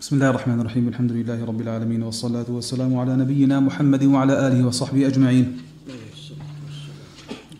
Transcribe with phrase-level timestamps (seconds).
[0.00, 4.66] بسم الله الرحمن الرحيم الحمد لله رب العالمين والصلاة والسلام على نبينا محمد وعلى آله
[4.66, 5.58] وصحبه أجمعين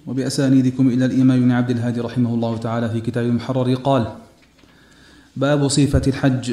[0.07, 4.07] وبأسانيدكم إلى الإمام بن عبد الهادي رحمه الله تعالى في كتاب المحرر قال
[5.37, 6.53] باب صفة الحج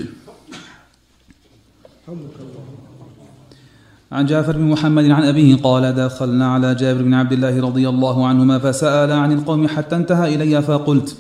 [4.12, 8.28] عن جعفر بن محمد عن أبيه قال دخلنا على جابر بن عبد الله رضي الله
[8.28, 11.18] عنهما فسأل عن القوم حتى انتهى إلي فقلت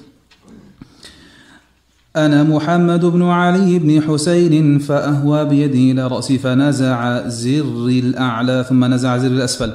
[2.15, 9.17] أنا محمد بن علي بن حسين فأهوى بيده إلى رأسي فنزع زر الأعلى ثم نزع
[9.17, 9.71] زر الأسفل.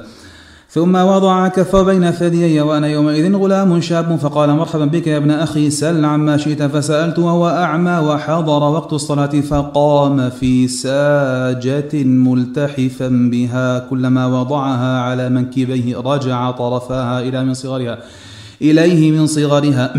[0.70, 5.70] ثم وضع كف بين ثديي وأنا يومئذ غلام شاب فقال مرحبا بك يا ابن أخي
[5.70, 14.26] سل عما شئت فسألت وهو أعمى وحضر وقت الصلاة فقام في ساجة ملتحفا بها كلما
[14.26, 17.98] وضعها على منكبيه رجع طرفاها إلى من صغرها
[18.62, 19.94] إليه من صغرها.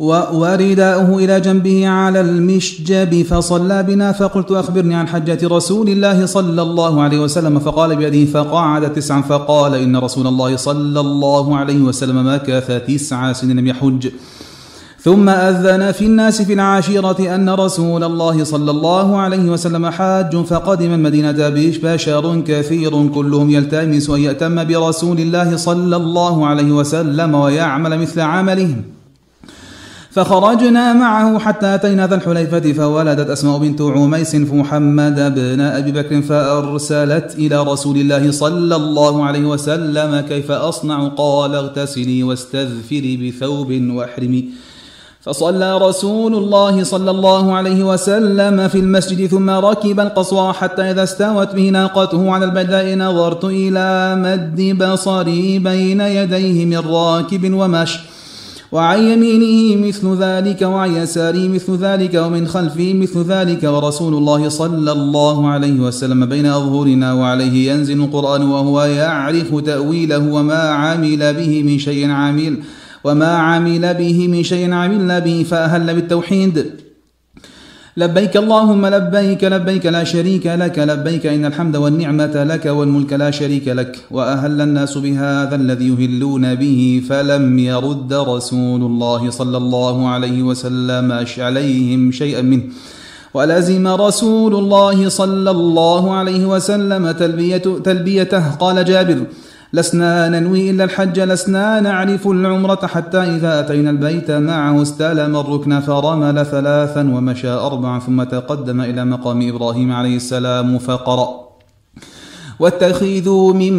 [0.00, 7.02] ورداؤه إلى جنبه على المشجب فصلى بنا فقلت أخبرني عن حجة رسول الله صلى الله
[7.02, 12.82] عليه وسلم فقال بيده فقعد تسعا فقال إن رسول الله صلى الله عليه وسلم مكث
[12.86, 14.08] تسع سنين لم يحج.
[15.00, 20.92] ثم أذن في الناس في العاشرة أن رسول الله صلى الله عليه وسلم حاج فقدم
[20.92, 21.48] المدينة
[21.82, 28.82] بشر كثير كلهم يلتمس أن يأتم برسول الله صلى الله عليه وسلم ويعمل مثل عملهم
[30.14, 37.34] فخرجنا معه حتى أتينا ذا الحليفة فولدت أسماء بنت عميس محمد بن أبي بكر فأرسلت
[37.38, 44.44] إلى رسول الله صلى الله عليه وسلم كيف أصنع؟ قال اغتسلي واستذفري بثوب واحرمي.
[45.20, 51.54] فصلى رسول الله صلى الله عليه وسلم في المسجد ثم ركب القصوى حتى إذا استوت
[51.54, 58.13] به ناقته على البداء نظرت إلى مد بصري بين يديه من راكب ومشي.
[58.74, 64.92] وعن يمينه مثل ذلك وعن يساره مثل ذلك ومن خلفه مثل ذلك ورسول الله صلى
[64.92, 71.78] الله عليه وسلم بين أظهرنا وعليه ينزل القرآن وهو يعرف تأويله وما عمل به من
[71.78, 72.58] شيء عامل
[73.04, 76.83] وما عمل به من شيء عمل به فأهل بالتوحيد.
[77.96, 83.68] لبيك اللهم لبيك لبيك لا شريك لك لبيك إن الحمد والنعمة لك والملك لا شريك
[83.68, 83.98] لك.
[84.10, 92.12] وأهل الناس بهذا الذي يهلون به فلم يرد رسول الله صلى الله عليه وسلم عليهم
[92.12, 92.62] شيئا منه.
[93.34, 98.50] ولزم رسول الله صلى الله عليه وسلم تلبية تلبيته.
[98.50, 99.18] قال جابر
[99.72, 104.30] لسنا ننوي إلا الحج لسنا نعرف العمرة حتى إذا أتينا البيت.
[104.30, 111.53] معه استلم الركن فرمل ثلاثا ومشى أربعا ثم تقدم إلى مقام إبراهيم عليه السلام فقرأ.
[112.60, 113.74] واتخذوا من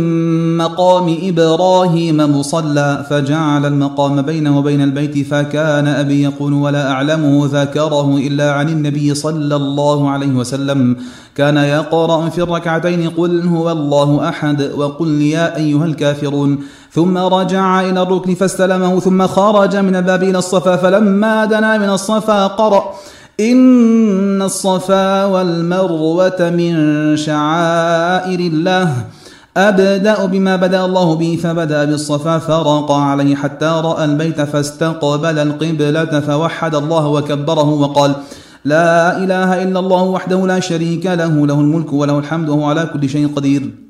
[0.58, 8.52] مقام إبراهيم مصلى فجعل المقام بينه وبين البيت فكان أبي يقول ولا أعلمه ذكره إلا
[8.52, 10.98] عن النبي صلى الله عليه وسلم.
[11.36, 16.60] كان يقرأ في الركعتين قل هو الله أحد وقل يا أيها الكافرون.
[16.92, 22.48] ثم رجع إلى الركن فاستلمه ثم خرج من الباب إلى الصفا فلما دنا من الصفا
[22.48, 22.84] قرأ.
[23.40, 26.74] إن الصفا والمروة من
[27.18, 29.06] شعائر الله
[29.58, 36.76] أبدأ بما بدأ الله به فبدأ بالصفا فرق عليه حتى رأى البيت فاستقبل القبلة فوحد
[36.76, 38.16] الله وكبره وقال
[38.66, 43.10] لا إله إلا الله وحده لا شريك له له الملك وله الحمد وهو على كل
[43.10, 43.85] شيء قدير.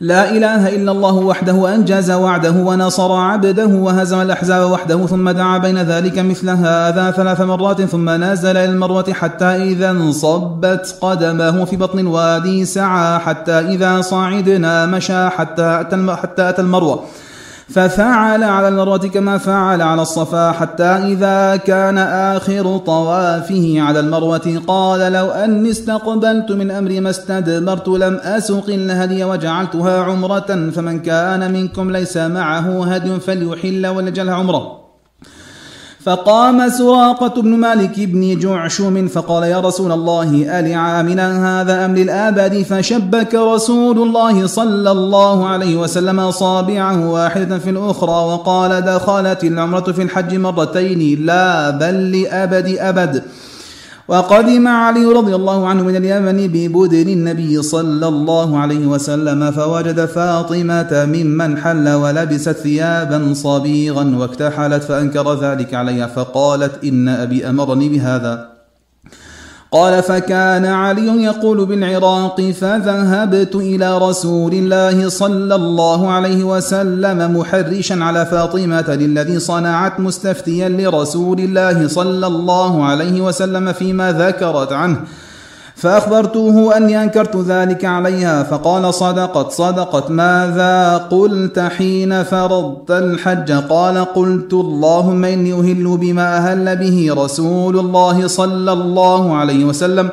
[0.00, 5.78] لا إله إلا الله وحده أنجز وعده ونصر عبده وهزم الأحزاب وحده ثم دعا بين
[5.78, 11.98] ذلك مثل هذا ثلاث مرات ثم نزل إلى المروة حتى إذا انصبت قدمه في بطن
[11.98, 17.04] الوادي سعى حتى إذا صعدنا مشى حتى أتى حتى أتى المروة.
[17.68, 25.12] ففعل على المروة كما فعل على الصفا حتى إذا كان آخر طوافه على المروة قال
[25.12, 31.90] لو أني استقبلت من أمري ما استدبرت لم أسق الهدي وجعلتها عمرة فمن كان منكم
[31.90, 34.85] ليس معه هدي فليحل ولجلها عمره.
[36.06, 43.34] فقام سراقة بن مالك بن جعشم فقال يا رسول الله ألعامنا هذا أم للآبد فشبك
[43.34, 50.34] رسول الله صلى الله عليه وسلم أصابعه واحدة في الأخرى وقال دخلت العمرة في الحج
[50.34, 53.22] مرتين لا بل لأبد أبد.
[54.08, 61.04] وقدم علي رضي الله عنه من اليمن ببدن النبي صلى الله عليه وسلم فوجد فاطمة
[61.04, 68.55] ممن حل ولبست ثيابا صبيغا واكتحلت فأنكر ذلك عليها فقالت إن أبي أمرني بهذا.
[69.72, 78.26] قال فكان علي يقول بالعراق فذهبت إلى رسول الله صلى الله عليه وسلم محرشا على
[78.26, 85.00] فاطمة للذي صنعت مستفتيا لرسول الله صلى الله عليه وسلم فيما ذكرت عنه.
[85.76, 94.52] فأخبرته أني أنكرت ذلك عليها فقال صدقت صدقت ماذا قلت حين فرضت الحج؟ قال قلت
[94.52, 100.10] اللهم إني أهل بما أهل به رسول الله صلى الله عليه وسلم.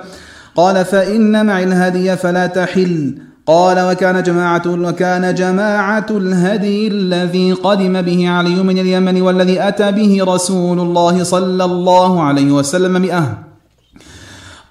[0.55, 3.17] قال فإن معي الهدي فلا تحل.
[3.47, 10.23] قال وكان جماعة وكان جماعة الهدي الذي قدم به علي من اليمن والذي أتى به
[10.23, 13.52] رسول الله صلى الله عليه وسلم مئة.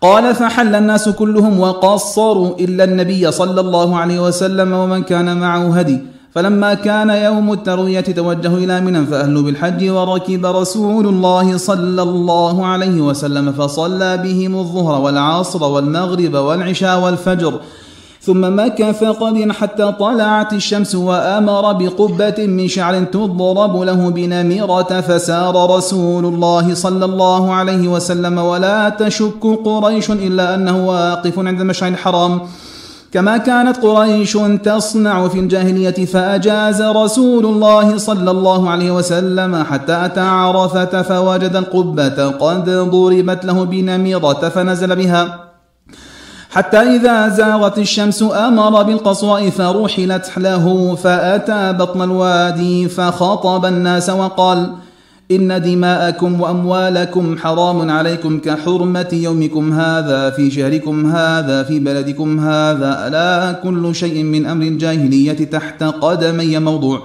[0.02, 5.99] قال فحل الناس كلهم وقصروا إلا النبي صلى الله عليه وسلم ومن كان معه هدي.
[6.34, 13.00] فلما كان يوم التروية توجهوا إلى منى فأهلوا بالحج وركب رسول الله صلى الله عليه
[13.00, 17.60] وسلم فصلى بهم الظهر والعصر والمغرب والعشاء والفجر.
[18.24, 26.24] ثم مكث قليلا حتى طلعت الشمس وأمر بقبة من شعر تضرب له بنميره فسار رسول
[26.24, 32.40] الله صلى الله عليه وسلم ولا تشك قريش إلا أنه واقف عند المشعر الحرام.
[33.12, 34.32] كما كانت قريش
[34.64, 42.28] تصنع في الجاهلية فأجاز رسول الله صلى الله عليه وسلم حتى أتى عرفة فوجد القبة
[42.28, 45.51] قد ضربت له بنميره فنزل بها.
[46.52, 54.72] حتى إذا زاغت الشمس أمر بالقصواء فرحلت له فأتى بطن الوادي فخاطب الناس وقال
[55.31, 63.06] إن دماءكم وأموالكم حرام عليكم كحرمة يومكم هذا في شهركم هذا في بلدكم هذا.
[63.06, 67.02] ألا كل شيء من أمر الجاهلية تحت قدمي موضوع.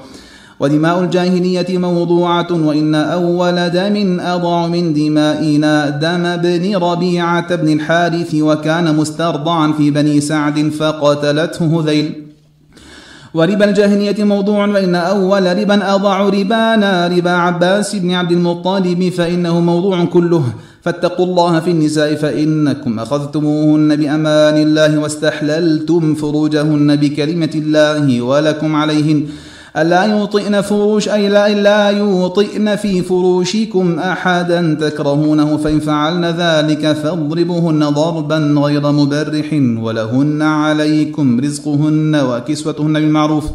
[0.59, 8.95] ودماء الجاهلية موضوعة وإن أول دم أضع من دمائنا دم ابن ربيعة بن الحارث وكان
[8.95, 12.24] مسترضعا في بني سعد فقتلته هذيل.
[13.33, 20.06] وربا الجاهلية موضوع وإن أول ربا أضع ربانا ربا عباس بن عبد المطلب فإنه موضوع
[20.06, 20.44] كله.
[20.81, 29.25] فاتقوا الله في النساء فإنكم أخذتموهن بأمان الله واستحللتم فروجهن بكلمة الله ولكم عليهن.
[29.78, 37.90] ألا يوطئن فروش أي لا, لا يوطئن في فروشكم أحدا تكرهونه فإن فعلن ذلك فاضربوهن
[37.90, 43.46] ضربا غير مبرح ولهن عليكم رزقهن وكسوتهن بالمعروف.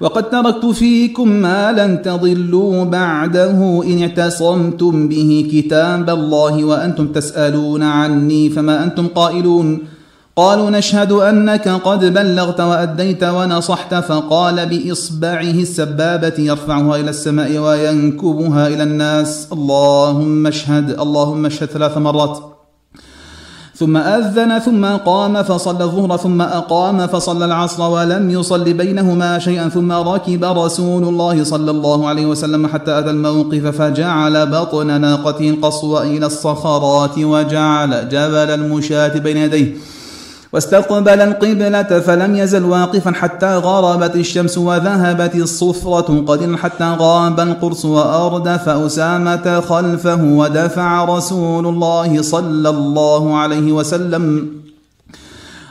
[0.00, 8.50] وقد تركت فيكم ما لن تضلوا بعده إن اعتصمتم به كتاب الله وأنتم تسألون عني
[8.50, 9.78] فما أنتم قائلون.
[10.36, 18.82] قالوا نشهد أنك قد بلغت وأديت ونصحت فقال بإصبعه السبابة يرفعها إلى السماء وينكبها إلى
[18.82, 19.46] الناس.
[19.52, 22.38] اللهم اشهد اللهم اشهد ثلاث مرات.
[23.74, 29.68] ثم أذن ثم قام فصلى الظهر ثم أقام فصلى العصر ولم يصل بينهما شيئا.
[29.68, 36.16] ثم ركب رسول الله صلى الله عليه وسلم حتى أتى الموقف فجعل بطن ناقته القصوى
[36.16, 39.76] إلى الصخرات وجعل جبل المشاة بين يديه.
[40.52, 48.68] واستقبل القبلة فلم يزل واقفا حتى غربت الشمس وذهبت الصفرة قدر حتى غاب القرص وأردف
[48.68, 54.48] أسامة خلفه ودفع رسول الله صلى الله عليه وسلم.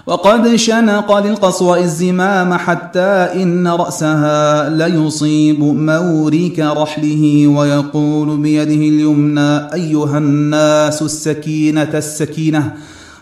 [0.07, 11.01] وقد شنق للقصوى الزمام حتى إن رأسها ليصيب مورك رحله ويقول بيده اليمنى أيها الناس
[11.01, 12.73] السكينة السكينة.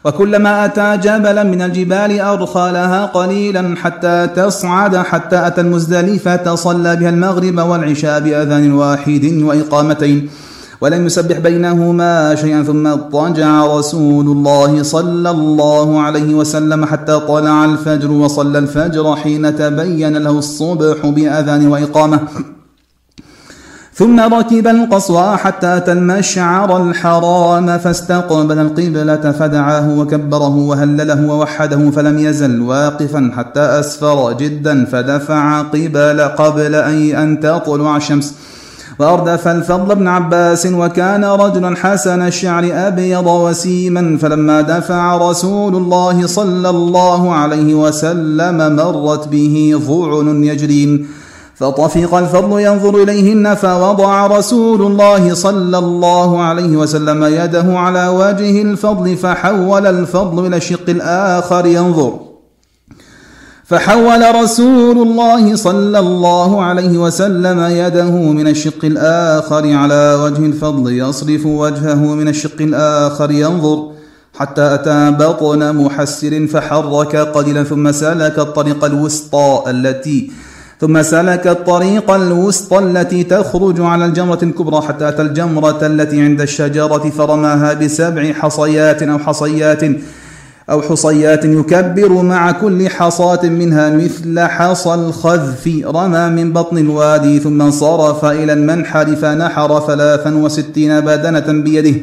[0.08, 7.10] وكلما أتى جبلا من الجبال أرخى لها قليلا حتى تصعد حتى أتى المزدلفة صلى بها
[7.10, 10.30] المغرب والعشاء بأذان واحد وإقامتين.
[10.82, 18.12] ولم يسبح بينهما شيئا ثم اضطجع رسول الله صلى الله عليه وسلم حتى طلع الفجر
[18.12, 22.20] وصلى الفجر حين تبين له الصبح بأذان وإقامة.
[23.98, 32.62] ثم ركب القصوى حتى أتى المشعر الحرام فاستقبل القبلة فدعاه وكبره وهلله ووحده فلم يزل
[32.62, 38.34] واقفا حتى أسفر جدا فدفع قبل قبل أن تطلع الشمس.
[39.00, 46.70] وأردف الفضل بن عباس وكان رجلا حسن الشعر أبيض وسيما فلما دفع رسول الله صلى
[46.70, 51.16] الله عليه وسلم مرت به ظعن يجرين.
[51.60, 59.18] فطفق الفضل ينظر إليهن فوضع رسول الله صلى الله عليه وسلم يده على وجه الفضل
[59.18, 62.20] فحول الفضل إلى الشق الآخر ينظر.
[63.64, 71.46] فحول رسول الله صلى الله عليه وسلم يده من الشق الآخر على وجه الفضل يصرف
[71.46, 73.92] وجهه من الشق الآخر ينظر.
[74.38, 80.32] حتى أتى بطن محسر فحرك قليلا ثم سلك الطريق الوسطى التي
[80.81, 87.10] ثم سلك الطريق الوسطى التي تخرج على الجمرة الكبرى حتى أتى الجمرة التي عند الشجرة
[87.10, 89.84] فرماها بسبع حصيات أو حصيات
[90.69, 95.67] أو حصيات يكبر مع كل حصاة منها مثل حصى الخذف.
[95.86, 102.01] رمى من بطن الوادي ثم انصرف إلى المنحر فنحر ثلاثا وستين بدنة بيده.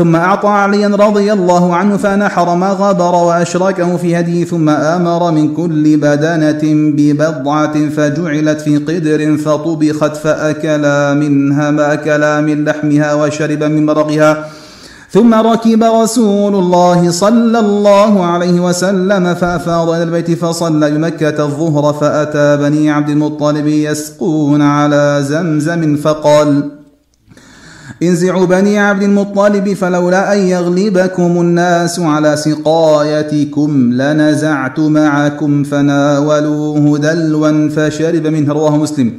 [0.00, 5.54] ثم أعطى عليا رضي الله عنه فنحر ما غبر وأشركه في هديه ثم آمر من
[5.54, 6.60] كل بدنة
[6.96, 14.46] ببضعة فجعلت في قدر فطبخت فأكلا منها ما أكلا من لحمها وشرب من مرقها.
[15.10, 22.56] ثم ركب رسول الله صلى الله عليه وسلم فأفاض إلى البيت فصلى بمكة الظهر فأتى
[22.56, 26.79] بني عبد المطلب يسقون على زمزم فقال
[28.02, 38.26] انزعوا بني عبد المطلب فلولا أن يغلبكم الناس على سقايتكم لنزعت معكم فناولوه دلوا فشرب
[38.26, 38.52] منه.
[38.52, 39.12] رواه مسلم.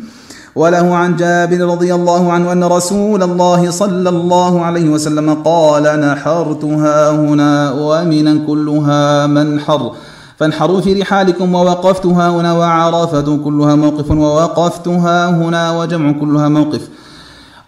[0.55, 7.11] وله عن جابر رضي الله عنه أن رسول الله صلى الله عليه وسلم قال نحرتها
[7.11, 9.91] هنا ومنا كلها منحر
[10.37, 16.81] فانحروا في رحالكم ووقفتها هنا وعرفة كلها موقف ووقفتها هنا وجمع كلها موقف.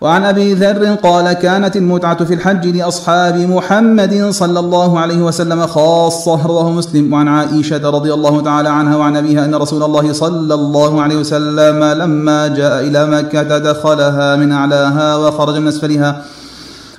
[0.03, 6.47] وعن أبي ذر قال كانت المتعة في الحج لأصحاب محمد صلى الله عليه وسلم خاصة
[6.47, 7.13] رواه مسلم.
[7.13, 11.83] وعن عائشة رضي الله تعالى عنها وعن أبيها أن رسول الله صلى الله عليه وسلم
[11.83, 16.21] لما جاء إلى مكة دخلها من أعلاها وخرج من أسفلها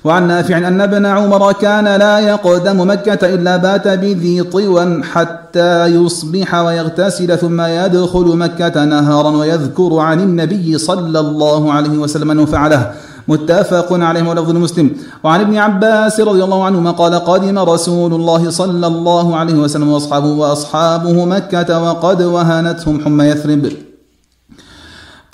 [0.05, 6.55] وعن نافع أن ابن عمر كان لا يقدم مكة إلا بات بذي طوى حتى يصبح
[6.55, 12.91] ويغتسل ثم يدخل مكة نهارا ويذكر عن النبي صلى الله عليه وسلم أنه فعله.
[13.29, 14.91] متفق عليه ولفظ مسلم.
[15.25, 20.29] وعن ابن عباس رضي الله عنهما قال قدم رسول الله صلى الله عليه وسلم وأصحابه
[20.29, 23.84] وأصحابه مكة وقد وهنتهم حمى يثرب.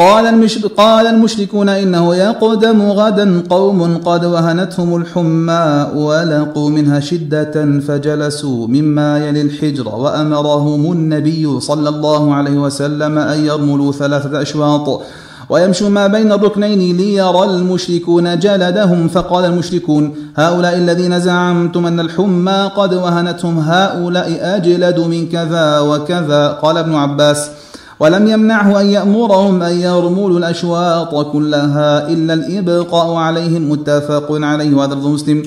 [0.01, 9.29] قال, قال المشركون إنه يقدم غدا قوم قد وهنتهم الحمى ولقوا منها شدة فجلسوا مما
[9.29, 15.03] يلي الحجر وأمرهم النبي صلى الله عليه وسلم أن يرملوا ثلاثة أشواط
[15.49, 22.95] ويمشوا ما بين الركنين ليرى المشركون جلدهم فقال المشركون هؤلاء الذين زعمتم أن الحمى قد
[22.95, 27.51] وهنتهم هؤلاء أجلد من كذا وكذا قال ابن عباس
[28.01, 35.43] ولم يمنعه أن يأمرهم أن يرملوا الأشواط كلها إلا الإبقاء عليهم متفق عليه وهذا مسلم.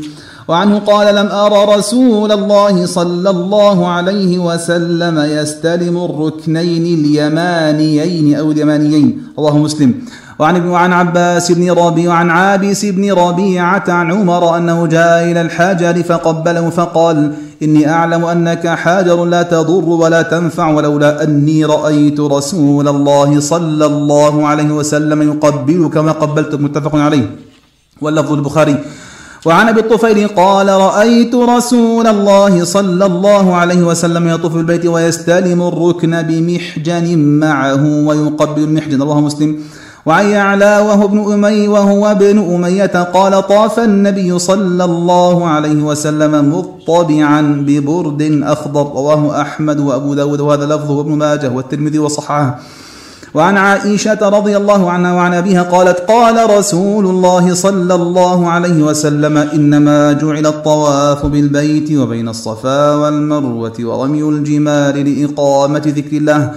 [0.48, 9.24] وعنه قال لم أرى رسول الله صلى الله عليه وسلم يستلم الركنين اليمانيين أو اليمانيين.
[9.40, 9.94] رواه مسلم.
[10.40, 15.42] وعن ابن وعن عباس بن ربيع وعن عابس بن ربيعة عن عمر أنه جاء إلى
[15.42, 22.88] الحجر فقبله فقال إني أعلم أنك حجر لا تضر ولا تنفع ولولا أني رأيت رسول
[22.88, 25.98] الله صلى الله عليه وسلم يقبلك.
[25.98, 27.36] ما قبلتك متفق عليه.
[28.02, 28.76] واللفظ البخاري.
[29.46, 36.22] وعن أبي الطفيل قال رأيت رسول الله صلى الله عليه وسلم يطوف بالبيت ويستلم الركن
[36.22, 39.02] بمحجن معه ويقبل المحجن.
[39.02, 39.60] الله مسلم.
[40.06, 46.54] وعن يعلى وهو ابن أمي وهو ابن أمية قال طاف النبي صلى الله عليه وسلم
[46.58, 52.60] مطبعا ببرد أخضر رواه أحمد وأبو داود وهذا لفظه ابن ماجه والترمذي وصححه.
[53.34, 59.38] وعن عائشة رضي الله عنها وعن أبيها قالت قال رسول الله صلى الله عليه وسلم
[59.38, 66.52] إنما جعل الطواف بالبيت وبين الصفا والمروة ورمي الجمال لإقامة ذكر الله.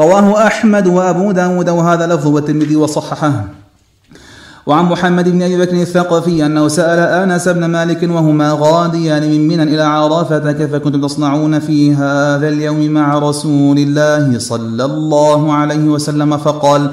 [0.00, 3.44] رواه أحمد وأبو داود وهذا لفظ والترمذي وصححه.
[4.66, 9.62] وعن محمد بن أبي بكر الثقفي أنه سأل أنس بن مالك وهما غاديان من منى
[9.62, 16.36] إلى عرفة كيف كنتم تصنعون في هذا اليوم مع رسول الله صلى الله عليه وسلم؟
[16.36, 16.90] فقال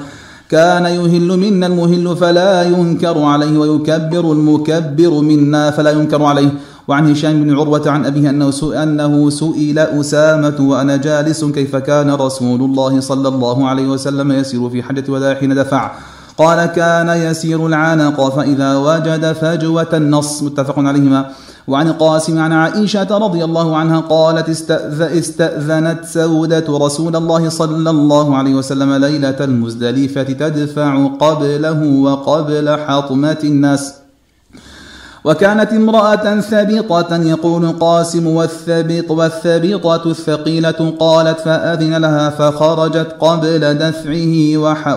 [0.50, 6.50] كان يهل منا المهل فلا ينكر عليه ويكبر المكبر منا فلا ينكر عليه.
[6.90, 12.60] وعن هشام بن عروة عن أبيه أنه أنه سئل أسامة وأنا جالس كيف كان رسول
[12.60, 15.90] الله صلى الله عليه وسلم يسير في حجة الوداع حين دفع.
[16.38, 21.30] قال كان يسير العنق فإذا وجد فجوة النص متفق عليهما.
[21.68, 24.48] وعن قاسم عن عائشة رضي الله عنها قالت
[25.00, 33.99] استأذنت سودة رسول الله صلى الله عليه وسلم ليلة المزدلفة تدفع قبله وقبل حطمة الناس.
[35.24, 44.96] وكانت امرأة ثبيطة يقول قاسم والثبيط والثبيطة الثقيلة قالت فأذن لها فخرجت قبل دفعه وح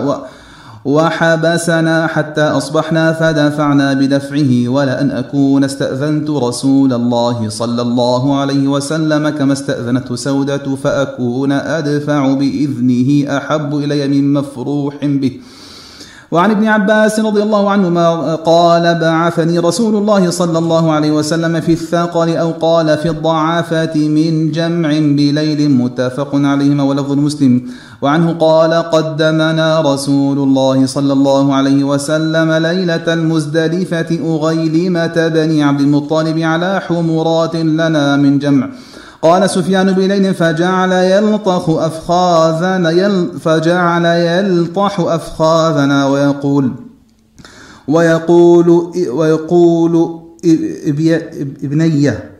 [0.85, 9.53] وحبسنا حتى أصبحنا فدفعنا بدفعه ولأن أكون استأذنت رسول الله صلى الله عليه وسلم كما
[9.53, 15.39] استأذنته سودة فأكون أدفع بإذنه أحب إلي من مفروح به
[16.33, 21.73] وعن ابن عباس رضي الله عنهما قال بعثني رسول الله صلى الله عليه وسلم في
[21.73, 27.61] الثقل أو قال في الضعافة من جمع بليل متفق عليهما ولفظ المسلم.
[28.01, 36.39] وعنه قال قدمنا رسول الله صلى الله عليه وسلم ليلة المزدلفة أغيلمة بني عبد المطلب
[36.39, 38.69] على حمرات لنا من جمع.
[39.23, 46.71] قال سفيان بليل فجعل يلطخ أفخاذنا يل فجعل يلطح أفخاذنا ويقول
[47.87, 48.69] ويقول
[49.09, 50.19] ويقول
[51.63, 52.31] إبنية.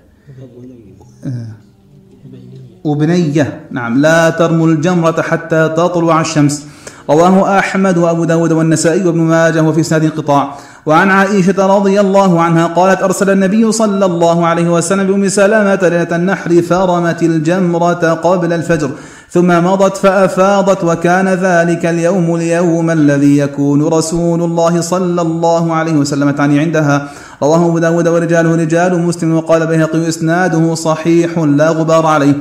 [2.86, 3.98] أبنية نعم.
[3.98, 6.66] لا ترموا الجمرة حتى تطلع الشمس.
[7.10, 10.56] رواه أحمد وأبو داود والنسائي وابن ماجه وفي سناد انقطاع
[10.86, 16.16] وعن عائشة رضي الله عنها قالت أرسل النبي صلى الله عليه وسلم بأم سلامة ليلة
[16.16, 18.90] النحر فرمت الجمرة قبل الفجر.
[19.34, 26.30] ثم مضت فأفاضت وكان ذلك اليوم اليوم الذي يكون رسول الله صلى الله عليه وسلم
[26.30, 27.10] تعني عندها.
[27.44, 32.34] رواه أبو داود ورجاله رجال مسلم وقال بيهقي إسناده صحيح لا غبار عليه.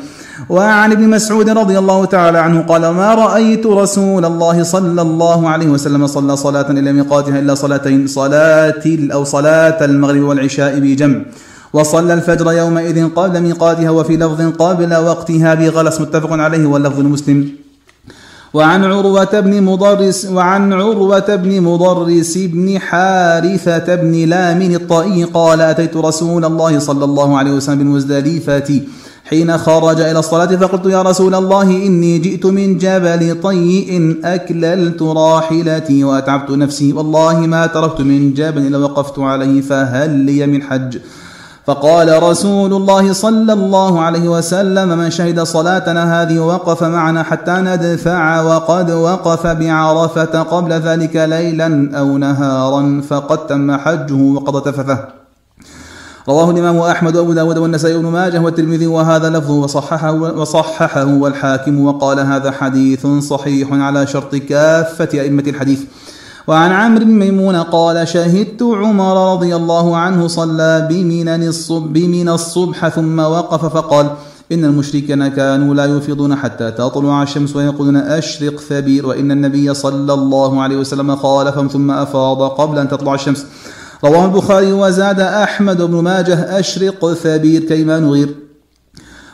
[0.49, 5.69] وعن ابن مسعود رضي الله تعالى عنه قال ما رأيت رسول الله صلى الله عليه
[5.69, 11.21] وسلم صلى صلاة إلى ميقاتها إلا صلاتين صلاة أو صلاة المغرب والعشاء بجمع.
[11.73, 17.49] وصلى الفجر يومئذ قبل ميقاتها وفي لفظ قبل وقتها بغلس متفق عليه واللفظ المسلم
[18.55, 25.97] وعن عروة بن مضرس وعن عروة بن مضرس بن حارثة بن لام الطائي قال أتيت
[25.97, 28.81] رسول الله صلى الله عليه وسلم بالمزدلفة
[29.25, 36.05] حين خرج إلى الصلاة فقلت يا رسول الله إني جئت من جبل طيء أكللت راحلتي
[36.05, 36.93] وأتعبت نفسي.
[36.93, 40.99] والله ما تركت من جبل إلا وقفت عليه فهل لي من حج؟
[41.67, 48.41] فقال رسول الله صلى الله عليه وسلم من شهد صلاتنا هذه وقف معنا حتى ندفع
[48.41, 54.99] وقد وقف بعرفة قبل ذلك ليلا أو نهارا فقد تم حجه وقد تفثه
[56.29, 62.21] رواه الإمام أحمد وأبو داود والنسائي بن ماجه والترمذي وهذا لفظه وصححه, وصححه والحاكم وقال
[62.21, 65.81] هذا حديث صحيح على شرط كافة أئمة الحديث.
[66.47, 72.89] وعن عمرو بن ميمون قال شهدت عمر رضي الله عنه صلى بمن الصبح, بمن الصبح
[72.89, 74.11] ثم وقف فقال
[74.53, 80.63] إن المشركين كانوا لا يفيضون حتى تطلع الشمس ويقولون أشرق ثبير وإن النبي صلى الله
[80.63, 83.47] عليه وسلم خالفهم ثم أفاض قبل أن تطلع الشمس.
[84.05, 88.42] رواه البخاري وزاد أحمد بن ماجه أشرق ثبير كيما نغير.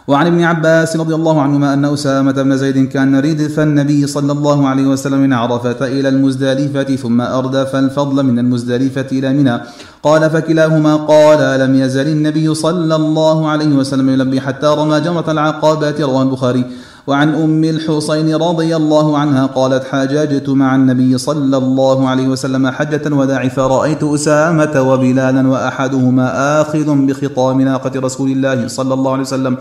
[0.09, 4.69] وعن ابن عباس رضي الله عنهما أن أسامة بن زيد كان ردف النبي صلى الله
[4.69, 9.61] عليه وسلم من عرفة إلى المزدلفة ثم أردف الفضل من المزدلفة إلى منى.
[10.03, 15.95] قال فكلاهما قال لم يزل النبي صلى الله عليه وسلم يلبي حتى رمى جمرة العقابة
[16.01, 16.65] رواه البخاري.
[17.09, 23.01] وعن أم الحسين رضي الله عنها قالت حاججت مع النبي صلى الله عليه وسلم حجة
[23.07, 29.57] الوداع فرأيت أسامة وبلالا وأحدهما آخذ بخطام ناقة رسول الله صلى الله عليه وسلم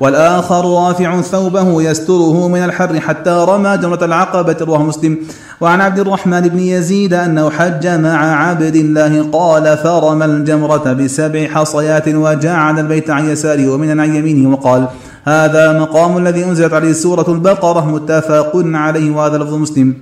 [0.00, 5.18] والآخر رافع ثوبه يستره من الحر حتى رمى جمرة العقبة رواه مسلم.
[5.60, 12.08] وعن عبد الرحمن بن يزيد أنه حج مع عبد الله قال فرمى الجمرة بسبع حصيات
[12.08, 14.88] وجعل البيت عن يساره ومن عن يمينه وقال
[15.28, 19.94] هذا مقام الذي أنزلت عليه سورة البقرة متفق عليه وهذا لفظ مسلم.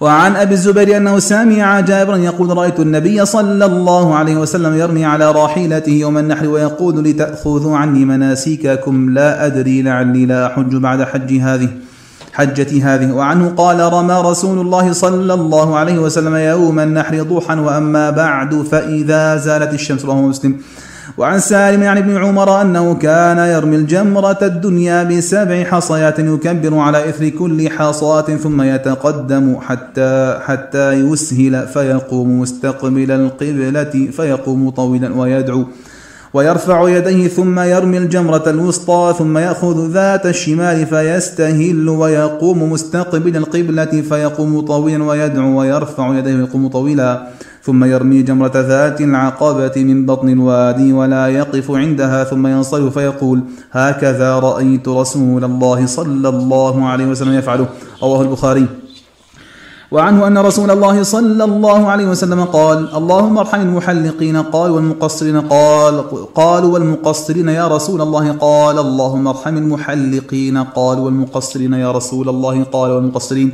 [0.00, 5.30] وعن أبي الزبير أنه سمع جابرا يقول رأيت النبي صلى الله عليه وسلم يرمي على
[5.32, 11.68] راحلته يوم النحر ويقول لتأخذوا عني مناسككم لا أدري لعلي لا أحج بعد حج هذه
[12.32, 13.12] حجتي هذه.
[13.12, 19.36] وعنه قال رمى رسول الله صلى الله عليه وسلم يوم النحر ضحى وأما بعد فإذا
[19.36, 20.04] زالت الشمس.
[20.04, 20.54] رواه مسلم.
[21.18, 27.28] وعن سالم عن ابن عمر أنه كان يرمي الجمرة الدنيا بسبع حصيات يكبر على إثر
[27.28, 35.64] كل حصاة ثم يتقدم حتى حتى يسهل فيقوم مستقبل القبلة فيقوم طويلا ويدعو
[36.34, 44.60] ويرفع يديه ثم يرمي الجمرة الوسطى ثم يأخذ ذات الشمال فيستهل ويقوم مستقبل القبلة فيقوم
[44.60, 47.28] طويلا ويدعو ويرفع يديه ويقوم طويلا.
[47.68, 53.40] ثم يرمي جمرة ذات العقبة من بطن الوادي ولا يقف عندها ثم ينصرف فيقول
[53.72, 57.66] هكذا رأيت رسول الله صلى الله عليه وسلم يفعله.
[58.02, 58.66] رواه البخاري.
[59.92, 65.94] وعنه أن رسول الله صلى الله عليه وسلم قال اللهم ارحم المحلقين قال والمقصرين قال
[66.34, 72.90] قالوا والمقصرين يا رسول الله قال اللهم ارحم المحلقين قال والمقصرين يا رسول الله قال
[72.90, 73.52] والمقصرين.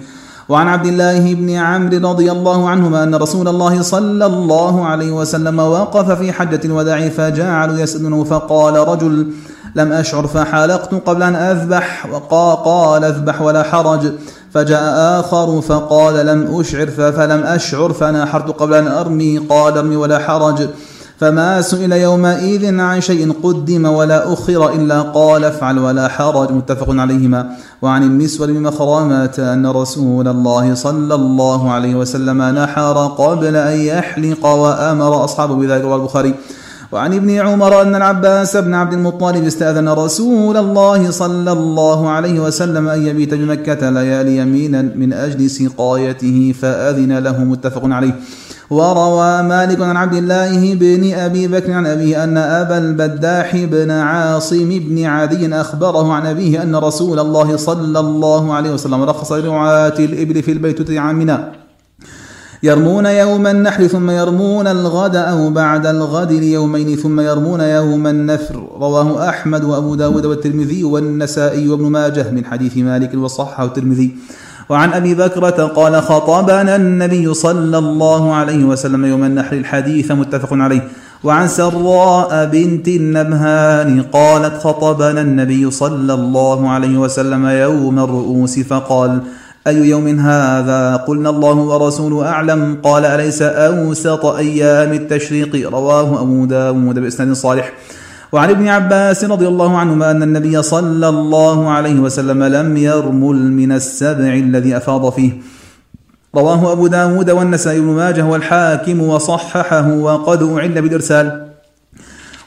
[0.48, 5.59] وعن عبد الله بن عمرو رضي الله عنهما أن رسول الله صلى الله عليه وسلم
[5.59, 9.33] وقف في حجة الوداع فجعلوا يسألونه فقال رجل
[9.76, 14.12] لم أشعر فحلقت قبل أن أذبح وقال اذبح ولا حرج.
[14.54, 20.68] فجاء آخر فقال لم أشعر فلم أشعر فناحرت قبل أن أرمي قال ارمي ولا حرج.
[21.20, 27.50] فما سئل يومئذ عن شيء قدم ولا أخر إلا قال افعل ولا حرج متفق عليهما.
[27.83, 34.46] وعن المسور بن مخرمة أن رسول الله صلى الله عليه وسلم نحر قبل أن يحلق
[34.46, 36.35] وأمر أصحابه بذلك رواه البخاري.
[36.92, 42.88] وعن ابن عمر أن العباس بن عبد المطلب استأذن رسول الله صلى الله عليه وسلم
[42.88, 48.14] أن يبيت بمكة ليالي يمينا من أجل سقايته فأذن له متفق عليه.
[48.70, 54.68] وروى مالك عن عبد الله بن أبي بكر عن أبيه أن أبا البداح بن عاصم
[54.68, 60.42] بن عدي أخبره عن أبيه أن رسول الله صلى الله عليه وسلم رخص لرعاة الإبل
[60.42, 61.53] في البيت عامنا
[62.62, 68.68] يرمون يوم النحر ثم يرمون الغد أو بعد الغد ليومين ثم يرمون يوم النفر.
[68.81, 74.16] رواه أحمد وأبو داود والترمذي والنسائي وابن ماجه من حديث مالك وصححه الترمذي
[74.68, 80.88] وعن أبي بكرة قال خطبنا النبي صلى الله عليه وسلم يوم النحر الحديث متفق عليه.
[81.24, 89.20] وعن سراء بنت النبهان قالت خطبنا النبي صلى الله عليه وسلم يوم الرؤوس فقال
[89.66, 92.79] أي يوم هذا؟ قلنا الله ورسوله أعلم.
[92.83, 97.72] قال أليس أوسط أيام التشريق؟ رواه أبو داود بإسناد صالح.
[98.35, 103.73] وعن ابن عباس رضي الله عنهما أن النبي صلى الله عليه وسلم لم يرمل من
[103.73, 105.33] السبع الذي أفاض فيه.
[106.35, 111.47] رواه أبو داود والنسائي بن ماجه والحاكم وصححه وقد أعل بالإرسال.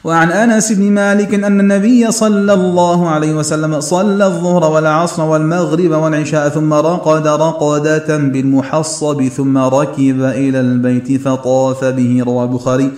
[0.04, 6.48] وعن أنس بن مالك أن النبي صلى الله عليه وسلم صلى الظهر والعصر والمغرب والعشاء
[6.48, 12.90] ثم رقد رقدة بالمحصب ثم ركب إلى البيت فطاف به رواه البخاري.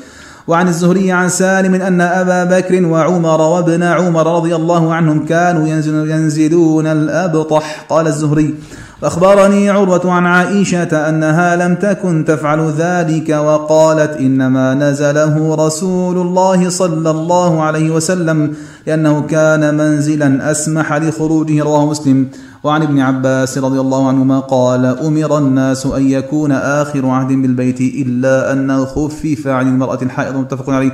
[0.46, 5.68] وعن الزهري عن سالم أن أبا بكر وعمر وابن عمر رضي الله عنهم كانوا
[6.08, 7.86] ينزلون الأبطح.
[7.88, 8.54] قال الزهري
[9.02, 17.10] وأخبرني عروة عن عائشة أنها لم تكن تفعل ذلك وقالت إنما نزله رسول الله صلى
[17.10, 18.54] الله عليه وسلم
[18.86, 22.28] لأنه كان منزلا أسمح لخروجه رواه مسلم.
[22.64, 28.52] وعن ابن عباس رضي الله عنهما قال أمر الناس أن يكون آخر عهد بالبيت إلا
[28.52, 30.92] أنه خفف عن المرأة الحائض متفق عليه.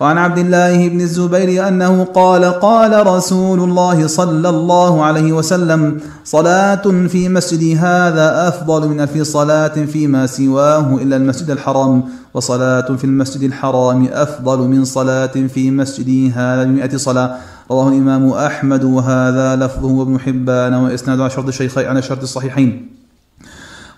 [0.00, 6.82] وعن عبد الله بن الزبير أنه قال قال رسول الله صلى الله عليه وسلم صلاة
[7.08, 12.02] في مسجد هذا أفضل من ألف صلاة فيما سواه إلا المسجد الحرام
[12.34, 17.36] وصلاة في المسجد الحرام أفضل من صلاة في مسجد هذا بمئة صلاة.
[17.70, 23.03] رواه الإمام أحمد وهذا لفظه وابن حبان وإسناد على شرط الشيخين على شرط الصحيحين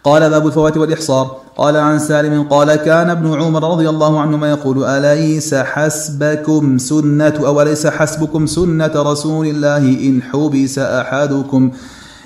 [0.07, 1.37] قال باب الفوات والإحصار.
[1.57, 7.63] قال عن سالم قال كان ابن عمر رضي الله عنهما يقول أليس حسبكم سنة أو
[7.63, 11.71] أليس حسبكم سنة رسول الله إن حبس أحدكم؟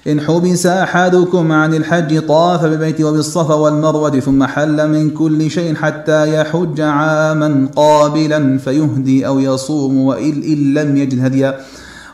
[0.07, 6.41] إن حبس أحدكم عن الحج طاف بالبيت وبالصفا والمروة ثم حل من كل شيء حتى
[6.41, 11.61] يحج عاما قابلا فيهدي أو يصوم وإن لم يجد هديا.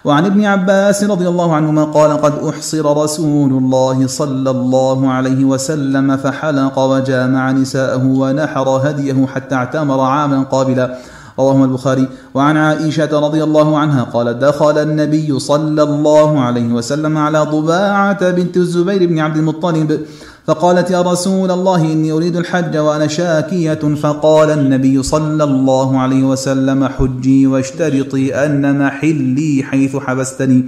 [0.06, 6.16] وعن ابن عباس رضي الله عنهما قال قد أحصر رسول الله صلى الله عليه وسلم
[6.16, 10.98] فحلق وجامع نساءه ونحر هديه حتى اعتمر عاما قابلا.
[11.38, 12.08] رواه البخاري.
[12.34, 18.56] وعن عائشة رضي الله عنها قال دخل النبي صلى الله عليه وسلم على ضباعة بنت
[18.56, 20.00] الزبير بن عبد المطلب
[20.46, 23.74] فقالت يا رسول الله إني أريد الحج وأنا شاكية.
[23.74, 30.64] فقال النبي صلى الله عليه وسلم حجي واشترطي أن محلي حيث حبستني.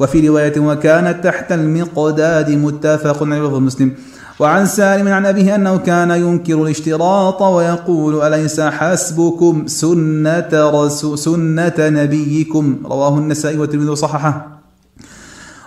[0.00, 3.92] وفي رواية وكانت تحت المقداد متفق عليه مسلم.
[4.40, 12.76] وعن سالم عن أبيه أنه كان ينكر الاشتراط ويقول أليس حسبكم سنة, رسول سنة نبيكم؟
[12.84, 14.55] رواه النسائي والترمذي وصححه.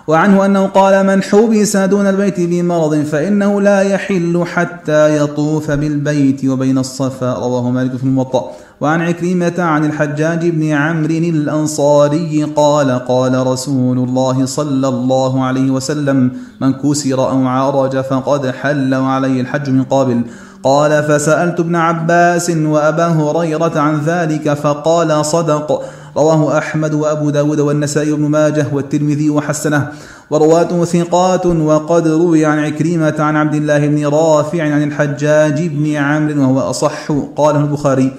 [0.10, 6.78] وعنه أنه قال من حبس دون البيت بمرض فإنه لا يحل حتى يطوف بالبيت وبين
[6.78, 7.34] الصفا.
[7.34, 8.52] رواه مالك في الموطأ.
[8.82, 16.32] وعن عكرمة عن الحجاج بن عمرو الأنصاري قال قال رسول الله صلى الله عليه وسلم
[16.62, 20.22] من كسر أو عرج فقد حل وعليه الحج من قابل
[20.63, 25.82] قال فسألت ابن عباس وأبا هريرة عن ذلك فقال صدق.
[26.19, 29.82] رواه أحمد وأبو داود والنسائي بن ماجه والترمذي وحسنه.
[30.29, 36.41] ورواته ثقات وقد روي عن عكريمة عن عبد الله بن رافع عن الحجاج بن عمرو
[36.41, 37.12] وهو أصح.
[37.36, 38.12] قاله البخاري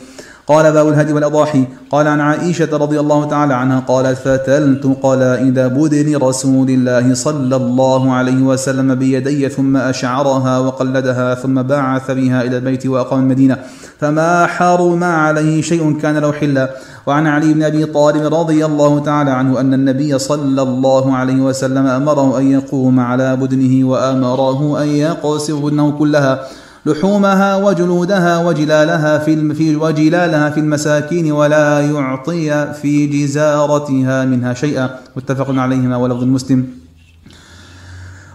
[0.50, 1.64] قال باب الهدي والأضاحي.
[1.90, 8.12] قال عن عائشة رضي الله تعالى عنها قالت فتلت قلائد بدن رسول الله صلى الله
[8.12, 13.56] عليه وسلم بيدي ثم أشعرها وقلدها ثم بعث بها إلى البيت وأقام المدينة.
[14.00, 16.70] فما حرم عليه شيء كان له حلا
[17.06, 21.86] وعن علي بن أبي طالب رضي الله تعالى عنه أن النبي صلى الله عليه وسلم
[21.86, 26.40] أمره أن يقوم على بدنه وأمره أن يقصر بدنه كلها.
[26.86, 34.90] لحومها وجلودها وجلالها في وجلالها في المساكين ولا يعطي في جزارتها منها شيئا.
[35.16, 36.79] متفق عليهما ولفظ المسلم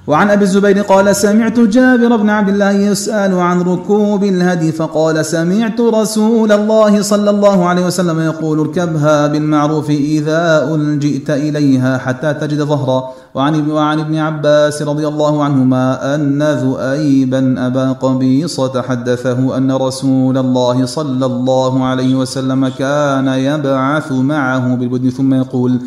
[0.08, 5.82] وعن أبي الزبير قال سمعت جابر بن عبد الله يسأل عن ركوب الهدي فقال سمعت
[5.82, 13.04] رسول الله صلى الله عليه وسلم يقول اركبها بالمعروف إذا ألجئت إليها حتى تجد ظهرا.
[13.36, 20.86] وعن وعن ابن عباس رضي الله عنهما أن ذؤيبا أبا قبيصه حدثه أن رسول الله
[20.86, 25.80] صلى الله عليه وسلم كان يبعث معه بالبدن ثم يقول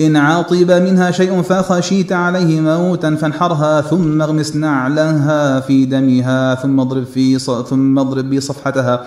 [0.00, 7.04] إن عاطب منها شيء فخشيت عليه موتا فانحرها ثم اغمس نعلها في دمها ثم اضرب
[7.04, 9.06] في ثم اضرب بصفحتها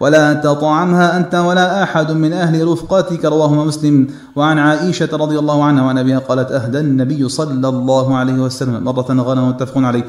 [0.00, 3.24] ولا تطعمها أنت ولا أحد من أهل رفقتك.
[3.24, 4.06] رواه مسلم.
[4.36, 8.84] وعن عائشة رضي الله عنها وعن أبيها قالت أهدى النبي صلى الله عليه وسلم.
[8.84, 10.04] مرة غنم متفق عليه.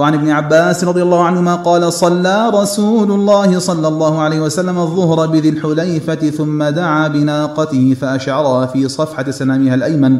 [0.00, 5.26] وعن ابن عباس رضي الله عنهما قال صلى رسول الله صلى الله عليه وسلم الظهر
[5.26, 10.18] بذي الحليفة ثم دعا بناقته فأشعرها في صفحة سنامها الأيمن.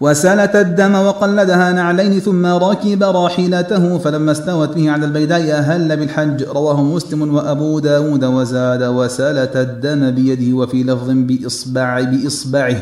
[0.00, 6.42] وسلت الدم وقلدها نعلين ثم ركب راحلته فلما استوت به على البيداء أهل بالحج.
[6.42, 12.76] رواه مسلم وأبو داود وزاد وسلت الدم بيده وفي لفظ بإصبع بإصبعه.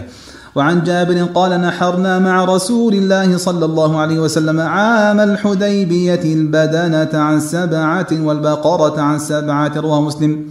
[0.57, 7.41] وعن جابر قال نحرنا مع رسول الله صلى الله عليه وسلم عام الحديبية البدنة عن
[7.41, 10.45] سبعة والبقرة عن سبعة رواه مسلم.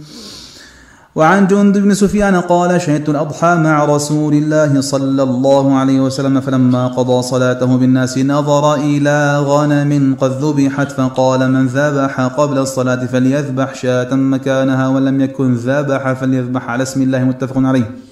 [1.14, 6.88] وعن جند بن سفيان قال شهدت الأضحى مع رسول الله صلى الله عليه وسلم فلما
[6.88, 14.14] قضى صلاته بالناس نظر إلى غنم قد ذبحت فقال من ذبح قبل الصلاة فليذبح شاة
[14.14, 18.05] مكانها ولم يكن ذبح فليذبح على اسم الله متفق عليه.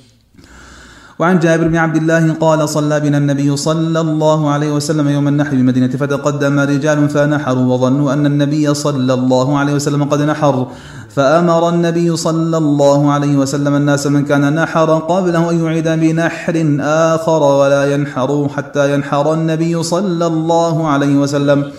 [1.19, 5.51] وعن جابر بن عبد الله قال صلى بنا النبي صلى الله عليه وسلم يوم النحر
[5.51, 10.67] بالمدينة فتقدم رجال فنحروا وظنوا أن النبي صلى الله عليه وسلم قد نحر.
[11.15, 17.43] فأمر النبي صلى الله عليه وسلم الناس من كان نحر قبله أن يعيد بنحر آخر
[17.43, 21.71] ولا ينحروا حتى ينحر النبي صلى الله عليه وسلم.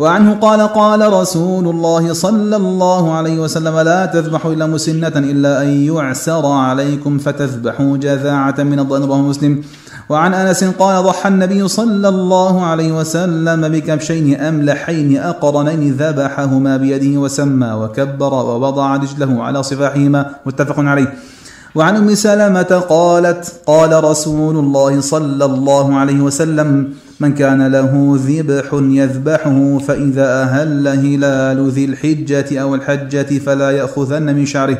[0.00, 5.68] وعنه قال قال رسول الله صلى الله عليه وسلم لا تذبحوا إلا مسنة إلا أن
[5.68, 9.62] يعسر عليكم فتذبحوا جذاعة من الضأن رواه مسلم.
[10.08, 17.72] وعن أنس قال ضحى النبي صلى الله عليه وسلم بكبشين أملحين أقرنين ذبحهما بيده وسمى
[17.72, 20.20] وكبر ووضع رجله على صفاحهما.
[20.46, 21.14] متفق عليه.
[21.74, 28.68] وعن أم سلمة قالت قال رسول الله صلى الله عليه وسلم من كان له ذبح
[28.72, 34.78] يذبحه فإذا أهل هلال ذي الحجة أو الحجة فلا يأخذن من شعره.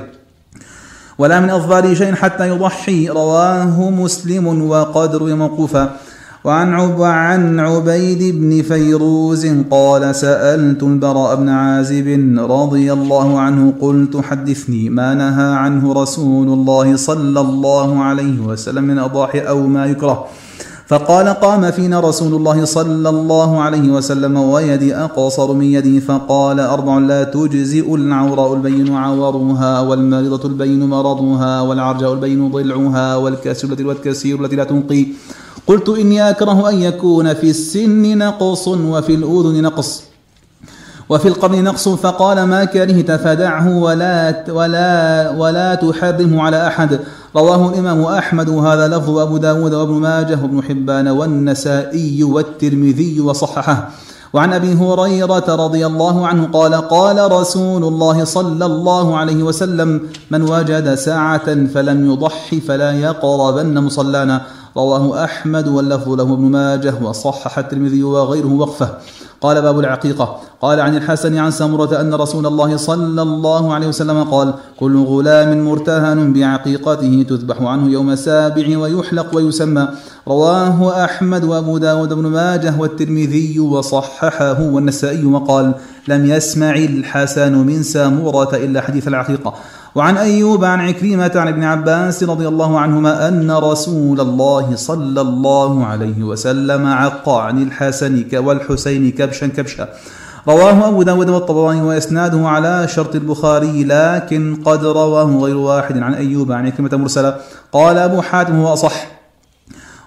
[1.19, 5.97] ولا من أظفاره شيء حتى يضحي رواه مسلم وقد روي موقوفا
[6.45, 14.17] وعن عب عن عبيد بن فيروز قال سألت البراء بن عازب رضي الله عنه قلت
[14.17, 20.27] حدثني ما نهى عنه رسول الله صلى الله عليه وسلم من أضاحي أو ما يكره.
[20.87, 26.99] فقال قام فينا رسول الله صلى الله عليه وسلم ويدي أقصر من يدي فقال أربع
[26.99, 35.07] لا تجزئ العوراء البين عورها والمريضة البين مرضها والعرجاء البين ضلعها والكسر التي لا تنقي.
[35.71, 40.03] قلت إني أكره أن يكون في السن نقص وفي الأذن نقص
[41.09, 47.01] وفي القرن نقص فقال ما كرهت فدعه ولا ولا ولا تحرمه على أحد.
[47.37, 53.89] رواه الإمام أحمد وهذا لفظ أبو داود وابن ماجه وابن حبان والنسائي والترمذي وصححه.
[54.33, 60.43] وعن أبي هريرة رضي الله عنه قال قال رسول الله صلى الله عليه وسلم من
[60.43, 64.41] وجد ساعة فلم يضح فلا يقربن مصلانا.
[64.77, 68.89] رواه أحمد واللفظ له ابن ماجه وصحح الترمذي وغيره وقفه.
[69.41, 70.41] قال باب العقيقة.
[70.63, 75.65] قال عن الحسن عن سمرة أن رسول الله صلى الله عليه وسلم قال كل غلام
[75.65, 79.89] مرتهن بعقيقته تذبح عنه يوم السابع ويحلق ويسمى
[80.29, 85.75] رواه أحمد وأبو داود بن ماجه والترمذي وصححه والنسائي وقال
[86.09, 89.55] لم يسمع الحسن من سامورة إلا حديث العقيقة
[89.95, 95.87] وعن أيوب عن عكرمة عن ابن عباس رضي الله عنهما أن رسول الله صلى الله
[95.87, 99.89] عليه وسلم عق عن الحسن والحسين كبشا كبشا.
[100.49, 105.99] رواه أبو داود والطبراني وإسناده على شرط البخاري لكن قد رواه غير واحد.
[105.99, 107.37] عن أيوب عن عكرمة مرسلة
[107.73, 109.20] قال أبو حاتم هو أصح.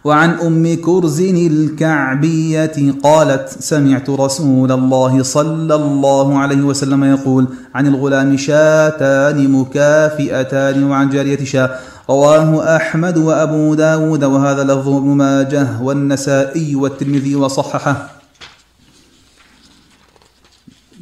[0.03, 8.37] وعن أم كرز الكعبية قالت سمعت رسول الله صلى الله عليه وسلم يقول عن الغلام
[8.37, 17.35] شاتان مكافئتان وعن جارية شاة رواه أحمد وأبو داود وهذا لفظ ابن ماجه والنسائي والترمذي
[17.35, 18.09] وصححه.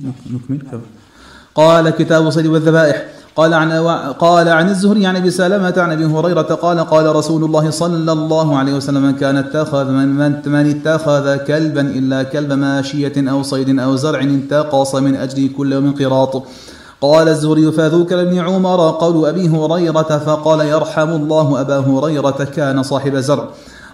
[0.01, 0.81] نكمل.
[1.55, 3.05] قال كتاب الصيد والذبائح.
[3.35, 3.71] قال عن
[4.19, 8.57] قال عن الزهري عن أبي سلمة عن أبي هريرة قال قال رسول الله صلى الله
[8.57, 13.95] عليه وسلم كان اتخذ من, من, من اتخذ كلبا إلا كلب ماشية أو صيد أو
[13.95, 16.43] زرع انتقص من اجله كل يوم قراط.
[17.01, 23.15] قال الزهري فذكر ابن عمر قول أبي هريرة فقال يرحم الله أبا هريرة كان صاحب
[23.15, 23.45] زرع.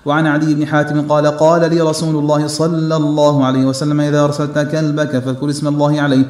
[0.05, 4.59] وعن عدي بن حاتم قال قال لي رسول الله صلى الله عليه وسلم إذا أرسلت
[4.59, 6.25] كلبك فاذكر اسم الله عليه.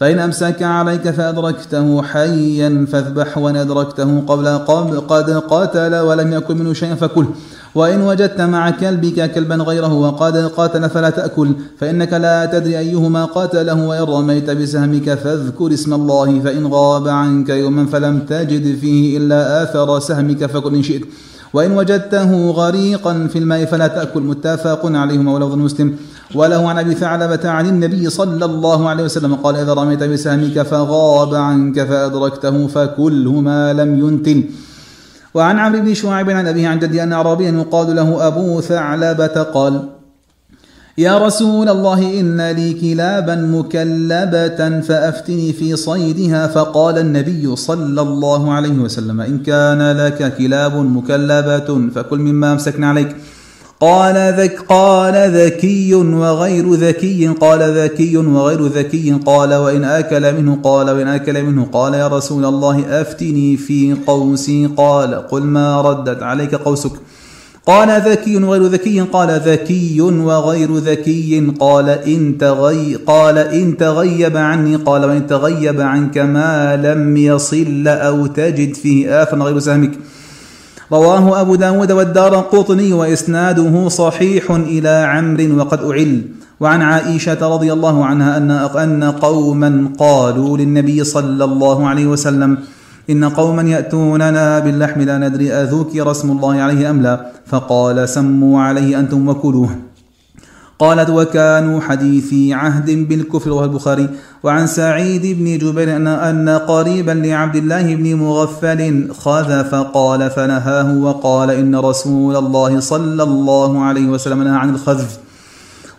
[0.00, 4.58] فإن أمسك عليك فأدركته حيا فاذبح وإن أدركته قبل
[4.98, 7.26] قد قاتل ولم يكن منه شيئا فكل.
[7.74, 11.52] وإن وجدت مع كلبك كلبا غيره وقد قاتل فلا تأكل.
[11.78, 17.86] فإنك لا تدري أيهما قاتله وإن رميت بسهمك فاذكر اسم الله فإن غاب عنك يوما
[17.86, 21.02] فلم تجد فيه إلا آثر سهمك فكل إن شئت.
[21.54, 24.22] وإن وجدته غريقا في الماء فلا تأكل.
[24.22, 25.96] متفق عليهما ولفظ مسلم.
[26.34, 31.34] وله عن أبي ثعلبة عن النبي صلى الله عليه وسلم قال إذا رميت بسهمك فغاب
[31.34, 34.44] عنك فأدركته فكله ما لم ينتن.
[35.34, 39.99] وعن عمرو بن شعيب عن أبيه عن جدي أن أعرابيا يقال له أبو ثعلبة قال
[40.98, 46.46] يا رسول الله إن لي كلابا مكلبة فأفتني في صيدها.
[46.46, 53.16] فقال النبي صلى الله عليه وسلم إن كان لك كلاب مكلبة فكل مما أمسكنا عليك.
[53.80, 60.90] قال ذك قال ذكي وغير ذكي قال ذكي وغير ذكي قال وإن أكل منه قال
[60.90, 61.68] وإن أكل منه.
[61.72, 64.66] قال يا رسول الله أفتني في قوسي.
[64.76, 66.92] قال قل ما ردت عليك قوسك.
[67.70, 74.76] قال ذكي وغير ذكي قال ذكي وغير ذكي قال إن تغي قال إن تغيب عني
[74.76, 79.90] قال وإن تغيب عنك ما لم يصل أو تجد فيه آفا غير سهمك.
[80.92, 86.22] رواه أبو داود والدار قطني وإسناده صحيح إلى عمرو وقد أعل.
[86.60, 92.58] وعن عائشة رضي الله عنها أن أن قوما قالوا للنبي صلى الله عليه وسلم
[93.10, 97.32] إن قوما يأتوننا باللحم لا ندري أذكر اسم الله عليه أم لا.
[97.46, 99.70] فقال سموا عليه أنتم وكلوه.
[100.78, 104.08] قالت وكانوا حديثي عهد بالكفر رواه البخاري.
[104.42, 111.50] وعن سعيد بن جبير أن, أن قريبا لعبد الله بن مغفل خذ فقال فنهاه وقال
[111.50, 115.29] إن رسول الله صلى الله عليه وسلم نهى عن الخذف.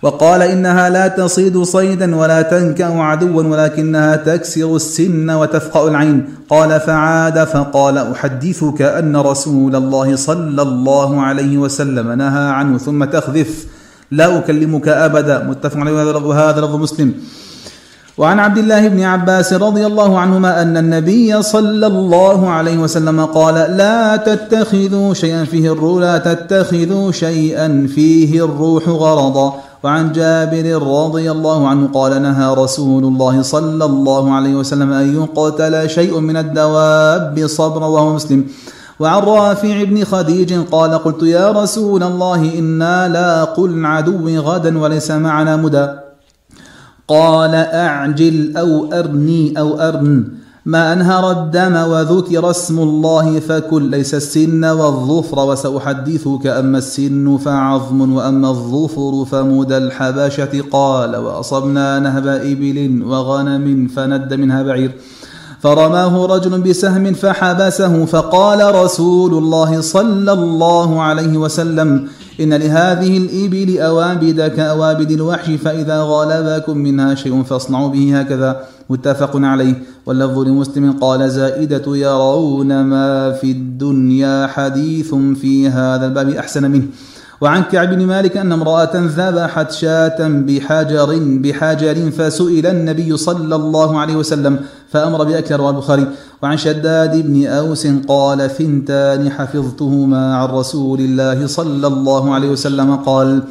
[0.02, 6.26] وقال إنها لا تصيد صيدا ولا تنكأ عدوا ولكنها تكسر السن وتفقأ العين.
[6.50, 13.66] قال فعاد فقال أحدثك أن رسول الله صلى الله عليه وسلم نهى عنه ثم تخذف.
[14.12, 15.44] لا أكلمك أبدا.
[15.44, 15.92] متفق عليه.
[16.18, 17.14] وهذا لفظ مسلم.
[18.18, 23.56] وعن عبد الله بن عباس رضي الله عنهما أن النبي صلى الله عليه وسلم قال
[23.78, 29.54] لا تتخذوا شيئا فيه الروح لا تتخذوا شيئا فيه الروح غرضا.
[29.84, 35.90] وعن جابر رضي الله عنه قال نهى رسول الله صلى الله عليه وسلم أن يقتل
[35.90, 38.46] شيء من الدواب صبرا وهو مسلم.
[39.00, 45.12] وعن رافع بن خديج قال قلت يا رسول الله إنا لا قل عدو غدا وليس
[45.12, 45.88] معنا مدى.
[47.08, 50.41] قال أعجل أو أرني أو أرن.
[50.66, 58.50] ما أنهر الدم وذكر اسم الله فكل ليس السن والظفر وسأحدثك أما السن فعظم وأما
[58.50, 64.92] الظفر فمدى الحبشة قال وأصبنا نهب إبل وغنم فند منها بعير.
[65.62, 72.08] فرماه رجل بسهم فحبسه فقال رسول الله صلى الله عليه وسلم
[72.40, 78.62] إن لهذه الإبل أوابد كأوابد الوحش فإذا غلبكم منها شيء فاصنعوا به هكذا.
[78.90, 79.84] متفق عليه.
[80.06, 86.86] واللفظ لمسلم قال زائدة يرون ما في الدنيا حديث في هذا الباب أحسن منه.
[87.42, 94.16] وعن كعب بن مالك أن امرأة ذبحت شاة بحجر بحجر فسئل النبي صلى الله عليه
[94.16, 94.60] وسلم
[94.92, 96.08] فأمر بأكل رواه البخاري.
[96.44, 103.44] وعن شداد بن أوس قال ثنتان حفظتهما عن رسول الله صلى الله عليه وسلم قال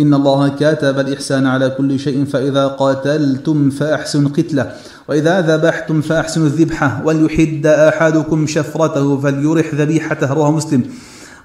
[0.00, 4.72] إن الله كتب الإحسان على كل شيء فإذا قاتلتم فأحسنوا القتلة
[5.08, 10.32] وإذا ذبحتم فأحسنوا الذبحة وليحد أحدكم شفرته فليرح ذبيحته.
[10.32, 10.82] رواه مسلم.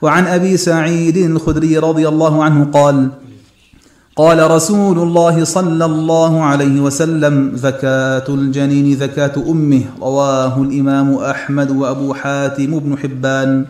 [0.01, 3.09] وعن أبي سعيد الخدري رضي الله عنه قال
[4.15, 9.81] قال رسول الله صلى الله عليه وسلم زكاة الجنين زكاة أمه.
[10.01, 13.65] رواه الإمام أحمد وأبو حاتم بن حبان.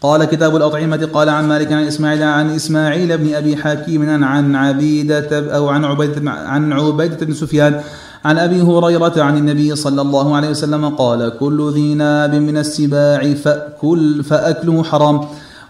[0.00, 5.56] قال كتاب الأطعمة قال عن مالك عن إسماعيل عن إسماعيل بن أبي حكيم عن عبيدة
[5.56, 7.80] أو عن عبيدة عن عبيدة بن سفيان
[8.24, 13.34] عن أبي هريرة عن النبي صلى الله عليه وسلم قال كل ذي ناب من السباع
[13.34, 15.20] فأكل فأكله حرام.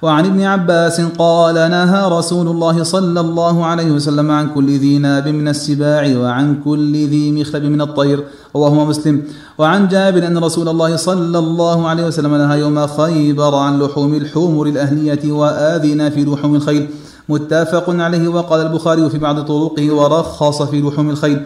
[0.02, 5.28] وعن ابن عباس قال نهى رسول الله صلى الله عليه وسلم عن كل ذي ناب
[5.28, 8.24] من السباع وعن كل ذي مخلب من الطير.
[8.54, 9.22] وهو مسلم.
[9.58, 14.66] وعن جابر أن رسول الله صلى الله عليه وسلم نهى يوم خيبر عن لحوم الحمر
[14.66, 16.88] الأهلية وآذن في لحوم الخيل.
[17.28, 21.42] متفق عليه وقال البخاري في بعض طرقه ورخص في لحوم الخيل.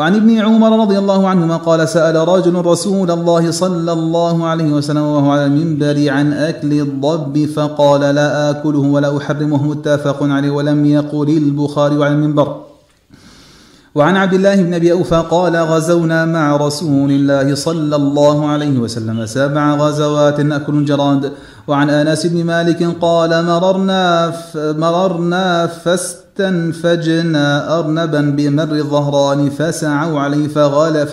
[0.00, 5.02] وعن ابن عمر رضي الله عنهما قال سأل رجل رسول الله صلى الله عليه وسلم
[5.02, 11.28] وهو على المنبر عن أكل الضب فقال لا آكله ولا أحرمه متفق عليه ولم يقل
[11.28, 12.56] البخاري على المنبر.
[13.94, 19.26] وعن عبد الله بن أبي أوفى قال غزونا مع رسول الله صلى الله عليه وسلم
[19.26, 21.32] سبع غزوات نأكل الجراد
[21.68, 25.66] وعن انس بن مالك قال مررنا مررنا
[26.40, 31.08] فاستنفجنا أرنبا بمر الظهران فسعوا عليه فغال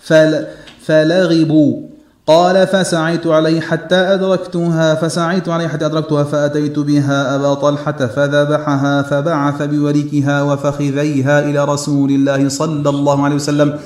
[0.00, 0.44] فل
[0.86, 1.90] فلغبوا.
[2.26, 9.62] قال فسعيت عليه حتى أدركتها فسعيت عليه حتى أدركتها فأتيت بها أبا طلحة فذبحها فبعث
[9.62, 13.78] بوريكها وفخذيها إلى رسول الله صلى الله عليه وسلم.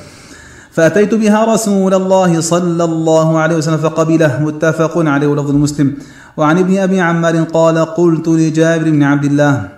[0.70, 4.42] فأتيت بها رسول الله صلى الله عليه وسلم فقبله.
[4.42, 5.94] متفق عليه لفظ المسلم.
[6.36, 9.68] وعن ابن أبي عمار قال قلت لجابر بن عبد الله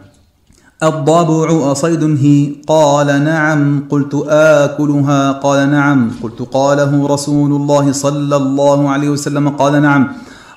[0.83, 2.53] الضبع أصيد هي.
[2.69, 3.85] قال نعم.
[3.91, 5.33] قلت آكلها.
[5.33, 6.11] قال نعم.
[6.23, 9.49] قلت قاله رسول الله صلى الله عليه وسلم.
[9.49, 10.09] قال نعم.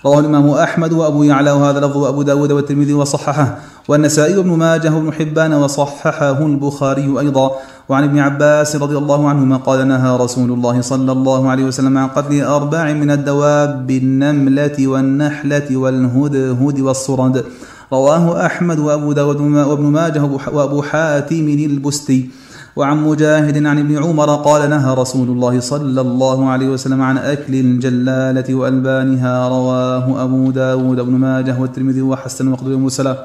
[0.05, 1.51] رواه الإمام أحمد وأبو يعلى.
[1.51, 3.57] وهذا لفظ أبو داود والترمذي وصححه.
[3.87, 7.51] والنسائي وابن ماجه وابن حبان وصححه البخاري أيضا.
[7.89, 12.07] وعن ابن عباس رضي الله عنهما قال نهى رسول الله صلى الله عليه وسلم عن
[12.07, 17.45] قتل أربع من الدواب بالنملة والنحلة والهدهد والصرد
[17.93, 20.23] رواه أحمد وأبو داود وابن ماجه
[20.53, 22.29] وأبو حاتم البستي.
[22.75, 27.53] وعن مجاهد عن ابن عمر قال نهى رسول الله صلى الله عليه وسلم عن أكل
[27.55, 29.49] الجلالة وألبانها.
[29.49, 33.17] رواه أبو داود وابن ماجه والترمذي وحسن وقدر المرسلة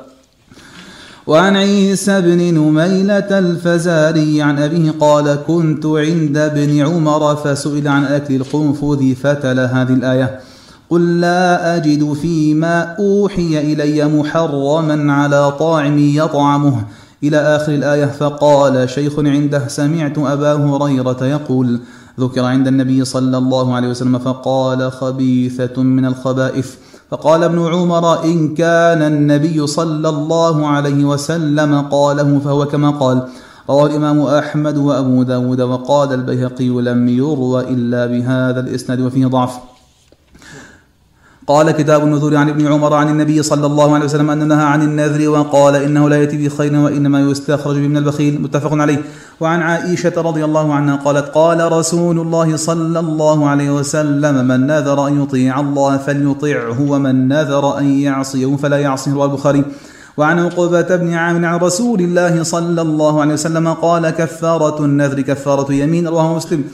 [1.26, 8.34] وعن عيسى بن نميلة الفزاري عن أبيه قال كنت عند ابن عمر فسئل عن أكل
[8.34, 10.40] القنفذ فتل هذه الآية.
[10.90, 16.84] قل لا أجد فيما أوحي إلي محرما على طاعم يطعمه.
[17.22, 21.80] إلى آخر الآية فقال شيخ عنده سمعت أبا هريرة يقول
[22.20, 26.74] ذكر عند النبي صلى الله عليه وسلم فقال خبيثة من الخبائث.
[27.10, 33.22] فقال ابن عمر إن كان النبي صلى الله عليه وسلم قاله فهو كما قال
[33.70, 39.73] رواه الإمام أحمد وأبو داود وقال البيهقي لم يروى إلا بهذا الإسناد وفيه ضعف.
[41.46, 44.82] قال كتاب النذور عن ابن عمر عن النبي صلى الله عليه وسلم أن نهى عن
[44.82, 48.42] النذر وقال إنه لا يأتي بخير وإنما يستخرج من البخيل.
[48.42, 49.02] متفق عليه.
[49.40, 55.06] وعن عائشة رضي الله عنها قالت قال رسول الله صلى الله عليه وسلم من نذر
[55.08, 59.12] أن يطيع الله فليطعه ومن نذر أن يعصيه فلا يعصيه.
[59.12, 59.64] رواه البخاري.
[60.16, 65.72] وعن عقبة بن عامر عن رسول الله صلى الله عليه وسلم قال كفارة النذر كفارة
[65.72, 66.08] يمين.
[66.08, 66.64] رواه مسلم.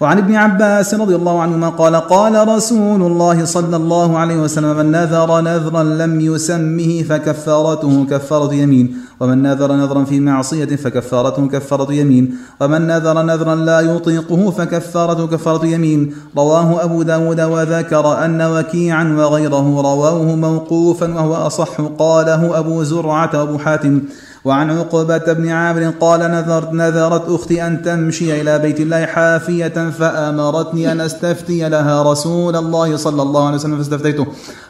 [0.00, 4.90] وعن ابن عباس رضي الله عنهما قال قال رسول الله صلى الله عليه وسلم من
[4.90, 12.36] نذر نذرا لم يسمه فكفارته كفارة يمين ومن نذر نذرا في معصية فكفارته كفارة يمين
[12.60, 16.14] ومن نذر نذرا لا يطيقه فكفارته كفارة يمين.
[16.36, 23.58] رواه أبو داود وذكر أن وكيعا وغيره رواه موقوفا وهو أصح قاله أبو زرعة وأبو
[23.58, 24.00] حاتم.
[24.44, 30.92] وعن عقبة بن عامر قال نذرت نذرت أختي أن تمشي إلى بيت الله حافية فأمرتني
[30.92, 34.26] أن أستفتي لها رسول الله صلى الله عليه وسلم فاستفتيته.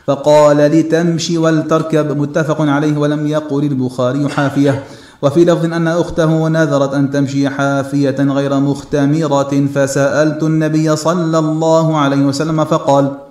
[0.07, 4.85] فقال لتمشي ولتركب متفق عليه ولم يقل البخاري حافية.
[5.23, 12.23] وفي لفظ أن أخته نذرت أن تمشي حافية غير مختمرة فسألت النبي صلى الله عليه
[12.23, 13.24] وسلم فقال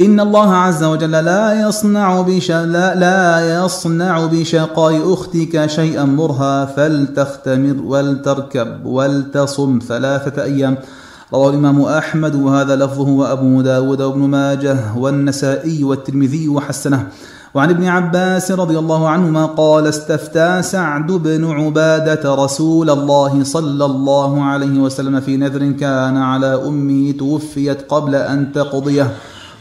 [0.00, 7.76] إن الله عز وجل لا يصنع بش لا, لا يصنع بشقاء أختك شيئا مرها فلتختمر
[7.84, 10.76] ولتركب ولتصم ثلاثة أيام.
[11.32, 17.06] رواه الإمام أحمد وهذا لفظه وأبو داود وابن ماجه والنسائي والترمذي وحسنه.
[17.54, 24.44] وعن ابن عباس رضي الله عنهما قال استفتى سعد بن عبادة رسول الله صلى الله
[24.44, 29.12] عليه وسلم في نذر كان على أمه توفيت قبل أن تقضيه.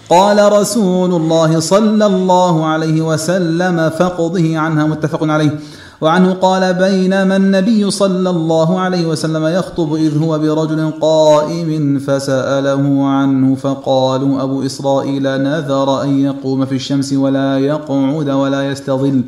[0.10, 5.60] قال رسول الله صلى الله عليه وسلم فقضه عنها متفق عليه.
[6.02, 13.56] وعنه قال بينما النبي صلى الله عليه وسلم يخطب إذ هو برجل قائم فسأله عنه
[13.56, 19.22] فقالوا أبو إسرائيل نذر أن يقوم في الشمس ولا يقعد ولا يستظل.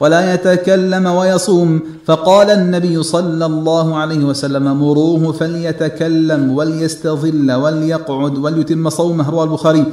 [0.00, 1.80] ولا يتكلم ويصوم.
[2.06, 9.30] فقال النبي صلى الله عليه وسلم مروه فليتكلم وليستظل وليقعد وليتم صومه.
[9.30, 9.84] رواه البخاري.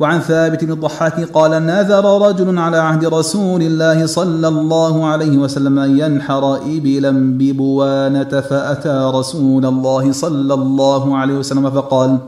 [0.00, 5.78] وعن ثابت بن الضحاك قال نذر رجل على عهد رسول الله صلى الله عليه وسلم
[5.78, 12.18] أن ينحر إبلا ببوانة فأتى رسول الله صلى الله عليه وسلم فقال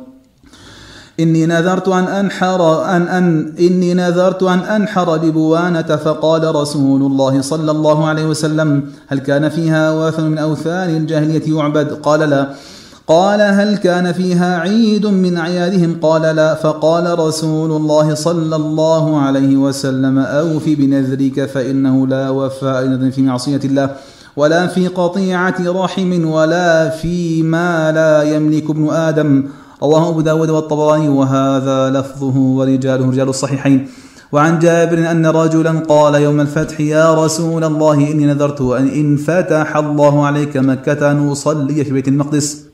[1.21, 7.71] إني نذرت أن أنحر أن أن إني نذرت أن أنحر ببوانة فقال رسول الله صلى
[7.71, 12.49] الله عليه وسلم هل كان فيها وثن من أوثان الجاهلية يعبد؟ قال لا.
[13.07, 16.55] قال هل كان فيها عيد من أعيادهم قال لا.
[16.55, 23.91] فقال رسول الله صلى الله عليه وسلم أوف بنذرك فإنه لا وفاء في معصية الله
[24.37, 29.45] ولا في قطيعة رحم ولا في ما لا يملك ابن آدم.
[29.83, 33.89] رواه أبو داود والطبراني وهذا لفظه ورجاله رجال الصحيحين.
[34.33, 39.77] وعن جابر أن رجلا قال يوم الفتح يا رسول الله إني نذرت أن إن فتح
[39.77, 42.69] الله عليك مكة أن أصلي في بيت المقدس.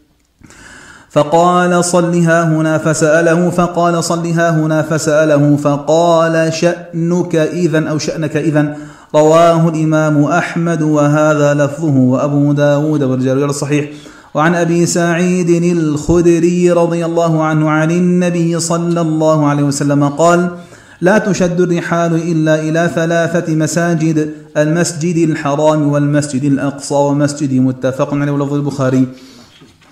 [1.11, 8.77] فقال صلها هنا فسأله فقال صلها هنا فسأله فقال شأنك إذا أو شأنك إذا
[9.15, 13.91] رواه الإمام أحمد وهذا لفظه وأبو داود والرجال الصحيح.
[14.35, 20.59] وعن أبي سعيد الخدري رضي الله عنه عن النبي صلى الله عليه وسلم قال
[21.01, 28.55] لا تشد الرحال إلا إلى ثلاثة مساجد المسجد الحرام والمسجد الأقصى ومسجد متفق عليه ولفظ
[28.55, 29.07] البخاري.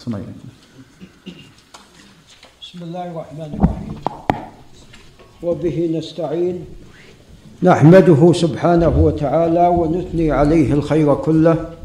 [0.01, 0.15] بسم
[2.83, 3.95] الله الرحمن الرحيم.
[5.43, 6.65] وبه نستعين.
[7.63, 11.82] نحمده سبحانه وتعالى ونثني عليه الخير كله.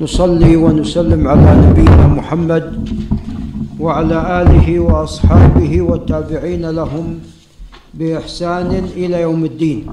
[0.00, 2.88] نصلي ونسلم على نبينا محمد
[3.80, 7.20] وعلى آله وأصحابه والتابعين لهم
[7.94, 9.86] بإحسان إلى يوم الدين.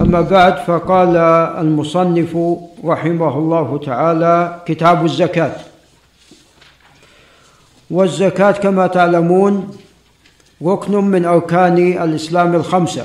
[0.00, 1.16] أما بعد فقال
[1.64, 2.36] المصنف
[2.84, 5.56] رحمه الله تعالى كتاب الزكاة.
[7.90, 9.76] والزكاة كما تعلمون
[10.62, 13.04] ركن من أركان الإسلام الخمسة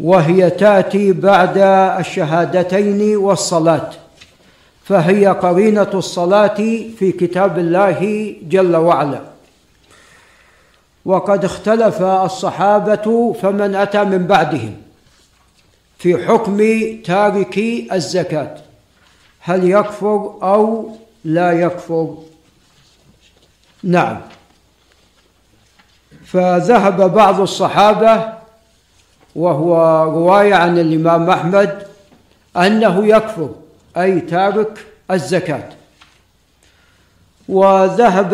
[0.00, 1.58] وهي تأتي بعد
[1.98, 4.05] الشهادتين والصلاة.
[4.88, 6.56] فهي قرينة الصلاة
[6.98, 9.20] في كتاب الله جل وعلا.
[11.04, 14.76] وقد اختلف الصحابة فمن أتى من بعدهم
[15.98, 16.58] في حكم
[17.04, 17.58] تارك
[17.92, 18.56] الزكاة
[19.40, 22.16] هل يكفر أو لا يكفر؟
[23.82, 24.20] نعم.
[26.24, 28.32] فذهب بعض الصحابة
[29.36, 31.86] وهو رواية عن الإمام أحمد
[32.56, 33.50] أنه يكفر.
[33.96, 35.68] أي تارك الزكاة.
[37.48, 38.32] وذهب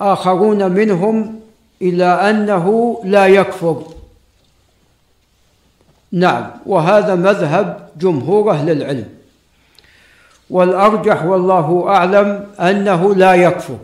[0.00, 1.40] آخرون منهم
[1.82, 3.82] إلى أنه لا يكفر.
[6.12, 9.08] نعم وهذا مذهب جمهور أهل العلم.
[10.50, 13.78] والأرجح والله أعلم أنه لا يكفر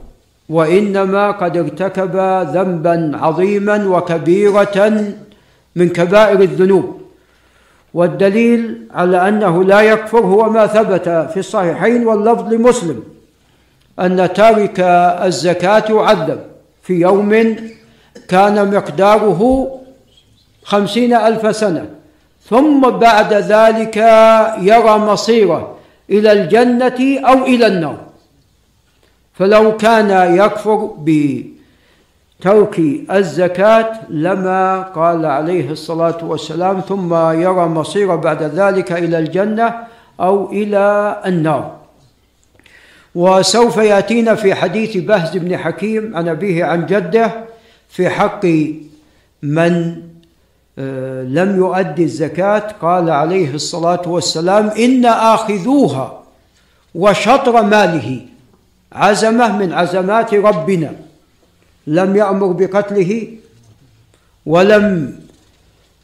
[0.49, 2.17] وإنما قد ارتكب
[2.55, 5.05] ذنبا عظيما وكبيرة
[5.77, 7.01] من كبائر الذنوب.
[7.95, 13.03] والدليل على أنه لا يكفر هو ما ثبت في الصحيحين واللفظ لمسلم
[14.01, 14.81] أن تارك
[15.25, 16.41] الزكاة يعذب
[16.83, 17.57] في يوم
[18.29, 19.71] كان مقداره
[20.65, 21.89] خمسين ألف سنة
[22.49, 23.97] ثم بعد ذلك
[24.61, 25.77] يرى مصيره
[26.11, 27.99] إلى الجنة أو إلى النار.
[29.35, 30.77] فلو كان يكفر
[32.41, 32.81] بترك
[33.11, 39.75] الزكاة لما قال عليه الصلاة والسلام ثم يرى مصير بعد ذلك إلى الجنة
[40.21, 41.77] أو إلى النار.
[43.15, 47.33] وسوف يأتينا في حديث بهز بن حكيم عن أبيه عن جده
[47.89, 48.47] في حق
[49.43, 49.97] من
[50.79, 52.63] آه، لم يؤدي الزكاة.
[52.83, 56.23] قال عليه الصلاة والسلام إن آخذوها
[56.95, 58.21] وشطر ماله
[58.93, 61.10] عزمة من عزمات ربنا.
[61.91, 63.29] لم يأمر بقتله
[64.47, 65.19] ولم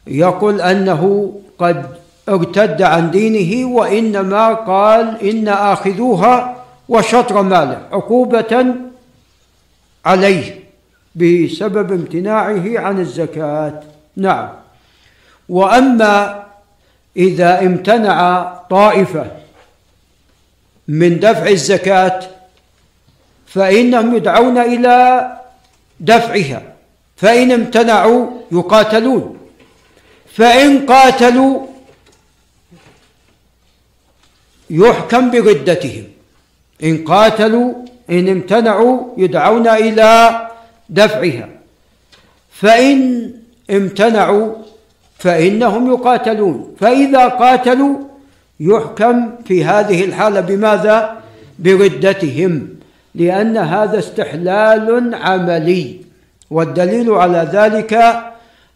[0.07, 1.85] يقل أنه قد
[2.29, 8.65] ارتد عن دينه وإنما قال إن آخذوها وشطر ماله عقوبة
[10.05, 10.59] عليه
[11.15, 13.81] بسبب امتناعه عن الزكاة.
[14.15, 14.49] نعم.
[15.49, 16.43] وأما
[17.17, 19.25] إذا امتنع طائفة
[20.87, 22.19] من دفع الزكاة
[23.47, 25.27] فإنهم يدعون إلى
[25.99, 26.73] دفعها.
[27.17, 29.37] فإن امتنعوا يقاتلون.
[30.33, 31.67] فإن قاتلوا
[34.69, 36.03] يحكم بردتهم
[36.83, 37.73] إن قاتلوا
[38.09, 40.47] إن امتنعوا يدعون إلى
[40.89, 41.49] دفعها.
[42.51, 43.31] فإن
[43.69, 44.55] امتنعوا
[45.19, 46.75] فإنهم يقاتلون.
[46.79, 47.97] فإذا قاتلوا
[48.59, 51.21] يحكم في هذه الحالة بماذا؟
[51.59, 52.76] بردتهم
[53.17, 56.01] لأن هذا استحلال عملي
[56.51, 57.93] والدليل على ذلك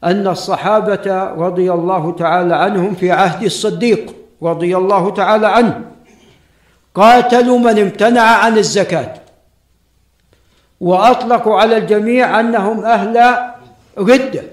[0.04, 4.14] أن الصحابة رضي الله تعالى عنهم في عهد الصديق
[4.44, 5.82] رضي الله تعالى عنه
[6.96, 9.14] قاتلوا من امتنع عن الزكاة.
[10.82, 13.38] واطلقوا على الجميع أنهم أهل
[13.98, 14.44] ردة.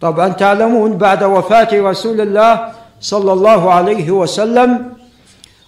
[0.00, 4.97] طبعا تعلمون بعد وفاة رسول الله صلى الله عليه وسلم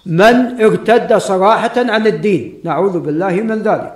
[0.07, 2.61] من ارتد صراحة عن الدين.
[2.65, 3.95] نعوذ بالله من ذلك.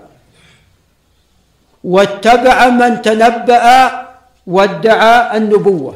[1.84, 3.66] واتبع من تنبأ
[4.46, 5.94] وادعى النبوة.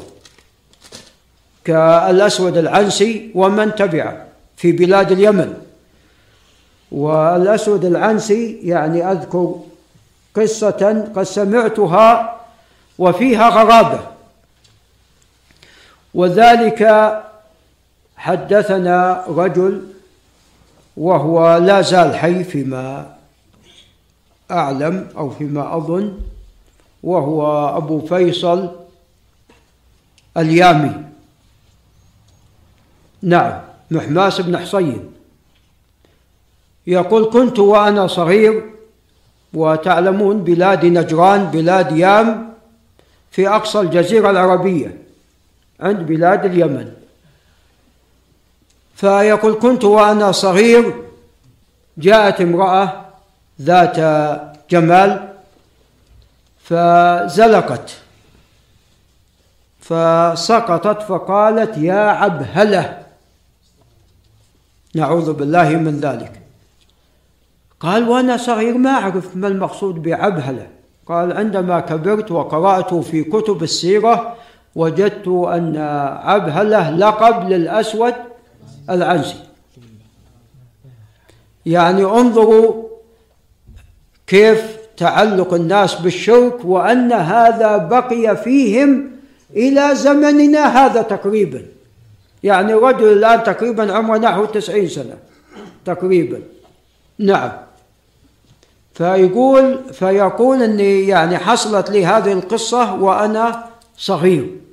[1.64, 5.54] كالأسود العنسي ومن تبعه في بلاد اليمن.
[6.92, 9.54] والأسود العنسي يعني أذكر
[10.34, 12.36] قصة قد سمعتها
[12.98, 14.00] وفيها غرابة.
[16.14, 16.82] وذلك
[18.16, 19.82] حدثنا رجل
[20.98, 23.16] وهو لا زال حي فيما
[24.50, 26.20] أعلم أو فيما أظن
[27.02, 28.70] وهو أبو فيصل
[30.36, 30.92] اليامي.
[33.22, 35.10] نعم محماس بن حصين.
[36.86, 38.62] يقول كنت وأنا صغير
[39.54, 42.54] وتعلمون بلاد نجران بلاد يام
[43.30, 44.98] في أقصى الجزيرة العربية
[45.80, 46.92] عند بلاد اليمن.
[48.98, 50.94] فيقول كنت وأنا صغير
[51.98, 53.04] جاءت امرأة
[53.62, 53.96] ذات
[54.70, 55.28] جمال
[56.64, 57.90] فزلقت
[59.80, 62.98] فسقطت فقالت يا عبهلة
[64.94, 66.40] نعوذ بالله من ذلك.
[67.80, 70.66] قال وأنا صغير ما اعرف ما المقصود بعبهلة.
[71.06, 74.36] قال عندما كبرت وقرأت في كتب السيرة
[74.74, 75.76] وجدت أن
[76.24, 78.14] عبهلة لقب للأسود
[78.90, 79.36] العنسي
[81.66, 82.88] يعني انظروا
[84.26, 89.10] كيف تعلق الناس بالشرك وأن هذا بقي فيهم
[89.56, 91.62] إلى زمننا هذا تقريبا.
[92.42, 95.16] يعني رجل الآن تقريبا عمره نحو تسعين سنة.
[95.84, 96.42] تقريبا.
[97.18, 97.52] نعم.
[98.94, 103.64] فيقول فيقول إني يعني حصلت لي هذه القصة وأنا
[103.98, 104.67] صغير.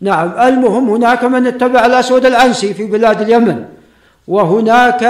[0.00, 3.64] نعم المهم هناك من اتبع الأسود العنسي في بلاد اليمن
[4.28, 5.02] وهناك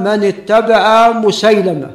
[0.00, 1.90] من اتبع مسيلمة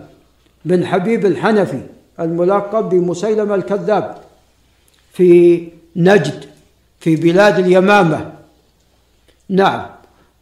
[0.65, 1.81] بن حبيب الحنفي
[2.19, 4.17] الملقب بمسيلمة الكذاب
[5.13, 6.45] في نجد
[6.99, 8.31] في بلاد اليمامة.
[9.49, 9.85] نعم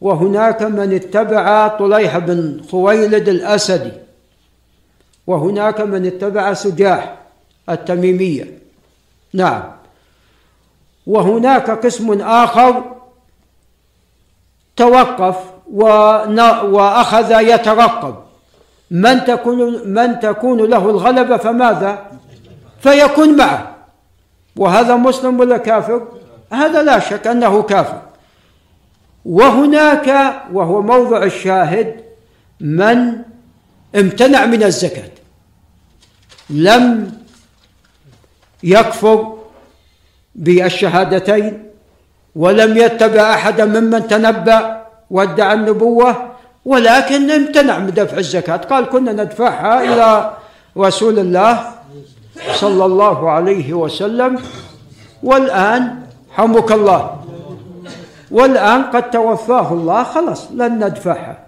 [0.00, 3.92] وهناك من اتبع طليحه بن خويلد الأسدي
[5.26, 7.16] وهناك من اتبع سجاح
[7.68, 8.58] التميمية.
[9.32, 9.62] نعم.
[11.06, 12.84] وهناك قسم آخر
[14.76, 15.36] توقف
[16.64, 18.14] وأخذ يترقب
[18.90, 22.06] من تكون من تكون له الغلبة فماذا؟
[22.80, 23.76] فيكون معه
[24.56, 26.08] وهذا مسلم ولا كافر؟
[26.52, 28.02] هذا لا شك أنه كافر
[29.24, 32.04] وهناك وهو موضع الشاهد
[32.60, 33.18] من
[33.96, 35.10] امتنع من الزكاة
[36.50, 37.12] لم
[38.62, 39.41] يكفر
[40.34, 41.64] بالشهادتين
[42.36, 46.32] ولم يتبع أحدا ممن تنبأ وادعى النبوة
[46.64, 48.56] ولكن امتنع من دفع الزكاة.
[48.56, 50.36] قال كنا ندفعها إلى
[50.78, 51.70] رسول الله
[52.54, 54.38] صلى الله عليه وسلم
[55.22, 57.18] والآن حمك الله.
[58.30, 61.38] والآن قد توفاه الله خلاص لن ندفعها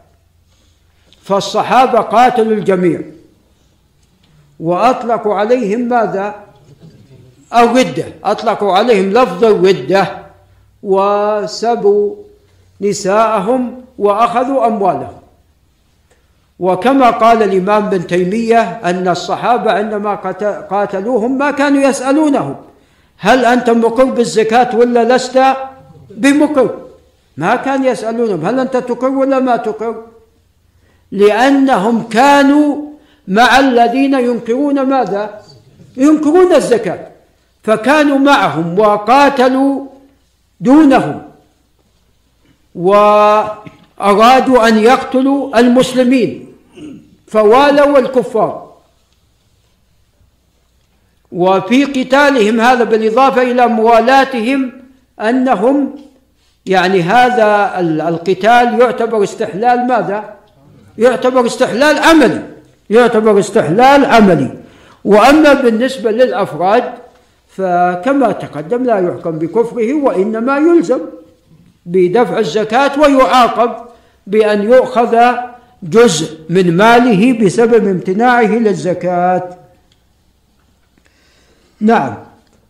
[1.23, 3.01] فالصحابة قاتلوا الجميع
[4.61, 6.44] وأطلقوا عليهم ماذا؟
[7.57, 10.09] الردة أطلقوا عليهم لفظ الردة
[10.83, 12.15] وسبوا
[12.81, 15.19] نساءهم وأخذوا أموالهم.
[16.59, 20.15] وكما قال الإمام بن تيمية أن الصحابة عندما
[20.71, 22.57] قاتلوهم ما كانوا يسألونهم.
[23.19, 25.41] هل أنت مقر بالزكاة ولا لست
[26.11, 26.71] بمقر؟
[27.37, 28.47] ما كان يسألونهم.
[28.47, 30.03] هل أنت تقر ولا ما تقر؟
[31.13, 32.77] لأنهم كانوا
[33.29, 35.41] مع الذين ينكرون ماذا؟
[35.97, 37.14] ينكرون الزكاة.
[37.65, 39.87] فكانوا معهم وقاتلوا
[40.61, 41.23] دونهم
[42.75, 46.53] وأرادوا أن يقتلوا المسلمين
[47.27, 48.75] فوالوا الكفار
[51.33, 54.73] وفي قتالهم هذا بالإضافة إلى موالاتهم
[55.21, 55.97] أنهم
[56.67, 60.35] يعني هذا القتال يعتبر استحلال ماذا؟
[60.99, 62.43] يعتبر استحلال عملي
[62.91, 64.51] يعتبر استحلال عملي
[65.05, 67.04] وأما بالنسبة للأفراد
[67.57, 71.01] فكما تقدم لا يحكم بكفره وإنما يلزم
[71.87, 73.71] بدفع الزكاة ويعاقب
[74.27, 75.17] بأن يؤخذ
[75.83, 79.57] جزء من ماله بسبب امتناعه للزكاة.
[81.81, 82.15] نعم.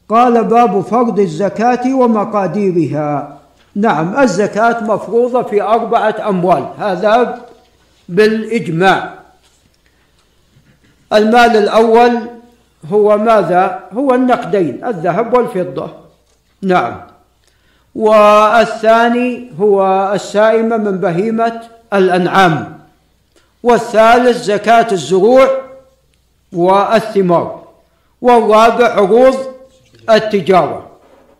[0.09, 3.39] قال باب فرض الزكاة ومقاديرها.
[3.75, 6.69] نعم الزكاة مفروضة في أربعة أموال.
[6.79, 7.41] هذا
[8.09, 9.15] بالإجماع.
[11.13, 12.34] المال الأول
[12.93, 15.89] هو ماذا؟ هو النقدين الذهب والفضة.
[16.63, 17.01] نعم.
[17.95, 21.61] والثاني هو السائمة من بهيمة
[21.93, 22.79] الأنعام.
[23.63, 25.49] والثالث زكاة الزروع
[26.53, 27.63] والثمار.
[28.21, 29.37] والرابع عروض
[30.11, 30.87] التجارة.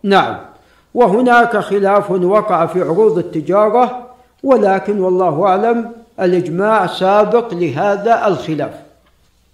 [0.03, 0.37] نعم.
[0.93, 4.05] وهناك خلاف وقع في عروض التجارة
[4.43, 8.73] ولكن والله أعلم الإجماع سابق لهذا الخلاف.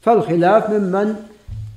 [0.02, 1.31] فالخلاف ممن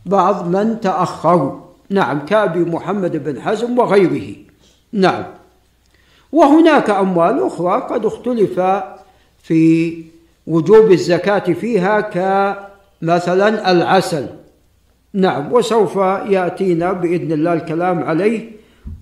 [0.07, 4.37] بعض من تأخروا نعم كأبي محمد بن حزم وغيره.
[4.93, 5.25] نعم.
[6.33, 8.61] وهناك أموال أخرى قد اختلف
[9.43, 9.95] في
[10.47, 14.27] وجوب الزكاة فيها كمثلا العسل.
[15.13, 15.97] نعم وسوف
[16.29, 18.51] يأتينا بإذن الله الكلام عليه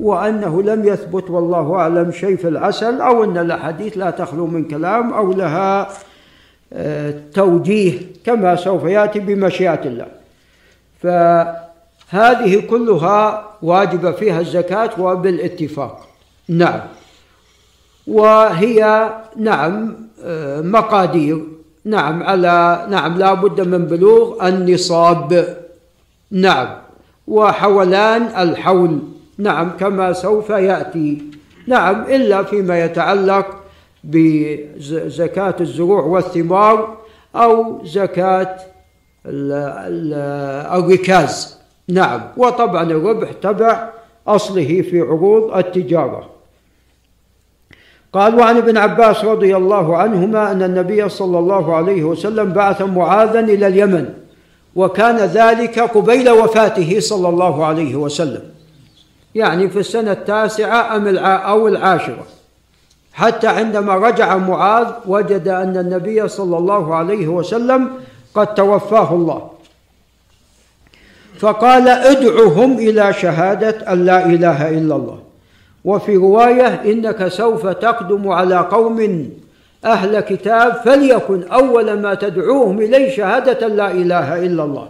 [0.00, 5.12] وأنه لم يثبت والله أعلم شيء في العسل أو أن الأحاديث لا تخلو من كلام
[5.12, 5.88] أو لها
[6.72, 10.22] آه، توجيه كما سوف يأتي بمشيئة الله.
[11.03, 16.09] فهذه كلها واجب فيها الزكاة وبالاتفاق.
[16.48, 16.80] نعم.
[18.07, 19.96] وهي نعم
[20.59, 21.44] مقادير.
[21.84, 25.57] نعم على نعم لا بد من بلوغ النصاب.
[26.30, 26.68] نعم.
[27.28, 28.98] وحولان الحول.
[29.38, 31.22] نعم كما سوف يأتي.
[31.66, 33.46] نعم إلا فيما يتعلق
[34.05, 36.96] بزكاة الزروع والثمار
[37.36, 38.57] أو زكاة
[40.77, 41.59] الركاز
[41.89, 42.20] نعم.
[42.37, 43.89] وطبعا الربح تبع
[44.27, 46.31] أصله في عروض التجارة.
[48.12, 53.41] قال وعن ابن عباس رضي الله عنهما أن النبي صلى الله عليه وسلم بعث معاذا
[53.41, 54.09] إلى اليمن
[54.77, 58.43] وكان ذلك قبيل وفاته صلى الله عليه وسلم.
[59.35, 62.27] يعني في السنة التاسعة أم أو العاشرة.
[63.12, 67.91] حتى عندما رجع معاذ وجد أن النبي صلى الله عليه وسلم
[68.35, 69.51] قد توفاه الله.
[71.39, 75.18] فقال ادعهم إلى شهادة أن لا إله إلا الله.
[75.85, 79.30] وفي رواية إنك سوف تقدم على قوم
[79.85, 84.89] أهل كتاب فليكن أول ما تدعوهم إليه شهادة لا إله إلا الله.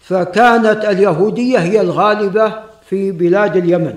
[0.00, 2.52] فكانت اليهودية هي الغالبة
[2.88, 3.94] في بلاد اليمن.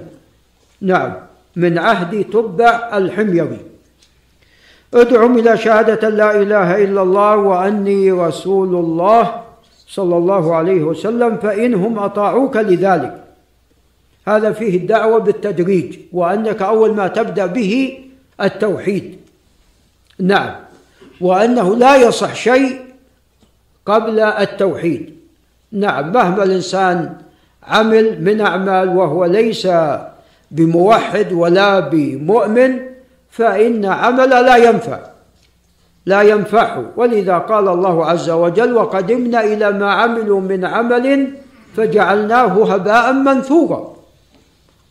[0.81, 1.13] نعم
[1.55, 3.74] من عهد تبع الحميري.
[4.93, 9.41] ادعم إلى شهادة لا إله إلا الله وأني رسول الله
[9.87, 13.23] صلى الله عليه وسلم فإنهم أطاعوك لذلك.
[14.27, 17.99] هذا فيه الدعوة بالتدريج وأنك أول ما تبدأ به
[18.41, 19.17] التوحيد.
[20.19, 20.55] نعم.
[21.21, 22.79] وأنه لا يصح شيء
[23.85, 25.15] قبل التوحيد.
[25.71, 27.15] نعم مهما الإنسان
[27.63, 29.67] عمل من أعمال وهو ليس
[30.51, 32.94] بموحد ولا بمؤمن
[33.37, 34.99] فإن عمل لا ينفع.
[36.05, 41.27] لا ينفعه ولذا قال الله عز وجل وقدمنا إلى ما عملوا من عمل
[41.77, 43.95] فجعلناه هباء منثورا.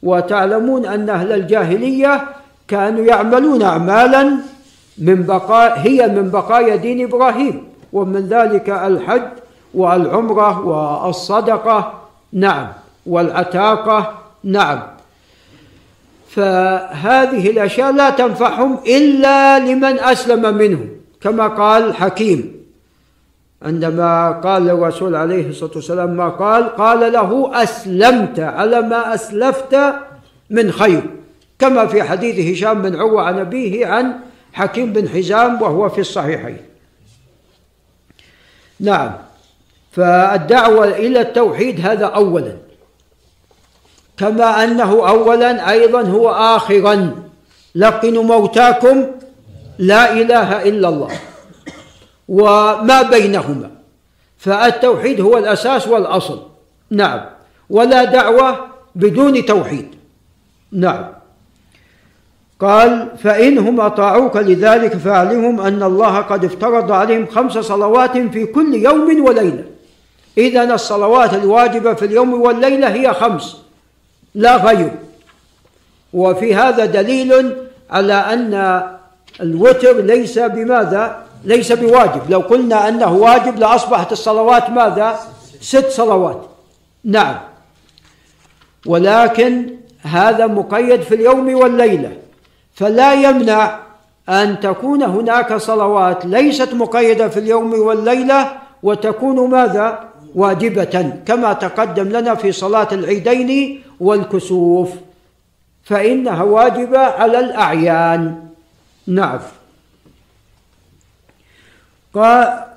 [0.03, 2.24] وتعلمون أن أهل الجاهلية
[2.68, 4.36] كانوا يعملون أعمالا
[4.99, 9.28] من بقاء هي من بقايا دين إبراهيم ومن ذلك الحج
[9.74, 11.92] والعمرة والصدقة.
[12.32, 12.68] نعم.
[13.07, 14.14] والعتاقة.
[14.45, 14.93] نعم.
[16.35, 20.89] فهذه الأشياء لا تنفعهم إلا لمن أسلم منهم
[21.20, 22.55] كما قال حكيم.
[23.62, 29.76] عندما قال الرسول عليه الصلاة والسلام ما قال قال له أسلمت على ما أسلفت
[30.51, 31.03] من خير.
[31.59, 34.12] كما في حديث هشام بن عروة عن أبيه عن
[34.53, 36.57] حكيم بن حزام وهو في الصحيحين.
[38.80, 39.12] نعم.
[39.93, 42.57] فالدعوة إلى التوحيد هذا أولا.
[44.17, 47.15] كما أنه أولا أيضا هو آخرا.
[47.75, 49.07] لقنوا موتاكم.
[49.79, 51.11] لا إله إلا الله.
[52.29, 53.71] وما بينهما.
[54.39, 56.43] فالتوحيد هو الأساس والأصل.
[56.91, 57.21] نعم.
[57.71, 58.57] ولا دعوة
[58.95, 59.89] بدون توحيد.
[60.73, 61.05] نعم.
[62.61, 69.25] قال فإنهم أطاعوك لذلك فاعلمهم أن الله قد افترض عليهم خمس صلوات في كل يوم
[69.25, 69.65] وليلة.
[70.39, 73.64] إذا الصلوات الواجبة في اليوم والليلة هي خمس.
[74.35, 74.93] لا غير.
[76.12, 77.57] وفي هذا دليل
[77.91, 78.82] على أن
[79.41, 82.30] الوتر ليس بماذا؟ ليس بواجب.
[82.30, 85.18] لو قلنا أنه واجب لأصبحت الصلوات ماذا؟
[85.61, 86.49] ست صلوات.
[87.05, 87.39] نعم.
[88.87, 92.12] ولكن هذا مقيد في اليوم والليلة.
[92.74, 93.78] فلا يمنع
[94.28, 100.05] أن تكون هناك صلوات ليست مقيدة في اليوم والليلة وتكون ماذا؟
[100.35, 104.90] واجبة كما تقدم لنا في صلاة العيدين والكسوف.
[105.84, 108.49] فإنها واجبة على الأعيان.
[109.07, 109.38] نعم.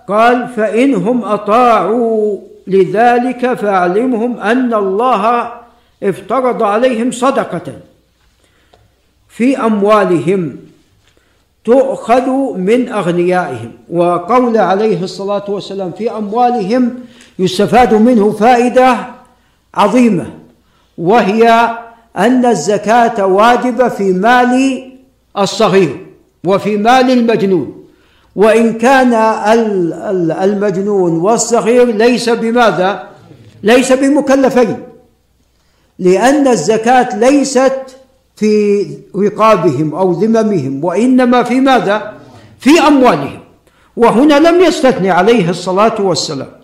[0.08, 2.38] قال فإنهم أطاعوا
[2.68, 5.54] لذلك فاعلمهم أن الله
[6.04, 7.74] افترض عليهم صدقة
[9.30, 10.58] في أموالهم
[11.66, 13.72] تؤخذ من أغنيائهم.
[13.90, 16.96] وقول عليه الصلاة والسلام في أموالهم
[17.40, 18.98] يستفاد منه فائدة
[19.74, 20.47] عظيمة.
[20.98, 21.78] وهي
[22.18, 24.84] أن الزكاة واجبة في مال
[25.38, 26.06] الصغير
[26.46, 27.84] وفي مال المجنون
[28.36, 29.14] وإن كان
[30.44, 33.08] المجنون والصغير ليس بماذا؟
[33.64, 34.78] ليس بمكلفين
[36.00, 37.82] لأن الزكاة ليست
[38.36, 38.86] في
[39.16, 42.14] رقابهم أو ذممهم وإنما في ماذا؟
[42.60, 43.40] في أموالهم
[43.98, 46.57] وهنا لم يستثني عليه الصلاة والسلام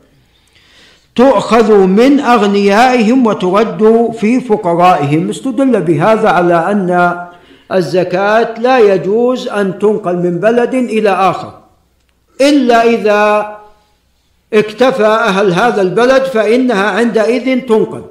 [1.16, 5.30] تؤخذ من أغنيائهم وترد في فقرائهم.
[5.30, 7.18] استدل بهذا على أن
[7.72, 11.54] الزكاة لا يجوز أن تنقل من بلد إلى آخر.
[12.42, 13.56] إلا إذا
[14.54, 18.04] اكتفى أهل هذا البلد فإنها عندئذ تنقل.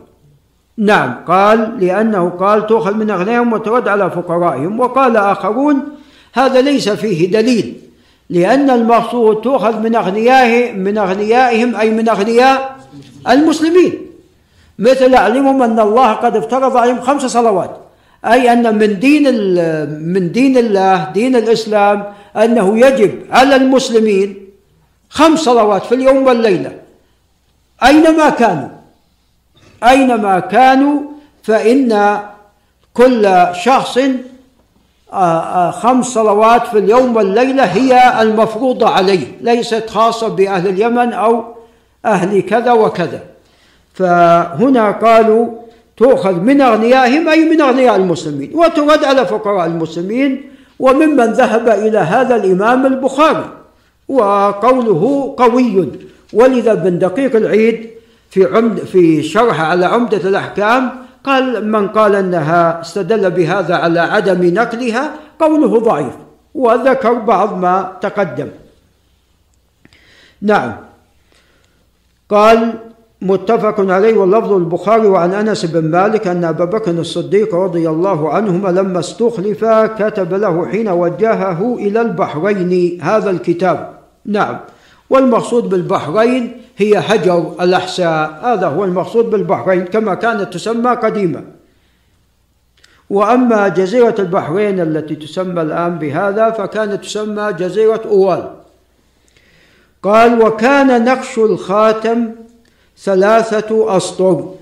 [0.78, 4.80] نعم قال لأنه قال تؤخذ من أغنيائهم وترد على فقرائهم.
[4.80, 5.82] وقال آخرون
[6.32, 7.74] هذا ليس فيه دليل
[8.30, 12.82] لأن المقصود تؤخذ من أغنيائهم من أغنيائهم أي من أغنياء
[13.28, 14.07] المسلمين.
[14.78, 17.76] مثل أعلمهم أن الله قد افترض عليهم خمس صلوات
[18.24, 19.24] أي أن من دين
[20.14, 24.36] من دين الله دين الإسلام أنه يجب على المسلمين
[25.09, 26.72] خمس صلوات في اليوم والليلة.
[27.84, 28.68] أينما كانوا؟
[29.84, 31.01] أينما كانوا
[31.43, 32.20] فإن
[32.95, 33.99] كل شخص
[35.12, 41.45] آه، آه، خمس صلوات في اليوم والليلة هي المفروضة عليه ليست خاصة بأهل اليمن أو
[42.07, 43.22] أهل كذا وكذا.
[43.94, 45.48] فهنا قالوا
[45.96, 52.36] تؤخذ من أغنيائهم أي من أغنياء المسلمين وترد على فقراء المسلمين وممن ذهب إلى هذا
[52.36, 53.44] الإمام البخاري
[54.09, 55.88] وقوله قوي.
[56.32, 57.90] ولذا بن دقيق العيد
[58.30, 60.90] في عمد في شرح على عمدة الأحكام
[61.24, 66.14] قال من قال أنها استدل بهذا على عدم نقلها قوله ضعيف
[66.55, 68.48] وذكر بعض ما تقدم.
[70.42, 70.91] نعم.
[72.33, 72.74] قال
[73.22, 78.68] متفق عليه واللفظ البخاري وعن أنس بن مالك أن أبا بكر الصديق رضي الله عنهما
[78.68, 79.64] لما استخلف
[79.99, 83.91] كتب له حين وجهه إلى البحرين هذا الكتاب.
[84.26, 84.59] نعم.
[85.11, 88.41] والمقصود بالبحرين هي حجر الأحساء.
[88.43, 91.45] هذا هو المقصود بالبحرين كما كانت تسمى قديما.
[93.11, 98.62] وأما جزيرة البحرين التي تسمى الآن بهذا فكانت تسمى جزيرة أوال.
[100.03, 102.30] قال وكان نقش الخاتم
[102.98, 104.55] ثلاثة أسطر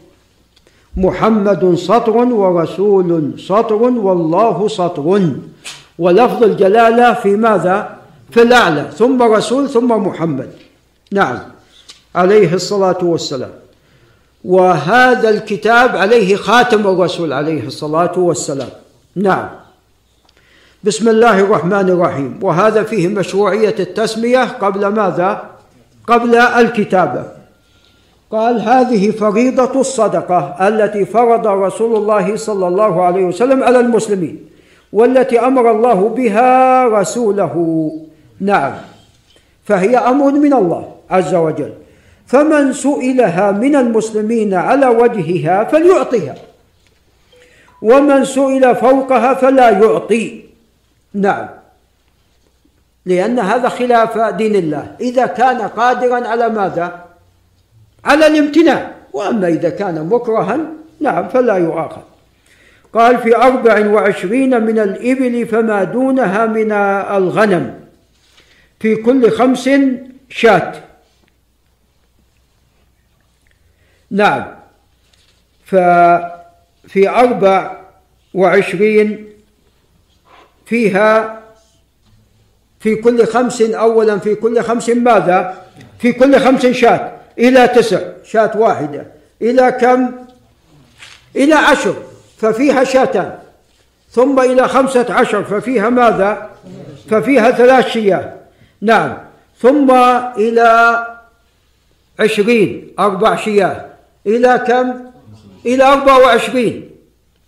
[0.96, 5.32] محمد سطر ورسول سطر والله سطر.
[5.98, 7.96] ولفظ الجلالة في ماذا؟
[8.30, 10.50] في الأعلى ثم رسول ثم محمد.
[11.12, 11.38] نعم
[12.14, 13.50] عليه الصلاة والسلام.
[14.44, 18.68] وهذا الكتاب عليه خاتم الرسول عليه الصلاة والسلام.
[19.16, 19.48] نعم.
[20.84, 22.38] بسم الله الرحمن الرحيم.
[22.42, 25.42] وهذا فيه مشروعية التسمية قبل ماذا؟
[26.06, 27.24] قبل الكتابة.
[28.30, 34.38] قال هذه فريضة الصدقة التي فرض رسول الله صلى الله عليه وسلم على المسلمين
[34.92, 37.54] والتي أمر الله بها رسوله.
[38.40, 38.72] نعم.
[39.64, 41.72] فهي أمر من الله عز وجل.
[42.26, 46.34] فمن سئلها من المسلمين على وجهها فليعطيها.
[47.82, 50.49] ومن سئل فوقها فلا يعطي.
[51.14, 51.48] نعم.
[53.06, 54.96] لأن هذا خلاف دين الله.
[55.00, 57.04] إذا كان قادرا على ماذا؟
[58.04, 58.90] على الامتناع.
[59.12, 60.58] وأما إذا كان مكرها
[61.00, 62.00] نعم فلا يؤاخذ
[62.92, 66.72] قال في أربع وعشرين من الإبل فما دونها من
[67.16, 67.80] الغنم.
[68.80, 69.70] في كل خمس
[70.28, 70.72] شاة.
[74.10, 74.44] نعم.
[75.64, 77.80] ففي أربع
[78.34, 79.29] وعشرين
[80.70, 81.40] فيها
[82.80, 85.64] في كل خمس أولا في كل خمس ماذا؟
[85.98, 89.06] في كل خمس شاة إلى تسع شاة واحدة
[89.42, 90.12] إلى كم؟
[91.36, 91.94] إلى عشر
[92.38, 93.38] ففيها شاتان
[94.10, 96.50] ثم إلى خمسة عشر ففيها ماذا؟
[97.10, 98.32] ففيها ثلاث شياه
[98.80, 99.18] نعم
[99.60, 99.90] ثم
[100.36, 101.06] إلى
[102.20, 103.86] عشرين أربع شياه
[104.26, 104.94] إلى كم؟
[105.66, 106.90] إلى أربع وعشرين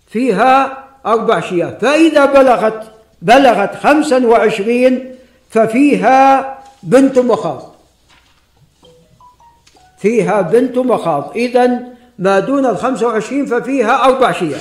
[0.09, 2.92] فيها أربع شياه فإذا بلغت
[3.23, 5.15] بلغت خمسا وعشرين
[5.51, 7.75] ففيها بنت مخاض.
[9.99, 11.33] فيها بنت مخاض.
[11.37, 11.81] إذا
[12.19, 14.61] ما دون الخمسة وعشرين ففيها أربع شياه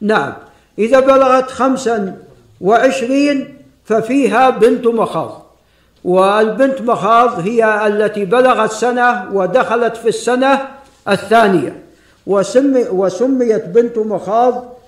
[0.00, 0.32] نعم.
[0.78, 2.16] إذا بلغت خمسا
[2.60, 5.42] وعشرين ففيها بنت مخاض.
[6.04, 10.68] والبنت مخاض هي التي بلغت سنة ودخلت في السنة
[11.08, 11.82] الثانية.
[12.26, 14.78] وسمي وسميت بنت مخاض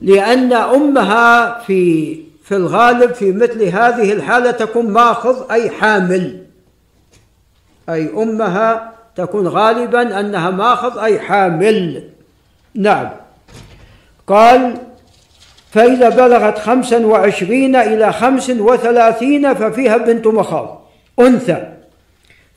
[0.00, 6.42] لأن أمها في في الغالب في مثل هذه الحالة تكون ماخذ أي حامل.
[7.88, 12.08] أي أمها تكون غالبا أنها ماخذ أي حامل.
[12.74, 13.10] نعم.
[14.26, 14.76] قال
[15.70, 20.88] فإذا بلغت خمسا وعشرين إلى خمس وثلاثين ففيها بنت مخاض
[21.20, 21.72] أنثى.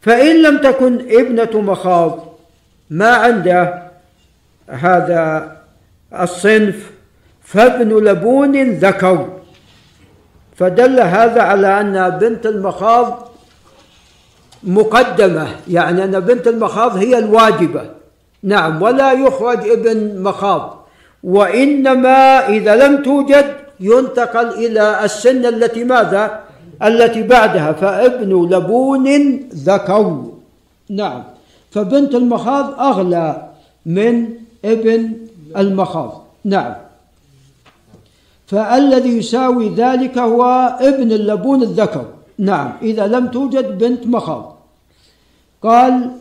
[0.01, 2.37] فإن لم تكن ابنة مخاض
[2.89, 3.83] ما عنده؟
[4.69, 5.51] هذا
[6.19, 6.91] الصنف.
[7.43, 9.42] فابن لبون ذكر.
[10.55, 13.29] فدل هذا على أن بنت المخاض
[14.63, 15.47] مقدمة.
[15.67, 17.81] يعني أن بنت المخاض هي الواجبة.
[18.43, 20.87] نعم ولا يخرج ابن مخاض.
[21.23, 23.45] وإنما إذا لم توجد
[23.79, 26.39] ينتقل إلى السن التي ماذا؟
[26.83, 27.71] التي بعدها.
[27.71, 29.07] فابن لبون
[29.55, 30.23] ذكر.
[30.89, 31.23] نعم
[31.71, 33.49] فبنت المخاض أغلى
[33.85, 34.29] من
[34.65, 35.11] ابن
[35.57, 36.25] المخاض.
[36.45, 36.82] نعم.
[38.47, 40.43] فالذي يساوي ذلك هو
[40.79, 42.05] ابن اللبون الذكر.
[42.39, 44.55] نعم إذا لم توجد بنت مخاض.
[45.63, 46.11] قال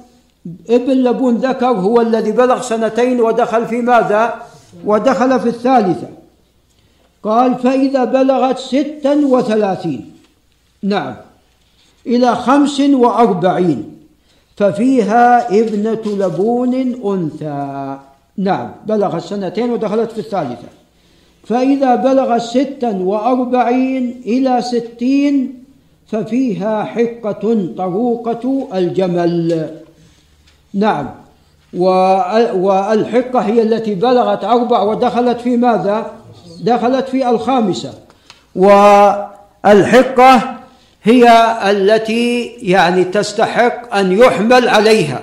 [0.70, 4.34] ابن لبون ذكر هو الذي بلغ سنتين ودخل في ماذا؟
[4.84, 6.08] ودخل في الثالثة.
[7.22, 10.12] قال فإذا بلغت ستا وثلاثين.
[10.82, 11.14] نعم
[12.06, 13.98] إلى خمس وأربعين.
[14.56, 17.98] ففيها ابنة لبون أنثى.
[18.38, 20.68] نعم بلغت سنتين ودخلت في الثالثة.
[21.44, 25.64] فإذا بلغت ستا وأربعين إلى ستين
[26.06, 29.70] ففيها حقة طروقة الجمل.
[30.74, 31.10] نعم.
[31.74, 36.10] والحقة هي التي بلغت أربع ودخلت في ماذا؟
[36.60, 37.92] دخلت في الخامسة.
[38.56, 40.56] والحقة
[41.02, 45.22] هي التي يعني تستحق أن يحمل عليها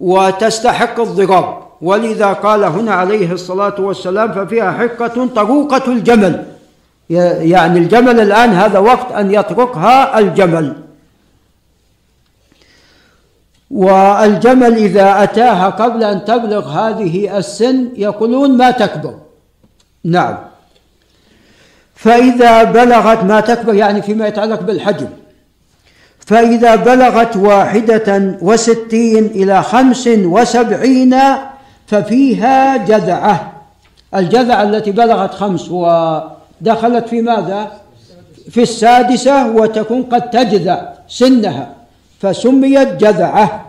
[0.00, 1.63] وتستحق الضراب.
[1.84, 6.44] ولذا قال هنا عليه الصلاة والسلام ففيها حقة طروقة الجمل.
[7.10, 10.76] يعني الجمل الآن هذا وقت أن يطرقها الجمل.
[13.70, 19.14] والجمل إذا أتاها قبل أن تبلغ هذه السن يقولون ما تكبر.
[20.04, 20.38] نعم.
[21.94, 25.08] فإذا بلغت ما تكبر يعني فيما يتعلق بالحجم.
[26.26, 31.14] فإذا بلغت واحدة وستين إلى خمس وسبعين
[31.86, 33.52] ففيها جذعة.
[34.14, 37.70] الجذعة التي بلغت خمس ودخلت في ماذا؟
[38.50, 41.68] في السادسة وتكون قد تجذع سنها
[42.20, 43.64] فسميت جذعة.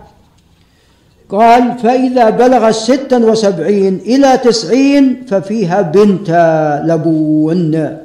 [1.30, 6.30] قال فإذا بلغ ستا وسبعين إلى تسعين ففيها بنت
[6.86, 7.98] لبون.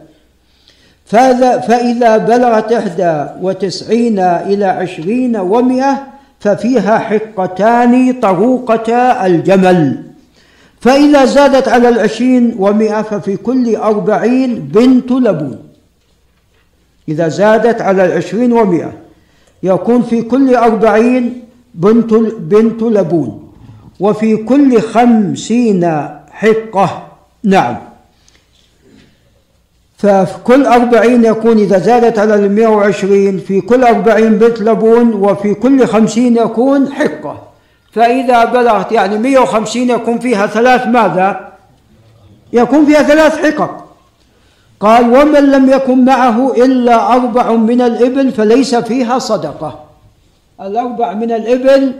[1.06, 6.06] فإذا بلغت إحدى وتسعين إلى عشرين ومئة
[6.40, 8.92] ففيها حقتان طروقة
[9.26, 10.02] الجمل.
[10.80, 15.58] فإذا زادت على العشرين ومئة ففي كل أربعين بنت لبون.
[17.08, 18.92] إذا زادت على العشرين ومئة
[19.62, 23.52] يكون في كل أربعين بنت, بنت لبون.
[24.00, 27.06] وفي كل خمسين حقة.
[27.44, 27.89] نعم.
[30.02, 35.54] ففي كل أربعين يكون إذا زادت على المئة وعشرين في كل أربعين بنت لبون وفي
[35.54, 37.42] كل خمسين يكون حقة.
[37.92, 41.52] فإذا بلغت يعني مئة وخمسين يكون فيها ثلاث ماذا؟
[42.52, 43.84] يكون فيها ثلاث حقق
[44.80, 49.84] قال ومن لم يكن معه إلا أربع من الإبل فليس فيها صدقة.
[50.60, 51.92] الأربع من الإبل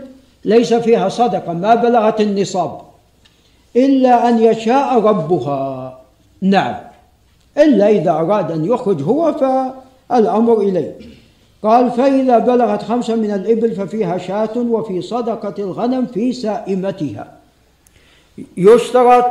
[0.45, 2.81] ليس فيها صدقة ما بلغت النصاب.
[3.75, 5.99] إلا أن يشاء ربها.
[6.41, 6.90] نعم.
[7.57, 10.95] إلا إذا أراد أن يخرج هو فالأمر إليه.
[11.63, 17.31] قال فإذا بلغت خمسة من الإبل ففيها شاة وفي صدقة الغنم في سائمتها.
[18.57, 19.25] يشترط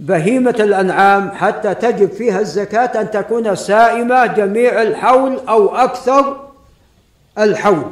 [0.00, 6.36] بهيمة الأنعام حتى تجب فيها الزكاة أن تكون سائمة جميع الحول أو أكثر
[7.38, 7.84] الحول.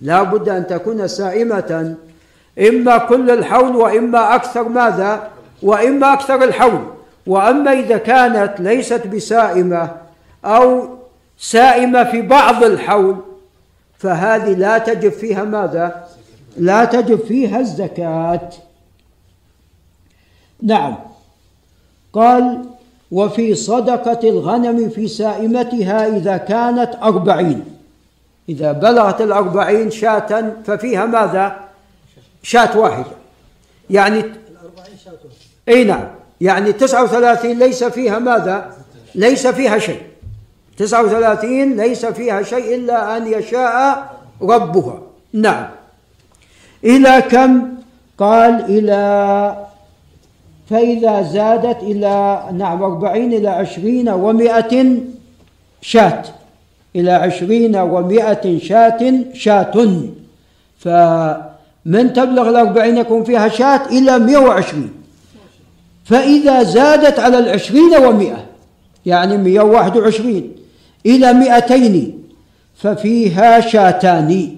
[0.00, 1.94] لا بد أن تكون سائمة
[2.58, 5.28] إما كل الحول وإما أكثر ماذا؟
[5.62, 6.91] وإما أكثر الحول.
[7.26, 9.90] وأما إذا كانت ليست بسائمة
[10.44, 10.88] أو
[11.38, 13.16] سائمة في بعض الحول
[13.98, 16.08] فهذه لا تجب فيها ماذا؟
[16.56, 18.50] لا تجب فيها الزكاة.
[20.62, 20.96] نعم.
[22.12, 22.64] قال
[23.10, 27.64] وفي صدقة الغنم في سائمتها إذا كانت أربعين.
[28.48, 31.56] إذا بلغت الأربعين شاة ففيها ماذا؟
[32.42, 33.12] شاة واحدة.
[33.90, 35.12] يعني الأربعين شاة
[35.68, 36.21] أي نعم.
[36.42, 38.72] يعني تسعة وثلاثين ليس فيها ماذا؟
[39.14, 40.00] ليس فيها شيء.
[40.76, 44.10] تسعة وثلاثين ليس فيها شيء إلا أن يشاء
[44.42, 45.02] ربها.
[45.32, 45.66] نعم.
[46.84, 47.68] إلى كم؟
[48.18, 49.56] قال إلى
[50.70, 54.96] فإذا زادت إلى نعم أربعين إلى عشرين ومائة
[55.82, 56.22] شاة.
[56.96, 59.72] إلى عشرين ومائة شاة شاة.
[60.78, 65.01] فمن تبلغ الأربعين يكون فيها شاة إلى مئة وعشرين.
[66.12, 68.44] فإذا زادت على العشرين ومائة
[69.06, 70.52] يعني مئة وواحد وعشرين
[71.06, 72.18] إلى مئتين
[72.76, 74.56] ففيها شاتان.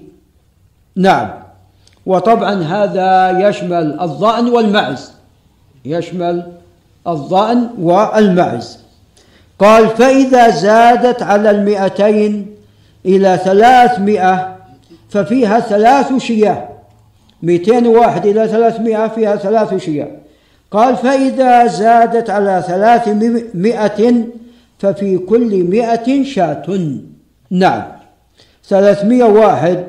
[0.95, 1.29] نعم.
[2.05, 5.11] وطبعا هذا يشمل الظأن والمعز.
[5.85, 6.43] يشمل
[7.07, 8.79] الظأن والمعز.
[9.59, 12.55] قال فإذا زادت على المئتين
[13.05, 14.55] إلى ثلاثمائة
[15.09, 16.67] ففيها ثلاث شياه.
[17.43, 20.24] مئتين واحد إلى ثلاثمائة فيها ثلاث شياه.
[20.71, 24.23] قال فإذا زادت على ثلاثمائة
[24.79, 26.97] ففي كل مئة شاة.
[27.51, 27.83] نعم.
[28.67, 29.83] ثلاثمائة واحد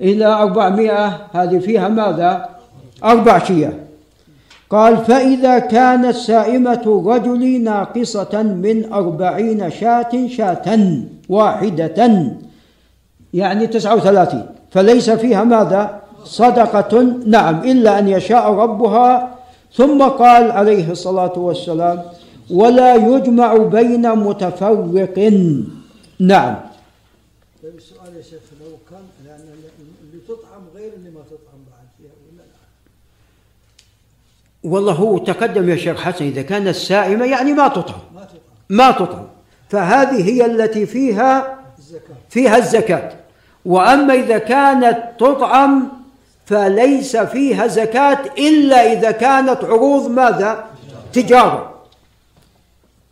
[0.00, 2.48] إلى أربعمائة هذه فيها ماذا؟
[3.04, 3.72] أربع شياه
[4.70, 10.78] قال فإذا كانت سائمة الرجل ناقصة من أربعين شاة شاة
[11.28, 12.32] واحدة
[13.34, 17.02] يعني تسعة وثلاثين فليس فيها ماذا؟ صدقة.
[17.26, 17.60] نعم.
[17.64, 19.33] إلا أن يشاء ربها
[19.76, 22.02] ثم قال عليه الصلاة والسلام
[22.50, 25.18] ولا يجمع بين متفرق
[26.20, 26.56] نعم.
[27.62, 29.40] طيب السؤال يا شيخ لو كان لأن
[30.02, 32.44] اللي تطعم غير اللي ما تطعم بعد فيها ولا لا؟
[34.76, 38.00] والله هو تقدم يا شيخ حسن إذا كانت سائمة يعني ما تطعم.
[38.14, 38.40] ما تطعم.
[38.68, 39.26] ما تطعم.
[39.68, 42.16] فهذه هي التي فيها الزكاة.
[42.30, 43.12] فيها الزكاة.
[43.64, 46.03] وأما إذا كانت تطعم
[46.46, 50.64] فليس فيها زكاة إلا إذا كانت عروض ماذا؟
[51.12, 51.74] تجارة.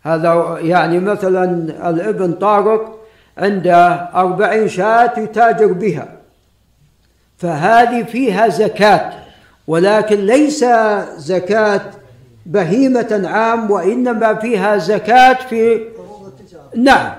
[0.02, 1.44] هذا يعني مثلا
[1.90, 2.98] الابن طارق
[3.38, 6.08] عنده أربعين شاة يتاجر بها.
[7.38, 9.12] فهذه فيها زكاة
[9.66, 10.64] ولكن ليس
[11.16, 11.80] زكاة
[12.46, 15.88] بهيمة عام وإنما فيها زكاة في
[16.76, 17.12] نعم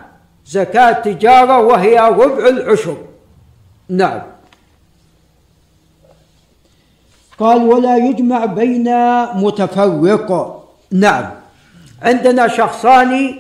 [0.45, 2.97] زكاة تجارة وهي ربع العشر.
[3.89, 4.21] نعم.
[7.39, 8.89] قال ولا يجمع بين
[9.35, 10.59] متفرق
[10.91, 11.29] نعم.
[12.01, 13.39] عندنا شخصان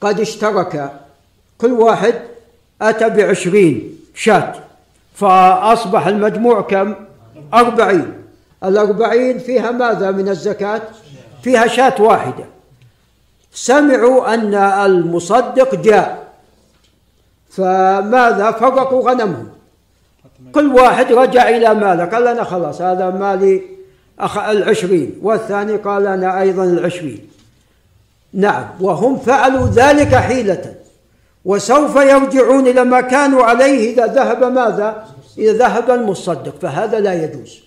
[0.00, 1.00] قد اشتركا
[1.58, 2.14] كل واحد
[2.82, 4.54] أتى بعشرين شاة.
[5.14, 6.94] فأصبح المجموع كم؟
[7.54, 8.12] أربعين.
[8.64, 10.82] الأربعين فيها ماذا من الزكاة؟
[11.42, 12.44] فيها شاة واحدة.
[13.52, 16.32] سمعوا أن المصدق جاء.
[17.50, 19.48] فماذا؟ فرقوا غنمهم.
[20.52, 23.62] كل واحد رجع إلى ماله قال أنا خلاص هذا مالي
[24.18, 27.30] أخ العشرين والثاني قال أنا أيضا العشرين.
[28.32, 30.74] نعم وهم فعلوا ذلك حيلة.
[31.44, 35.04] وسوف يرجعون إلى ما كانوا عليه إذا ذهب ماذا؟
[35.38, 36.54] إذا ذهب المصدق.
[36.62, 37.60] فهذا لا يجوز.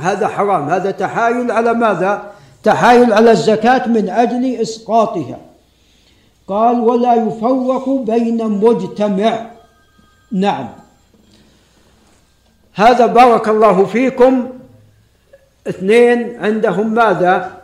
[0.00, 0.68] هذا حرام.
[0.68, 2.22] هذا تحايل على ماذا؟
[2.62, 5.38] تحايل على الزكاة من أجل إسقاطها.
[6.48, 9.46] قال ولا يفرق بين مجتمع.
[10.32, 10.68] نعم.
[12.74, 14.48] هذا بارك الله فيكم.
[15.68, 17.62] اثنين عندهم ماذا؟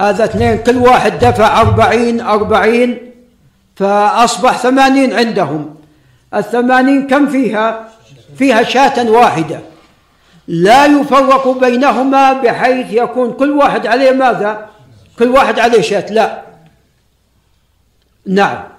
[0.00, 3.12] هذا اثنين كل واحد دفع أربعين أربعين
[3.76, 5.74] فأصبح ثمانين عندهم.
[6.34, 7.88] الثمانين كم فيها؟
[8.38, 9.60] فيها شاة واحدة.
[10.48, 14.68] لا يفرق بينهما بحيث يكون كل واحد عليه ماذا؟
[15.18, 16.42] كل واحد عليه شاة لا.
[18.26, 18.77] نعم.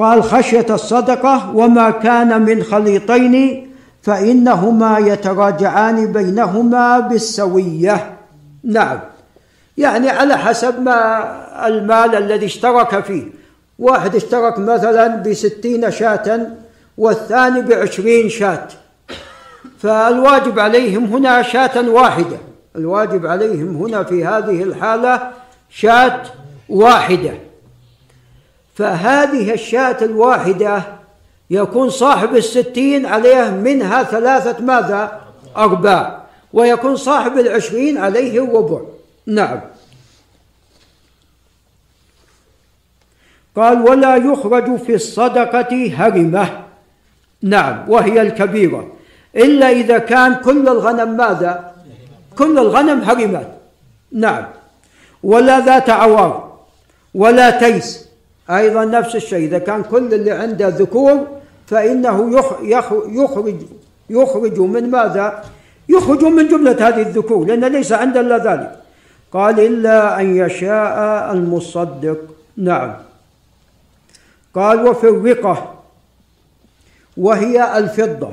[0.00, 3.66] قال خشية الصدقة وما كان من خليطين
[4.02, 8.16] فإنهما يتراجعان بينهما بالسوية.
[8.64, 9.00] نعم.
[9.78, 11.24] يعني على حسب ما
[11.66, 13.24] المال الذي اشترك فيه.
[13.78, 16.46] واحد اشترك مثلا بستين شاة
[16.98, 18.68] والثاني بعشرين شاة.
[19.78, 22.36] فالواجب عليهم هنا شاة واحدة.
[22.76, 25.30] الواجب عليهم هنا في هذه الحالة
[25.70, 26.22] شاة
[26.68, 27.49] واحدة.
[28.80, 30.82] فهذه الشاة الواحدة
[31.50, 35.20] يكون صاحب الستين عليه منها ثلاثة ماذا؟
[35.56, 38.80] أرباع ويكون صاحب العشرين عليه الربع
[39.26, 39.60] نعم.
[43.56, 46.64] قال ولا يخرج في الصدقة هرمة.
[47.42, 48.92] نعم وهي الكبيرة.
[49.36, 51.74] إلا إذا كان كل الغنم ماذا؟
[52.38, 53.52] كل الغنم هرمات
[54.12, 54.46] نعم.
[55.22, 56.58] ولا ذات عوار
[57.14, 58.09] ولا تيس.
[58.50, 59.44] أيضا نفس الشيء.
[59.44, 61.26] إذا كان كل اللي عنده ذكور
[61.66, 62.16] فإنه
[63.12, 63.56] يخرج
[64.10, 65.44] يخرج من ماذا؟
[65.88, 68.76] يخرج من جملة هذه الذكور لأن ليس عنده إلا ذلك.
[69.32, 72.18] قال إلا أن يشاء المصدق.
[72.56, 72.94] نعم.
[74.54, 75.74] قال وفي الرقة
[77.16, 78.30] وهي الفضة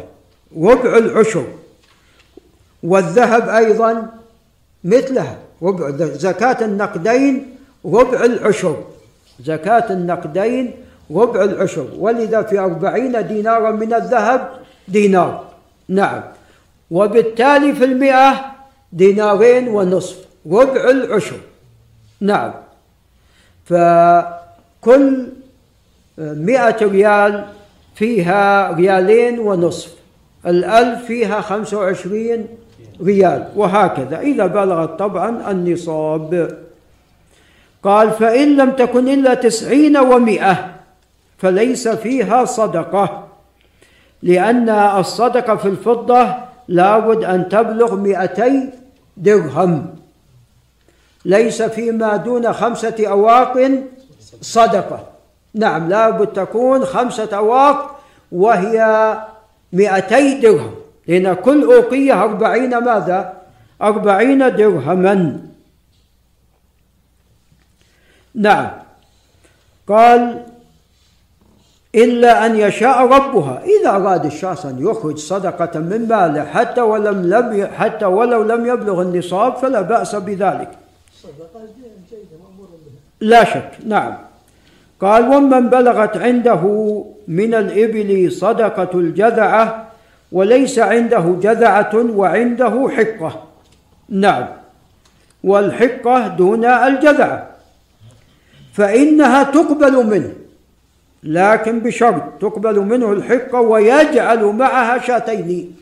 [0.57, 1.45] ربع العشر.
[2.83, 4.07] والذهب أيضا
[4.83, 8.83] مثلها ربع زكاة النقدين ربع العشر.
[9.39, 10.71] زكاة النقدين
[11.11, 14.49] ربع العشر ولذا في أربعين دينارا من الذهب
[14.87, 15.43] دينار.
[15.87, 16.21] نعم.
[16.91, 18.45] وبالتالي في المئة
[18.93, 20.17] دينارين ونصف
[20.51, 21.39] ربع العشر.
[22.21, 22.53] نعم.
[23.65, 25.27] فكل
[26.17, 27.45] مئة ريال
[27.95, 29.93] فيها ريالين ونصف
[30.45, 32.47] الألف فيها خمسة وعشرين
[33.03, 34.19] ريال وهكذا.
[34.19, 36.57] إذا بلغت طبعا النصاب.
[37.87, 40.69] قال فإن لم تكن إلا تسعين ومئة
[41.37, 43.27] فليس فيها صدقة
[44.23, 46.35] لأن الصدقة في الفضة
[46.67, 48.69] لابد أن تبلغ مئتي
[49.17, 49.95] درهم.
[51.25, 53.71] ليس فيما دون خمسة أواق
[54.41, 54.99] صدقة.
[55.53, 57.99] نعم لابد تكون خمسة أواق
[58.31, 59.17] وهي
[59.73, 60.75] مئتي درهم.
[61.07, 63.33] لأن كل أوقية أربعين ماذا؟
[63.81, 65.39] أربعين درهما.
[68.37, 68.69] نعم
[69.87, 70.43] قال
[71.95, 77.67] إلا أن يشاء ربها إذا أراد الشخص أن يخرج صدقة من ماله حتى ولم لم
[77.77, 80.69] حتى ولو لم يبلغ النصاب فلا بأس بذلك.
[83.21, 84.17] لا شك نعم.
[85.01, 86.63] قال ومن بلغت عنده
[87.27, 89.87] من الإبل صدقة الجذعة
[90.31, 93.43] وليس عنده جذعة وعنده حقة.
[94.09, 94.45] نعم.
[95.43, 97.56] والحقة دون الجذعة.
[98.77, 100.33] فإنها تقبل منه.
[101.23, 105.75] لكن بشرط تقبل منه الحقة ويجعل معها شاتين.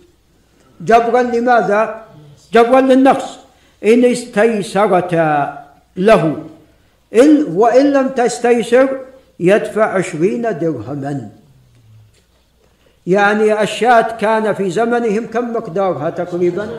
[0.81, 2.05] جبرا لماذا؟
[2.53, 3.37] جبرا للنقص
[3.85, 5.63] إن استيسرتا
[5.97, 6.43] له.
[7.15, 8.99] إن وإن لم تستيسر
[9.39, 11.29] يدفع عشرين درهما.
[13.07, 16.69] يعني الشاة كان في زمنهم كم مقدارها تقريبا؟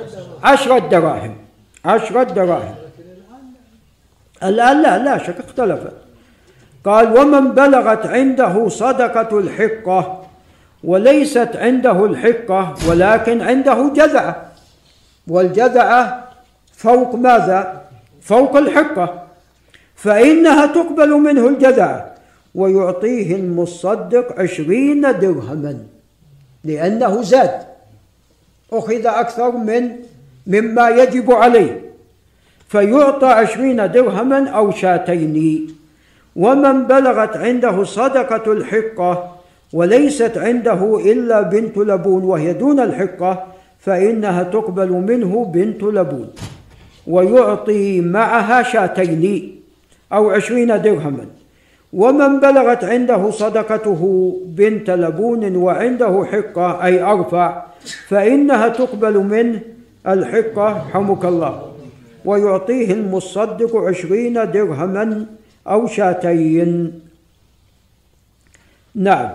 [0.42, 1.36] عشرة دراهم.
[1.84, 2.74] عشرة دراهم.
[4.42, 6.05] الآن لا لا شك اختلفت.
[6.86, 10.22] قال ومن بلغت عنده صدقة الحقة
[10.84, 14.46] وليست عنده الحقة ولكن عنده جذعة
[15.28, 16.28] والجذعة
[16.72, 17.82] فوق ماذا؟
[18.20, 19.22] فوق الحقة.
[19.96, 22.14] فإنها تقبل منه الجذعة
[22.54, 25.78] ويعطيه المصدق عشرين درهما
[26.64, 27.60] لأنه زاد.
[28.72, 29.96] أخذ أكثر من
[30.46, 31.80] مما يجب عليه.
[32.68, 35.76] فيعطى عشرين درهما أو شاتين.
[36.36, 39.36] ومن بلغت عنده صدقة الحقة
[39.72, 43.46] وليست عنده إلا بنت لبون وهي دون الحقة
[43.80, 46.28] فإنها تقبل منه بنت لبون
[47.06, 49.60] ويعطي معها شاتين
[50.12, 51.26] أو عشرين درهما.
[51.92, 57.62] ومن بلغت عنده صدقته بنت لبون وعنده حقة أي أرفع
[58.08, 59.60] فإنها تقبل منه
[60.06, 61.62] الحقة حمك الله.
[62.24, 65.26] ويعطيه المصدق عشرين درهما
[65.68, 67.00] أو شاتين.
[68.94, 69.30] نعم.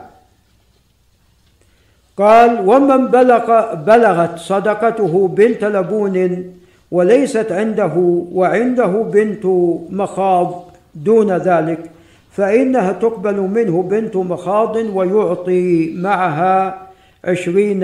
[2.17, 6.45] قال ومن بلغ بلغت صدقته بنت لبون
[6.91, 7.93] وليست عنده
[8.33, 9.45] وعنده بنت
[9.89, 11.91] مخاض دون ذلك
[12.31, 16.87] فإنها تقبل منه بنت مخاض ويعطي معها
[17.23, 17.79] عشرين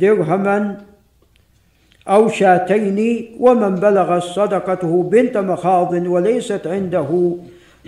[0.00, 0.76] درهما
[2.08, 3.28] أو شاتين.
[3.40, 7.36] ومن بلغ صدقته بنت مخاض وليست عنده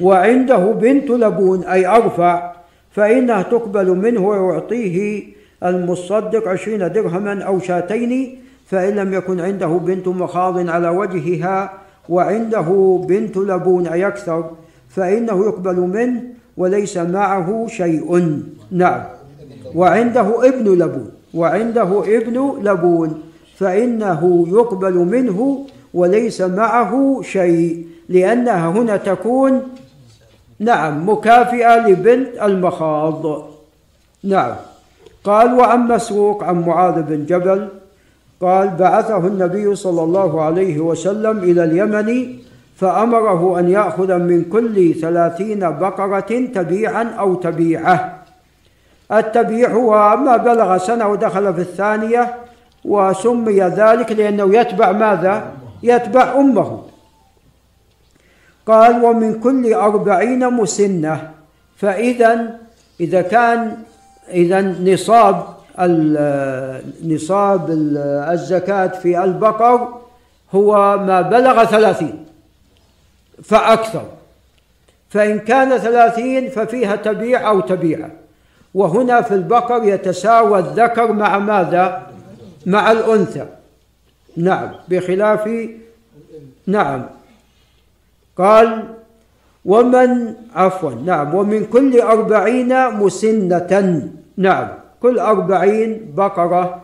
[0.01, 2.53] وعنده بنت لبون أي أرفع
[2.91, 5.23] فإنها تقبل منه ويعطيه
[5.65, 11.73] المصدق عشرين درهما أو شاتين فإن لم يكن عنده بنت مخاض على وجهها
[12.09, 14.51] وعنده بنت لبون أي أكثر
[14.89, 16.23] فإنه يقبل منه
[16.57, 18.39] وليس معه شيء.
[18.71, 19.03] نعم.
[19.75, 23.21] وعنده ابن لبون وعنده ابن لبون
[23.57, 29.63] فإنه يقبل منه وليس معه شيء لأنها هنا تكون
[30.61, 33.43] نعم مكافئة لبنت المخاض.
[34.25, 34.55] نعم.
[35.25, 37.69] قال وعن مسروق عن معاذ بن جبل
[38.41, 42.37] قال بعثه النبي صلى الله عليه وسلم إلى اليمن
[42.77, 48.23] فأمره أن يأخذ من كل ثلاثين بقرة تبيعا أو تبيعة.
[49.13, 52.35] التبيع هو ما بلغ سنة ودخل في الثانية
[52.85, 55.51] وسمي ذلك لأنه يتبع ماذا؟
[55.83, 56.81] يتبع أمه.
[58.67, 61.31] قال ومن كل أربعين مسنة
[61.77, 62.59] فإذا
[63.01, 63.77] إذا كان
[64.29, 65.57] إذا نصاب
[67.05, 67.71] نصاب
[68.33, 70.01] الزكاة في البقر
[70.55, 72.25] هو ما بلغ ثلاثين
[73.43, 74.05] فأكثر.
[75.09, 78.11] فإن كان ثلاثين ففيها تبيع أو تبيعة
[78.75, 82.07] وهنا في البقر يتساوى الذكر مع ماذا؟
[82.67, 83.47] مع الأنثى.
[84.37, 85.69] نعم بخلاف
[86.67, 87.07] نعم.
[88.39, 88.85] قال
[89.65, 91.35] ومن عفوا نعم.
[91.35, 93.73] ومن كل أربعين مسنة
[94.37, 94.69] نعم.
[95.03, 96.83] كل أربعين بقرة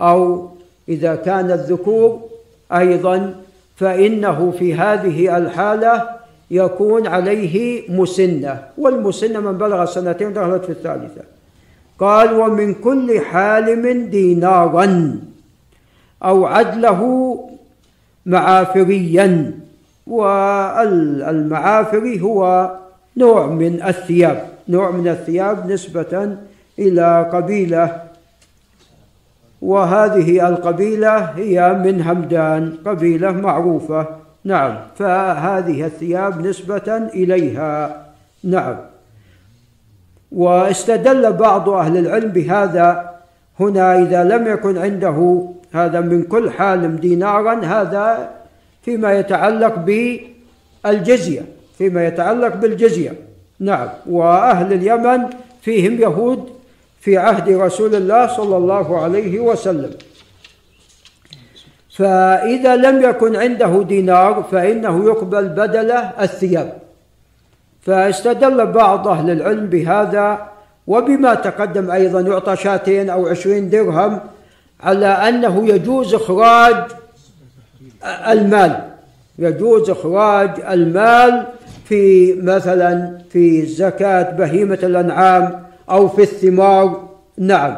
[0.00, 0.48] أو
[0.88, 2.20] إذا كان الذكور
[2.72, 3.34] أيضا
[3.76, 6.08] فإنه في هذه الحالة
[6.50, 8.62] يكون عليه مسنة.
[8.78, 11.22] والمسنة من بلغ سنتين دخلت في الثالثة.
[11.98, 15.20] قال ومن كل حالم دينارا
[16.22, 17.00] أو عدله
[18.26, 19.65] معافريا.
[20.06, 21.02] والمعافري
[22.22, 22.70] هو
[23.16, 24.48] نوع من الثياب.
[24.68, 26.36] نوع من الثياب نسبة
[26.78, 28.02] إلى قبيلة.
[29.62, 34.06] وهذه القبيلة هي من همدان قبيلة معروفة.
[34.44, 38.02] نعم فهذه الثياب نسبة إليها.
[38.44, 38.76] نعم.
[40.32, 43.10] واستدل بعض أهل العلم بهذا.
[43.60, 48.35] هنا إذا لم يكن عنده هذا من كل حال دينارا هذا
[48.86, 49.74] فيما يتعلق
[50.84, 51.42] بالجزية
[51.78, 53.12] فيما يتعلق بالجزية.
[53.60, 53.88] نعم.
[54.06, 55.26] وأهل اليمن
[55.62, 56.50] فيهم يهود
[57.00, 59.90] في عهد رسول الله صلى الله عليه وسلم.
[61.90, 66.78] فإذا لم يكن عنده دينار فإنه يقبل بدله الثياب.
[67.82, 70.48] فاستدل بعض أهل العلم بهذا
[70.86, 74.20] وبما تقدم أيضا يعطى شاتين أو عشرين درهم
[74.80, 76.76] على أنه يجوز إخراج
[78.06, 78.76] المال.
[79.38, 81.46] يجوز إخراج المال
[81.84, 87.08] في مثلا في زكاة بهيمة الأنعام أو في الثمار.
[87.38, 87.76] نعم.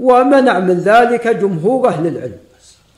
[0.00, 2.36] ومنع من ذلك جمهور أهل العلم.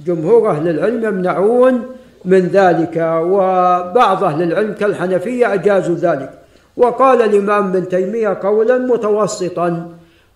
[0.06, 1.86] جمهور أهل العلم يمنعون
[2.24, 6.30] من ذلك وبعض أهل العلم كالحنفية أجازوا ذلك.
[6.76, 9.90] وقال الإمام ابن تيمية قولا متوسطا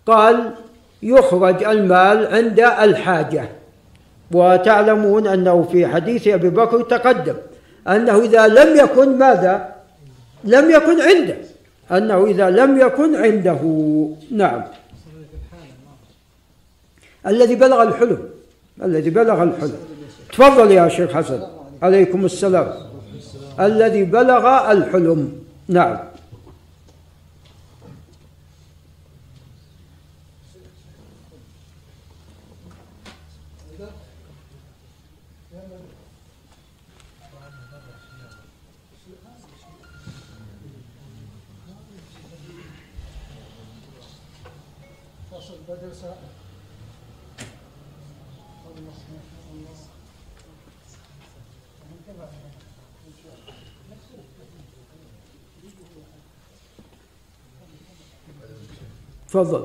[0.06, 0.50] قال
[1.02, 3.59] يخرج المال عند الحاجة.
[4.32, 7.34] وتعلمون أنه في حديث أبي بكر تقدم
[7.88, 9.74] أنه إذا لم يكن ماذا؟
[10.44, 11.36] لم يكن عنده.
[11.92, 13.58] أنه إذا لم يكن عنده.
[14.30, 14.62] نعم.
[17.26, 18.18] الذي بلغ الحلم.
[18.82, 19.76] الذي بلغ الحلم.
[20.32, 21.42] تفضل يا شيخ حسن.
[21.82, 22.72] عليكم السلام.
[23.60, 25.32] الذي بلغ الحلم.
[25.68, 25.98] نعم.
[59.30, 59.64] تفضل.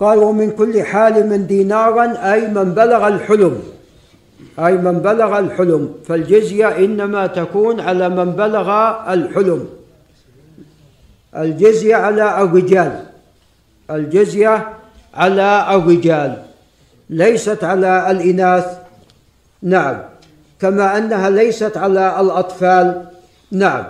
[0.00, 3.62] قال ومن كل حال من دينارا أي من بلغ الحلم
[4.58, 5.94] أي من بلغ الحلم.
[6.06, 8.68] فالجزية إنما تكون على من بلغ
[9.12, 9.68] الحلم.
[11.36, 13.06] الجزية على الرجال
[13.90, 14.68] الجزية
[15.14, 16.42] على الرجال.
[17.10, 18.78] ليست على الإناث.
[19.62, 20.17] نعم.
[20.60, 23.02] كما أنها ليست على الأطفال.
[23.52, 23.84] نعم.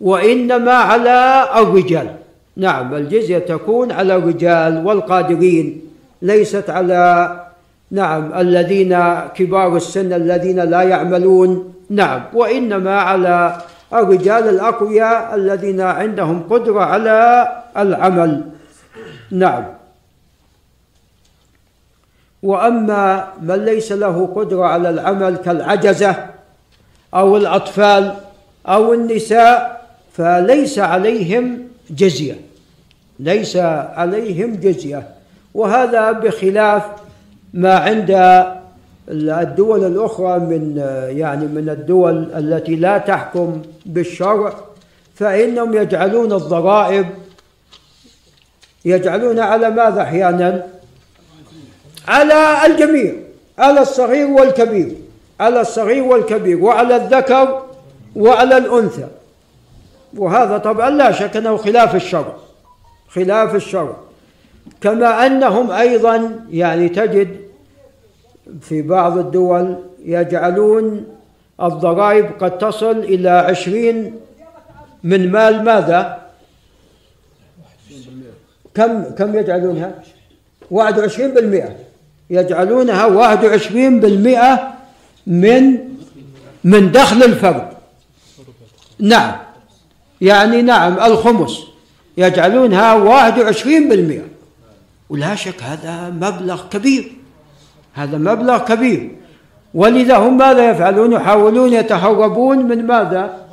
[0.00, 2.08] وإنما على الرجال.
[2.56, 5.80] نعم الجزية تكون على الرجال والقادرين
[6.22, 7.30] ليست على
[7.90, 8.92] نعم الذين
[9.34, 11.74] كبار السن الذين لا يعملون.
[11.90, 13.56] نعم وإنما على
[13.92, 18.40] الرجال الأقوياء الذين عندهم قدرة على العمل.
[19.30, 19.64] نعم.
[22.44, 26.16] وأما من ليس له قدرة على العمل كالعجزة
[27.14, 28.14] أو الأطفال
[28.66, 31.58] أو النساء فليس عليهم
[31.90, 32.36] جزية.
[33.20, 33.56] ليس
[33.96, 35.08] عليهم جزية.
[35.54, 36.82] وهذا بخلاف
[37.54, 38.10] ما عند
[39.08, 40.76] الدول الأخرى من
[41.08, 44.54] يعني من الدول التي لا تحكم بالشرع
[45.14, 47.06] فإنهم يجعلون الضرائب
[48.84, 50.73] يجعلون على ماذا أحيانا؟
[52.08, 53.14] على الجميع
[53.58, 54.96] على الصغير والكبير
[55.40, 57.62] على الصغير والكبير وعلى الذكر
[58.16, 59.06] وعلى الأنثى.
[60.16, 62.36] وهذا طبعا لا شك أنه خلاف الشرع
[63.08, 63.96] خلاف الشرع.
[64.80, 67.36] كما أنهم أيضا يعني تجد
[68.60, 71.06] في بعض الدول يجعلون
[71.62, 74.16] الضرائب قد تصل إلى عشرين
[75.04, 76.22] من مال ماذا؟
[78.74, 79.94] كم كم يجعلونها؟
[80.70, 81.76] واحد وعشرين بالمئة.
[82.30, 84.72] يجعلونها واحد وعشرين بالمئة
[85.26, 85.78] من
[86.64, 87.68] من دخل الفرد.
[89.00, 89.32] نعم.
[90.20, 91.60] يعني نعم الخمس.
[92.16, 94.24] يجعلونها واحد وعشرين بالمئة.
[95.10, 97.12] ولا شك هذا مبلغ كبير.
[97.94, 99.10] هذا مبلغ كبير.
[99.74, 103.44] ولذا هم ماذا يفعلون؟ يحاولون يتهربون من ماذا؟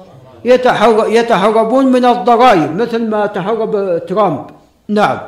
[1.08, 4.46] يتهربون من الضرائب مثل ما تهرب ترامب.
[4.88, 5.20] نعم.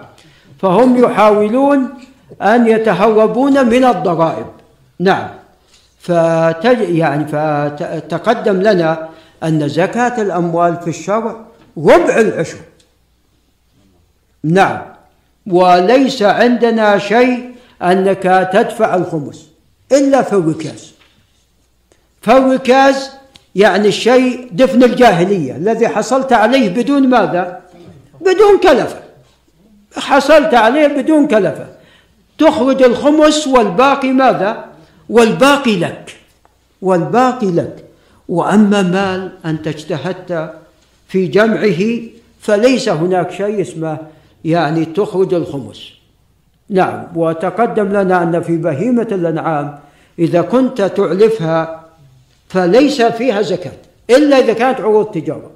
[0.62, 1.90] فهم يحاولون
[2.42, 4.46] أن يتهربون من الضرائب.
[5.00, 5.30] نعم.
[6.00, 9.10] فتج يعني فتقدم لنا
[9.44, 11.36] أن زكاة الأموال في الشرع
[11.78, 12.58] ربع العشر.
[14.44, 14.82] نعم.
[15.48, 17.52] وليس عندنا شيء
[17.82, 19.48] أنك تدفع الخمس
[19.92, 20.94] إلا في الركاز.
[22.22, 23.10] فالركاز
[23.56, 27.62] يعني الشيء دفن الجاهلية الذي حصلت عليه بدون ماذا؟
[28.22, 29.00] بدون كلفة.
[29.98, 31.68] حصلت عليه بدون كلفة.
[32.44, 34.66] تخرج الخمس والباقي ماذا؟
[35.10, 36.18] والباقي لك.
[36.82, 37.86] والباقي لك.
[38.28, 40.54] وأما مال أنت اجتهدت
[41.08, 42.02] في جمعه
[42.42, 43.98] فليس هناك شيء اسمه
[44.46, 45.92] يعني تخرج الخمس.
[46.70, 49.80] نعم وتقدم لنا أن في بهيمة الأنعام
[50.20, 51.86] إذا كنت تعلفها
[52.50, 53.78] فليس فيها زكاة
[54.10, 55.52] إلا إذا كانت عروض تجارة.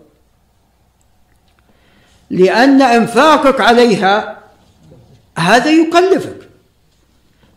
[2.29, 4.37] لأن إنفاقك عليها
[5.37, 6.36] هذا يكلفك.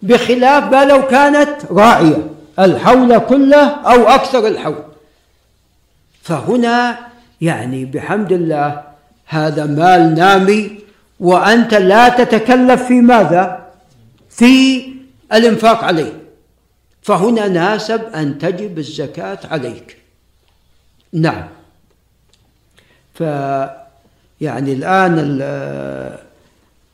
[0.02, 4.84] بخلاف ما لو كانت راعية الحول كله أو أكثر الحول.
[6.22, 6.98] فهنا
[7.40, 8.82] يعني بحمد الله
[9.26, 10.78] هذا مال نامي
[11.20, 13.66] وأنت لا تتكلف في ماذا؟
[14.30, 14.84] في
[15.32, 16.12] الإنفاق عليه.
[17.02, 19.96] فهنا ناسب أن تجب الزكاة عليك.
[21.12, 21.48] نعم.
[23.14, 23.20] ف
[24.40, 26.29] يعني الآن ال ال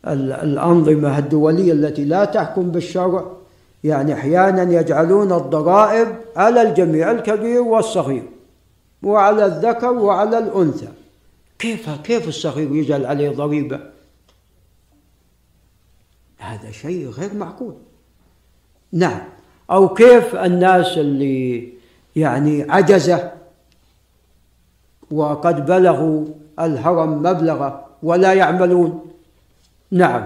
[0.06, 3.24] الأنظمة الدولية التي لا تحكم بالشرع
[3.84, 8.22] يعني أحيانا يجعلون الضرائب على الجميع الكبير والصغير
[9.02, 10.88] وعلى الذكر وعلى الأنثى.
[11.58, 13.80] كيف كيف الصغير يجعل عليه ضريبة؟
[16.38, 17.74] هذا شيء غير معقول.
[18.92, 19.20] نعم.
[19.70, 21.68] أو كيف الناس اللي
[22.16, 23.32] يعني عجزة
[25.10, 26.24] وقد بلغوا
[26.60, 29.06] الهرم مبلغه ولا يعملون؟
[29.90, 30.24] نعم.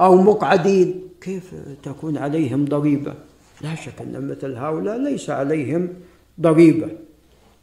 [0.00, 1.02] أو مقعدين.
[1.20, 3.14] كيف تكون عليهم ضريبة؟
[3.60, 5.88] لا شك أن مثل هؤلاء ليس عليهم
[6.40, 6.88] ضريبة.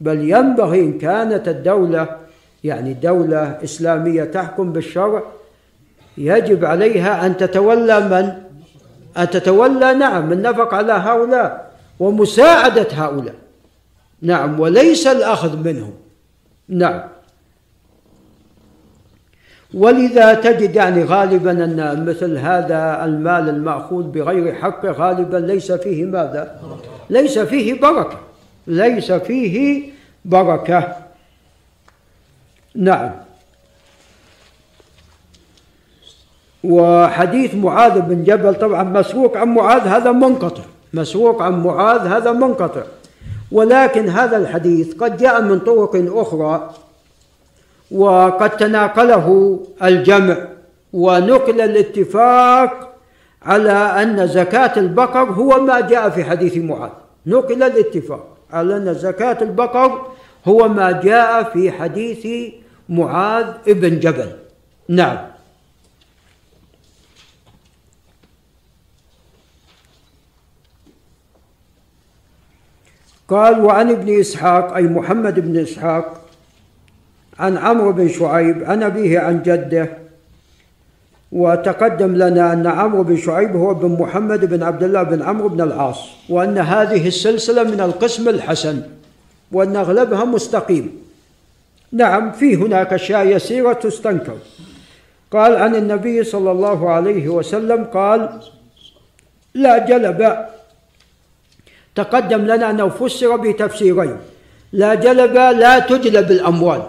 [0.02, 2.18] بل ينبغي إن كانت الدولة
[2.64, 5.24] يعني دولة إسلامية تحكم بالشرع
[6.18, 8.32] يجب عليها أن تتولى من؟
[9.18, 13.36] أن تتولى نعم النفق على هؤلاء ومساعدة هؤلاء.
[14.22, 15.94] نعم وليس الأخذ منهم.
[16.68, 17.02] نعم.
[19.78, 26.62] ولذا تجد يعني غالبا أن مثل هذا المال المأخوذ بغير حق غالبا ليس فيه ماذا؟
[27.10, 28.20] ليس فيه بركة.
[28.68, 29.84] ليس فيه
[30.26, 30.96] بركة.
[32.76, 33.12] نعم.
[36.64, 40.64] وحديث معاذ بن جبل طبعا مسروق عن معاذ هذا منقطع.
[40.94, 42.84] مسروق عن معاذ هذا منقطع.
[43.52, 46.74] ولكن هذا الحديث قد جاء من طرق أخرى.
[47.92, 50.38] وقد تناقله الجمع.
[50.94, 52.94] ونقل الاتفاق
[53.44, 56.92] على أن زكاة البقر هو ما جاء في حديث معاذ.
[57.26, 60.12] نقل الاتفاق على أن زكاة البقر
[60.48, 62.52] هو ما جاء في حديث
[62.90, 64.32] معاذ ابن جبل.
[64.90, 65.18] نعم.
[73.28, 76.27] قال وعن ابن إسحاق أي محمد بن إسحاق
[77.40, 79.90] عن عمرو بن شعيب عن أبيه عن جده.
[81.32, 85.62] وتقدم لنا أن عمرو بن شعيب هو بن محمد بن عبد الله بن عمرو بن
[85.62, 86.00] العاص
[86.30, 88.82] وأن هذه السلسلة من القسم الحسن
[89.52, 91.02] وأن أغلبها مستقيم.
[91.92, 94.38] نعم في هناك أشياء يسيرة تستنكر.
[95.32, 98.40] قال عن النبي صلى الله عليه وسلم قال
[99.54, 100.38] لا جلب.
[101.96, 104.18] تقدم لنا أنه فسر بتفسيرين
[104.72, 106.82] لا جلب لا تجلب الأموال.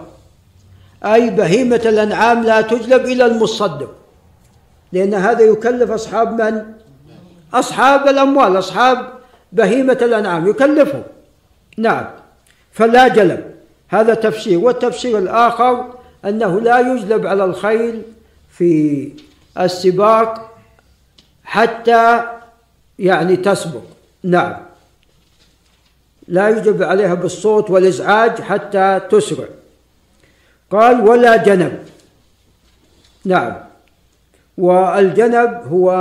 [1.05, 3.95] أي بهيمة الأنعام لا تجلب إلى المصدق.
[4.91, 6.63] لأن هذا يكلف أصحاب من؟
[7.53, 9.09] أصحاب الأموال أصحاب
[9.51, 11.03] بهيمة الأنعام يكلفهم.
[11.77, 12.05] نعم.
[12.71, 13.55] فلا جلب.
[13.87, 14.59] هذا تفسير.
[14.59, 15.85] والتفسير الآخر
[16.25, 18.01] أنه لا يجلب على الخيل
[18.49, 19.11] في
[19.59, 20.55] السباق
[21.43, 22.23] حتى
[22.99, 23.81] يعني تسبق.
[24.23, 24.57] نعم.
[26.27, 29.45] لا يجب عليها بالصوت والإزعاج حتى تسرع.
[30.71, 31.79] قال ولا جنب.
[33.25, 33.53] نعم.
[34.57, 35.91] والجنب هو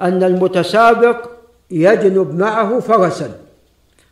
[0.00, 1.30] أن المتسابق
[1.70, 3.30] يجنب معه فرسا.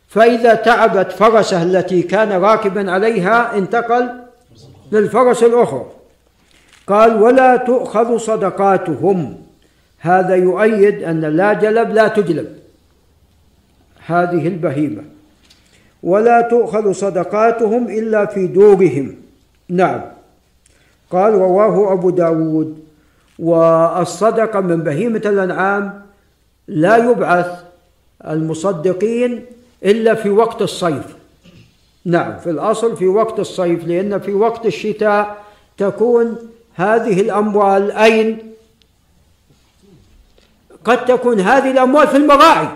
[0.07, 4.09] فإذا تعبت فرسه التي كان راكبا عليها انتقل
[4.91, 5.85] للفرس الأخرى.
[6.87, 9.37] قال ولا تؤخذ صدقاتهم.
[9.99, 12.57] هذا يؤيد أن لا جلب لا تجلب.
[14.05, 15.03] هذه البهيمة.
[16.03, 19.22] ولا تؤخذ صدقاتهم إلا في دورهم.
[19.73, 20.01] نعم.
[21.11, 22.83] قال رواه أبو داود.
[23.39, 26.05] والصدقة من بهيمة الأنعام
[26.67, 27.63] لا يبعث
[28.27, 29.45] المصدقين
[29.85, 31.15] إلا في وقت الصيف.
[32.05, 35.43] نعم في الأصل في وقت الصيف لأن في وقت الشتاء
[35.77, 36.37] تكون
[36.75, 38.37] هذه الأموال أين؟
[40.85, 42.67] قد تكون هذه الأموال في المراعي.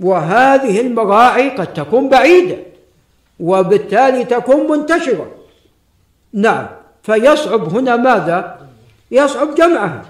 [0.00, 2.56] وهذه المراعي قد تكون بعيدة
[3.40, 5.37] وبالتالي تكون منتشرة.
[6.32, 6.66] نعم.
[7.02, 8.68] فيصعب هنا ماذا؟
[9.10, 10.04] يصعب جمعها.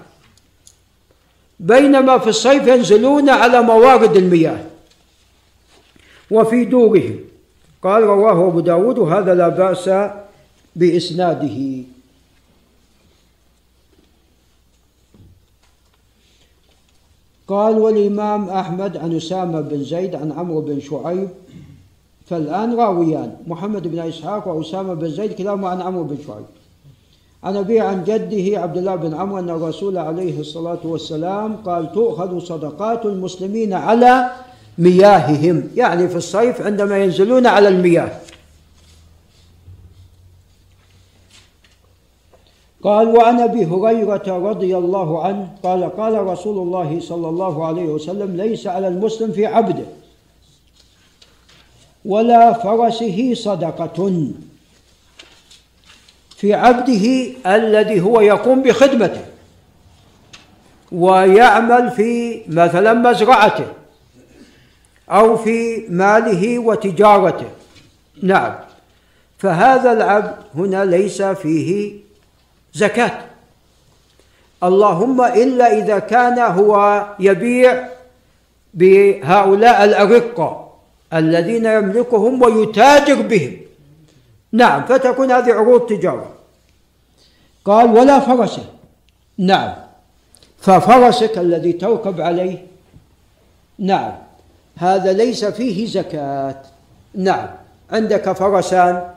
[1.59, 4.65] بينما في الصيف ينزلون على موارد المياه
[6.31, 7.19] وفي دورهم.
[7.83, 9.89] قال رواه أبو داود وهذا لا بأس
[10.75, 11.83] بإسناده.
[17.47, 21.29] قال والإمام أحمد عن أسامة بن زيد عن عمرو بن شعيب
[22.29, 26.45] فالآن راويان محمد بن إسحاق وأسامة بن زيد كلاهما عن عمرو بن شعيب.
[27.43, 32.39] عن أبي عن جده عبد الله بن عمرو أن الرسول عليه الصلاة والسلام قال تؤخذ
[32.39, 34.29] صدقات المسلمين على
[34.77, 35.63] مياههم.
[35.75, 38.11] يعني في الصيف عندما ينزلون على المياه.
[42.83, 48.37] قال وعن أبي هريرة رضي الله عنه قال قال رسول الله صلى الله عليه وسلم
[48.37, 49.98] ليس على المسلم في عبده.
[52.09, 54.31] ولا فرسه صدقة.
[56.37, 57.05] في عبده
[57.45, 59.25] الذي هو يقوم بخدمته
[60.91, 63.65] ويعمل في مثلا مزرعته
[65.09, 67.49] أو في ماله وتجارته.
[68.23, 68.55] نعم.
[69.37, 71.93] فهذا العبد هنا ليس فيه
[72.73, 73.19] زكاة.
[74.63, 77.87] اللهم إلا إذا كان هو يبيع
[78.73, 80.68] بهؤلاء الأرقة.
[81.13, 83.57] الذين يملكهم ويتاجر بهم.
[84.51, 86.31] نعم فتكون هذه عروض تجارة.
[87.65, 88.65] قال ولا فرسه
[89.37, 89.73] نعم.
[90.59, 92.65] ففرسك الذي تركب عليه.
[93.79, 94.11] نعم.
[94.75, 96.61] هذا ليس فيه زكاة.
[97.15, 97.47] نعم.
[97.91, 99.09] عندك فرسان.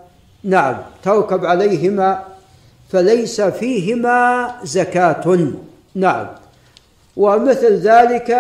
[0.44, 0.77] نعم.
[1.02, 2.24] تركب عليهما.
[2.90, 5.52] فليس فيهما زكاة.
[5.94, 6.27] نعم.
[7.16, 8.31] ومثل ذلك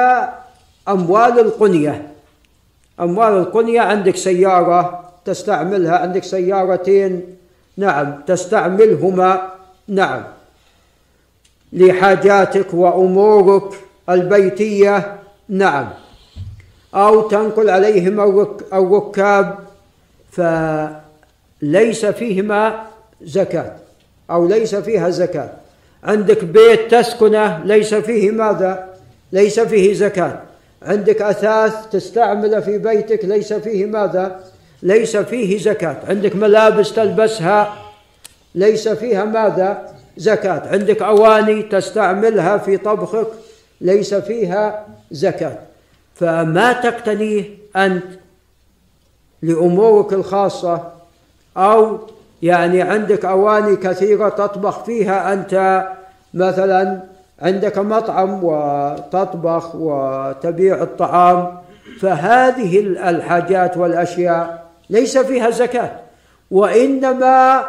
[0.88, 2.11] أموال القنية.
[3.02, 7.36] أموال القنية عندك سيارة تستعملها عندك سيارتين
[7.76, 9.52] نعم تستعملهما
[9.88, 10.22] نعم.
[11.72, 13.74] لحاجاتك وأمورك
[14.08, 15.16] البيتية
[15.48, 15.88] نعم.
[16.94, 19.58] أو تنقل عليهما الركاب
[20.30, 22.86] فليس فيهما
[23.22, 23.72] زكاة
[24.30, 25.50] أو ليس فيها زكاة.
[26.04, 28.88] عندك بيت تسكنه ليس فيه ماذا؟
[29.32, 30.42] ليس فيه زكاة.
[30.86, 34.44] عندك أثاث تستعمله في بيتك ليس فيه ماذا؟
[34.82, 35.96] ليس فيه زكاة.
[36.08, 37.74] عندك ملابس تلبسها
[38.54, 40.62] ليس فيها ماذا؟ زكاة.
[40.68, 43.28] عندك أواني تستعملها في طبخك
[43.80, 45.58] ليس فيها زكاة.
[46.14, 47.44] فما تقتنيه
[47.76, 48.04] أنت
[49.42, 50.92] لأمورك الخاصة؟
[51.56, 51.98] أو
[52.42, 55.84] يعني عندك أواني كثيرة تطبخ فيها أنت
[56.34, 61.58] مثلا عندك مطعم وتطبخ وتبيع الطعام
[62.00, 65.90] فهذه الحاجات والأشياء ليس فيها زكاة
[66.50, 67.64] وإنما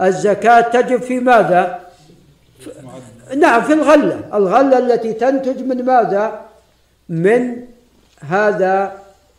[0.00, 1.78] الزكاة تجب في ماذا؟
[3.36, 6.40] نعم في الغلة الغلة التي تنتج من ماذا؟
[7.08, 7.56] من
[8.28, 8.92] هذا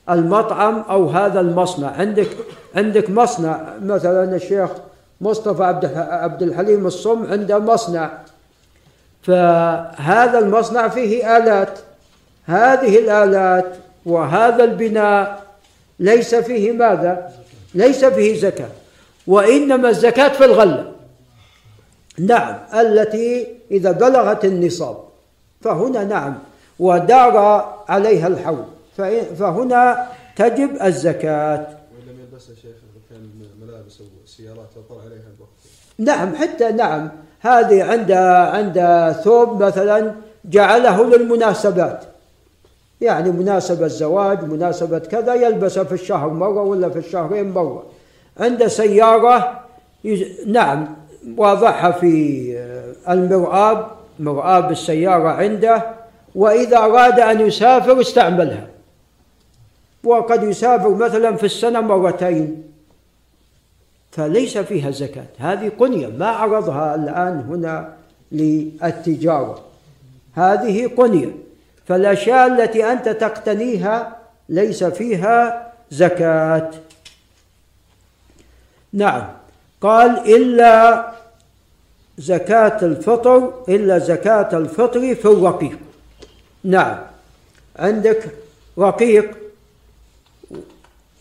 [0.09, 2.27] المطعم أو هذا المصنع عندك
[2.75, 4.69] عندك مصنع مثلا الشيخ
[5.21, 8.11] مصطفى عبد عبد الحليم الصم عنده مصنع
[9.23, 11.79] فهذا المصنع فيه آلات.
[12.45, 13.75] هذه الآلات
[14.05, 15.43] وهذا البناء
[15.99, 17.31] ليس فيه ماذا؟
[17.73, 18.69] ليس فيه زكاة.
[19.27, 20.91] وإنما الزكاة في الغلة
[22.19, 24.97] نعم التي إذا بلغت النصاب
[25.61, 26.37] فهنا نعم
[26.79, 27.37] ودار
[27.89, 28.65] عليها الحول.
[29.39, 31.57] فهنا تجب الزكاة.
[31.57, 32.75] وإن لم يلبسها شيخ
[33.09, 33.29] كان
[33.61, 35.49] ملابس أو سيارات يطلع عليها الوقت.
[35.97, 37.11] نعم حتى نعم
[37.43, 38.11] هذه عند
[38.55, 40.11] عند ثوب مثلا
[40.45, 42.03] جعله للمناسبات.
[43.01, 47.83] يعني مناسبة زواج مناسبة كذا يلبسها في الشهر مرة ولا في الشهرين مرة.
[48.39, 49.59] عند سيارة
[50.47, 50.87] نعم
[51.37, 52.57] واضعها في
[53.09, 53.87] المرآب
[54.19, 55.83] مرآب السيارة عنده
[56.35, 58.67] وإذا أراد أن يسافر استعملها.
[60.03, 62.72] وقد يسافر مثلا في السنة مرتين.
[64.13, 65.25] فليس فيها زكاة.
[65.37, 67.93] هذه قنية ما عرضها الآن هنا
[68.31, 69.65] للتجارة.
[70.33, 71.31] هذه قنية.
[71.85, 74.17] فالأشياء التي أنت تقتنيها
[74.49, 76.71] ليس فيها زكاة.
[78.93, 79.23] نعم.
[79.81, 81.11] قال إلا
[82.17, 85.79] زكاة الفطر إلا زكاة الفطر في الرقيق.
[86.63, 86.97] نعم.
[87.79, 88.23] عندك
[88.77, 89.37] رقيق؟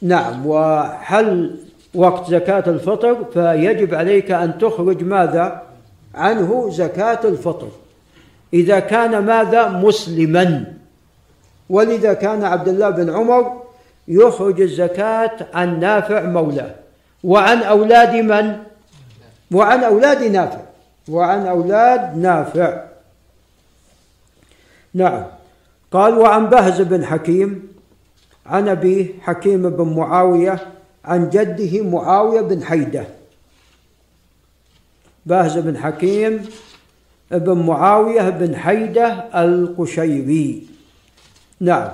[0.02, 0.46] نعم.
[0.46, 1.56] وحل
[1.94, 5.62] وقت زكاة الفطر فيجب عليك أن تخرج ماذا؟
[6.14, 7.68] عنه زكاة الفطر.
[8.54, 10.64] إذا كان ماذا؟ مسلما.
[11.70, 13.62] ولذا كان عبد الله بن عمر
[14.08, 16.74] يخرج الزكاة عن نافع مولاه.
[17.24, 18.56] وعن أولاد من؟
[19.52, 20.60] وعن أولاد نافع.
[21.08, 22.82] وعن أولاد نافع.
[24.94, 25.24] نعم.
[25.92, 27.68] قال وعن بهز بن حكيم
[28.46, 30.58] عن أبيه حكيم بن معاوية
[31.04, 33.06] عن جده معاوية بن حيدة.
[35.26, 36.44] باهز بن حكيم
[37.30, 39.06] بن معاوية بن حيدة
[39.44, 40.66] القشيري
[41.60, 41.88] نعم.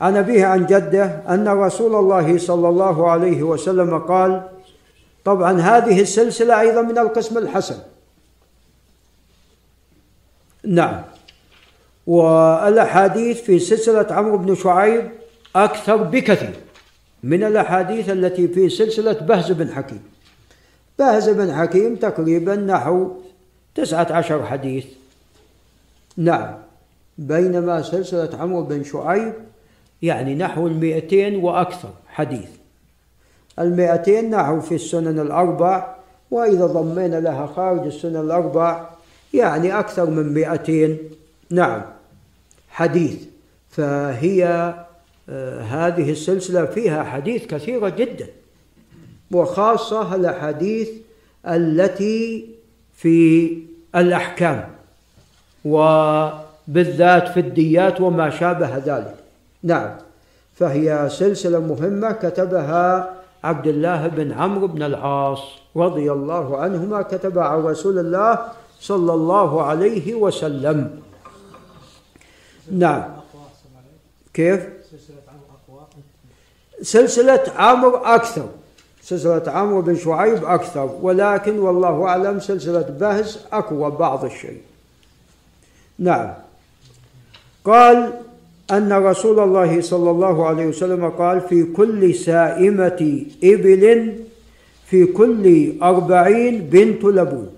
[0.00, 4.48] عن أبيه عن جده أن رسول الله صلى الله عليه وسلم قال
[5.24, 7.78] طبعا هذه السلسلة أيضا من القسم الحسن.
[10.64, 11.02] نعم.
[12.06, 15.10] والأحاديث في سلسلة عمرو بن شعيب
[15.56, 16.54] أكثر بكثير.
[17.22, 20.02] من الأحاديث التي في سلسلة بهز بن حكيم.
[20.98, 23.10] بهز بن حكيم تقريبا نحو
[23.74, 24.86] تسعة عشر حديث.
[26.16, 26.54] نعم
[27.18, 29.32] بينما سلسلة عمرو بن شعيب
[30.02, 32.48] يعني نحو المئتين وأكثر حديث.
[33.58, 35.96] المئتين نحو في السنن الأربع
[36.30, 38.86] وإذا ضمينا لها خارج السنن الأربع
[39.34, 40.98] يعني أكثر من مئتين.
[41.50, 41.82] نعم
[42.70, 43.16] حديث.
[43.70, 44.74] فهي
[45.68, 48.26] هذه السلسلة فيها حديث كثيرة جدا
[49.30, 50.90] وخاصة الأحاديث
[51.46, 52.48] التي
[52.94, 53.58] في
[53.96, 54.68] الأحكام
[55.64, 59.14] وبالذات في الديات وما شابه ذلك.
[59.62, 59.90] نعم
[60.54, 65.42] فهي سلسلة مهمة كتبها عبد الله بن عمرو بن العاص
[65.76, 68.38] رضي الله عنهما كتب عن رسول الله
[68.80, 71.00] صلى الله عليه وسلم.
[72.72, 73.04] نعم
[74.34, 74.81] كيف؟
[76.82, 78.48] سلسلة عمرو أكثر.
[79.02, 80.98] سلسلة عمرو بن شعيب أكثر.
[81.02, 84.60] ولكن والله أعلم سلسلة بهز أقوى بعض الشيء.
[85.98, 86.34] نعم.
[87.64, 88.12] قال
[88.70, 94.14] أن رسول الله صلى الله عليه وسلم قال في كل سائمة إبل
[94.86, 97.50] في كل أربعين بنت لبون.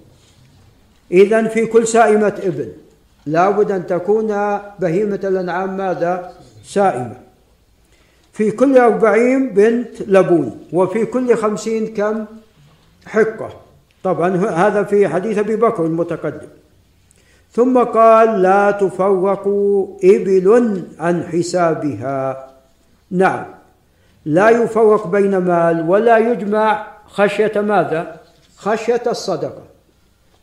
[1.11, 2.73] إذا في كل سائمة إبل.
[3.27, 4.27] لابد أن تكون
[4.79, 6.33] بهيمة الأنعام ماذا؟
[6.65, 7.24] سائمة.
[8.35, 12.25] في كل أربعين بنت لبون وفي كل خمسين كم
[13.07, 13.51] حقة.
[14.03, 16.49] طبعا هذا في حديث أبي بكر المتقدم.
[17.53, 19.45] ثم قال لا تفرق
[20.05, 20.49] إبل
[20.99, 22.51] عن حسابها.
[23.11, 23.45] نعم.
[24.25, 28.21] لا يفرق بين مال ولا يجمع خشية ماذا؟
[28.57, 29.63] خشية الصدقة.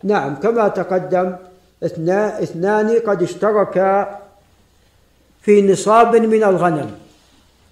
[0.04, 1.36] نعم كما تقدم
[1.84, 4.20] اثنان قد اشتركا
[5.42, 6.92] في نصاب من الغنم.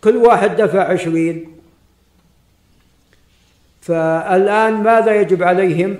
[0.03, 1.51] كل واحد دفع عشرين.
[3.81, 5.97] فالآن ماذا يجب عليهم؟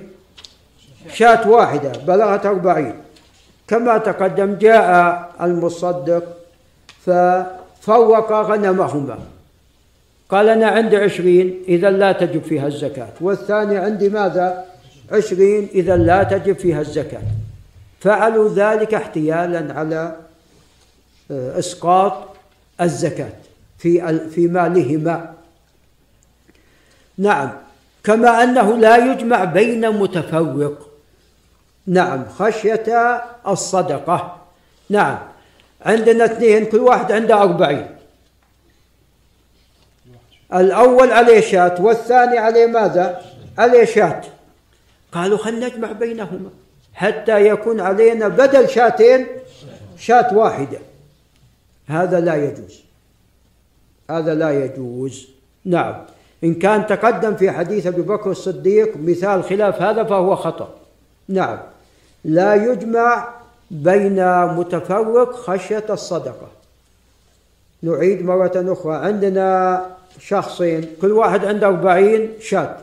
[1.14, 2.94] شاة واحدة بلغت أربعين.
[3.68, 6.24] كما تقدم جاء المصدق
[7.06, 9.20] ففوق غنمهما.
[10.30, 13.14] قال أنا عندي عشرين إذا لا تجب فيها الزكاة.
[13.22, 14.66] والثاني عندي ماذا؟
[15.12, 17.22] عشرين إذا لا تجب فيها الزكاة.
[18.00, 20.16] فعلوا ذلك احتيالا على
[21.32, 22.14] آه، إسقاط
[22.82, 23.49] الزكاة.
[23.80, 25.34] في في مالهما.
[27.18, 27.52] نعم.
[28.04, 30.90] كما أنه لا يجمع بين متفرق
[31.88, 32.26] نعم.
[32.30, 34.42] خشية الصدقة.
[34.90, 35.18] نعم.
[35.86, 37.88] عندنا اثنين كل واحد عنده أربعين.
[40.54, 43.22] الأول عليه شاة والثاني عليه ماذا؟
[43.58, 44.22] عليه شاة
[45.12, 46.50] قالوا خلنا نجمع بينهما.
[46.94, 49.28] حتى يكون علينا بدل شاتين
[49.98, 50.80] شاة واحدة.
[51.88, 52.89] هذا لا يجوز.
[54.10, 55.28] هذا لا يجوز.
[55.66, 55.96] نعم.
[56.44, 60.76] إن كان تقدم في حديث أبي بكر الصديق مثال خلاف هذا فهو خطأ.
[61.30, 61.60] نعم.
[62.24, 63.30] لا يجمع
[63.72, 66.48] بين متفرق خشية الصدقة.
[67.84, 68.96] نعيد مرة أخرى.
[68.96, 69.86] عندنا
[70.20, 72.78] شخصين كل واحد عنده أربعين شاة.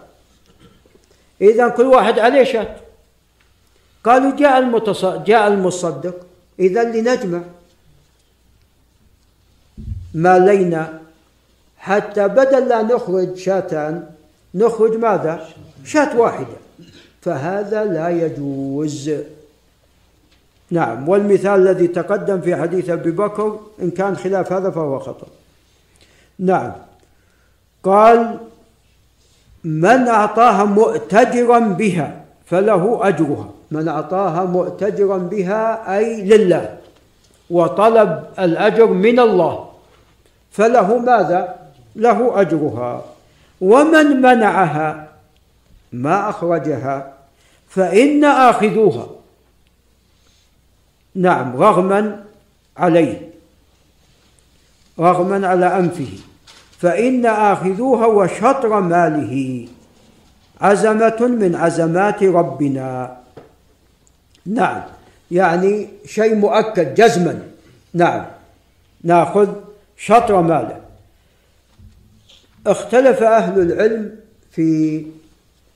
[1.41, 2.77] إذا كل واحد عليه شاة.
[4.05, 5.05] قالوا جاء المتص...
[5.05, 6.15] جاء المصدق.
[6.61, 7.41] إذا لنجمع
[10.15, 11.06] مالينا
[11.87, 14.07] حتى بدل لا نخرج شاتان
[14.55, 15.35] نخرج ماذا؟
[15.85, 16.57] شاة واحدة.
[17.23, 19.11] فهذا لا يجوز.
[20.71, 25.27] نعم والمثال الذي تقدم في حديث أبي بكر إن كان خلاف هذا فهو خطأ.
[26.39, 26.73] نعم.
[27.83, 28.39] قال
[29.65, 33.51] من أعطاها مؤتجرا بها فله أجرها.
[33.71, 36.77] من أعطاها مؤتجرا بها أي لله.
[37.51, 39.69] وطلب الأجر من الله.
[40.51, 41.66] فله ماذا؟
[41.97, 43.05] له أجرها.
[43.61, 45.09] ومن منعها؟
[45.93, 47.13] ما أخرجها.
[47.69, 49.07] فإن آخذوها.
[51.15, 52.25] نعم رغما
[52.77, 53.31] عليه.
[54.99, 56.19] رغما على أنفه.
[56.79, 59.69] فإن آخذوها وشطر ماله.
[60.61, 63.17] عزمة من عزمات ربنا.
[64.47, 64.83] نعم
[65.31, 67.43] يعني شيء مؤكد جزما.
[67.95, 68.25] نعم
[69.05, 69.49] نأخذ
[69.97, 70.86] شطر ماله.
[72.67, 74.17] اختلف أهل العلم
[74.51, 75.03] في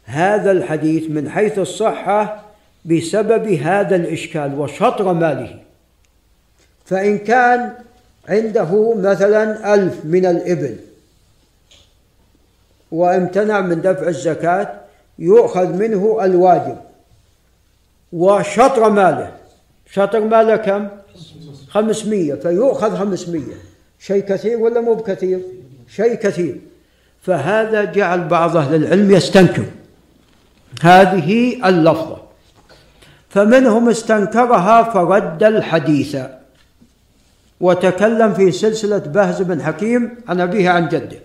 [0.05, 2.45] هذا الحديث من حيث الصحة
[2.85, 5.59] بسبب هذا الإشكال وشطر ماله.
[6.85, 7.73] فإن كان
[8.29, 10.77] عنده مثلا ألف من الإبل
[12.93, 14.81] وامتنع من دفع الزكاة
[15.19, 16.77] يؤخذ منه الواجب
[18.12, 19.33] وشطر ماله.
[19.91, 20.89] شطر ماله كم؟
[21.69, 22.35] خمسمية.
[22.35, 23.55] فيؤخذ خمسمية.
[23.99, 25.41] شيء كثير ولا مو بكثير؟
[25.89, 26.57] شيء كثير.
[27.23, 29.65] فهذا جعل بعض أهل العلم يستنكر
[30.83, 32.17] هذه اللفظة.
[33.29, 36.17] فمنهم استنكرها فرد الحديث.
[37.61, 41.19] وتكلم في سلسلة بهز بن حكيم عن أبيه عن جده.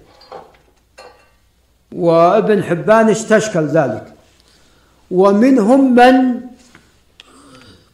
[1.91, 4.13] وابن حبان استشكل ذلك.
[5.11, 6.41] ومنهم من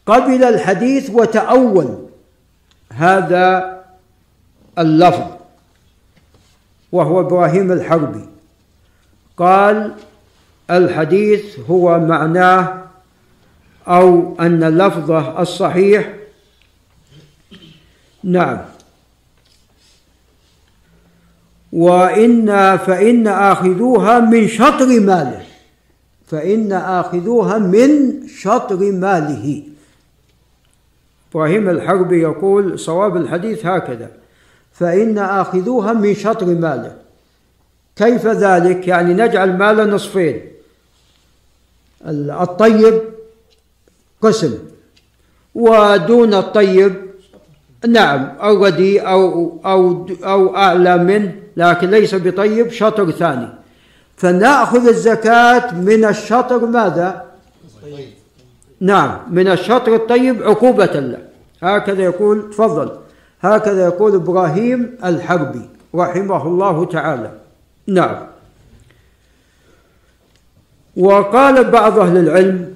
[0.06, 2.08] قبل الحديث وتأول
[2.94, 3.78] هذا
[4.80, 5.41] اللفظ.
[6.92, 8.26] وهو إبراهيم الحربي.
[9.38, 9.94] قال
[10.72, 12.84] الحديث هو معناه
[13.88, 16.14] أو أن لفظه الصحيح.
[18.24, 18.58] نعم.
[21.72, 25.46] وإن فإن آخذوها من شطر ماله.
[26.28, 29.64] فإن آخذوها من شطر ماله.
[31.32, 34.21] إبراهيم الحربي يقول صواب الحديث هكذا.
[34.74, 36.96] فإن آخذوها من شطر ماله.
[37.96, 40.42] كيف ذلك؟ يعني نجعل ماله نصفين.
[42.06, 43.02] الطيب
[44.22, 44.58] قسم.
[45.56, 46.94] ودون الطيب
[47.88, 53.48] نعم الردي أو, أو, أو أعلى منه لكن ليس بطيب شطر ثاني.
[54.18, 57.26] فنأخذ الزكاة من الشطر ماذا؟
[58.82, 61.18] نعم من الشطر الطيب عقوبة له.
[61.62, 63.01] هكذا يقول تفضل.
[63.42, 67.32] هكذا يقول إبراهيم الحربي رحمه الله تعالى.
[67.88, 68.28] نعم.
[70.98, 72.74] وقال بعض أهل العلم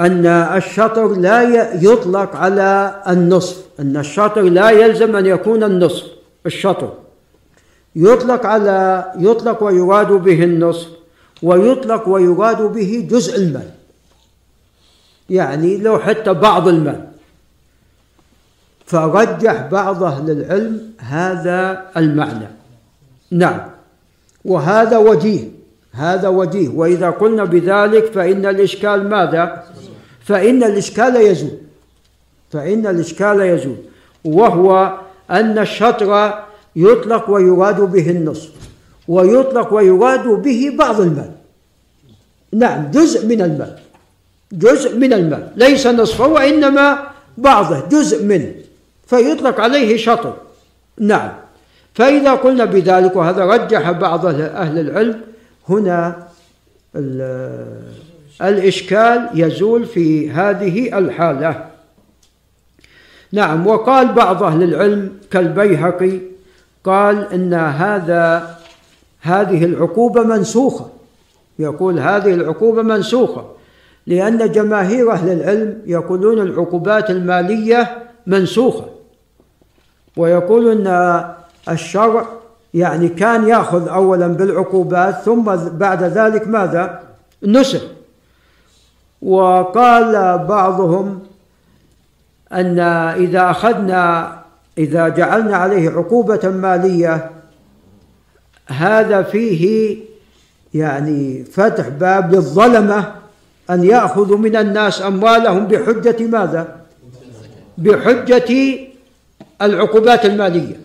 [0.00, 1.42] أن الشطر لا
[1.74, 6.06] يطلق على النصف أن الشطر لا يلزم أن يكون النصف
[6.46, 6.92] الشطر.
[7.96, 10.88] يطلق على يطلق ويراد به النصف
[11.42, 13.70] ويطلق ويراد به جزء المال.
[15.30, 17.11] يعني لو حتى بعض المال.
[18.92, 22.48] فرجح بعض أهل العلم هذا المعنى.
[23.30, 23.60] نعم.
[24.44, 25.48] وهذا وجيه
[25.92, 26.68] هذا وجيه.
[26.68, 29.64] وإذا قلنا بذلك فإن الإشكال ماذا؟
[30.24, 31.58] فإن الإشكال يزول.
[32.50, 33.76] فإن الإشكال يزول.
[34.24, 34.98] وهو
[35.30, 36.34] أن الشطر
[36.76, 38.50] يطلق ويراد به النصف
[39.08, 41.30] ويطلق ويراد به بعض المال.
[42.52, 43.78] نعم جزء من المال
[44.52, 46.98] جزء من المال ليس نصفه وإنما
[47.38, 48.52] بعضه جزء منه.
[49.12, 50.34] فيطلق عليه شطر.
[51.00, 51.32] نعم.
[51.94, 55.20] فإذا قلنا بذلك وهذا رجح بعض أهل العلم
[55.68, 56.26] هنا
[56.96, 57.82] ال-
[58.42, 61.64] الإشكال يزول في هذه الحالة.
[63.32, 63.66] نعم.
[63.66, 66.18] وقال بعض أهل العلم كالبيهقي
[66.84, 68.56] قال إن هذا
[69.20, 70.90] هذه العقوبة منسوخة.
[71.58, 73.46] يقول هذه العقوبة منسوخة
[74.06, 78.91] لأن جماهير أهل العلم يقولون العقوبات المالية منسوخة.
[80.16, 81.24] ويقول أن
[81.68, 82.26] الشرع
[82.74, 87.00] يعني كان يأخذ أولا بالعقوبات ثم بعد ذلك ماذا؟
[87.42, 87.82] نسخ
[89.22, 91.22] وقال بعضهم
[92.52, 92.78] أن
[93.16, 94.36] إذا أخذنا
[94.78, 97.30] إذا جعلنا عليه عقوبة مالية
[98.66, 99.96] هذا فيه
[100.74, 103.12] يعني فتح باب للظلمة
[103.70, 106.76] أن يأخذوا من الناس أموالهم بحجة ماذا؟
[107.78, 108.78] بحجة
[109.62, 110.80] العقوبات المالية.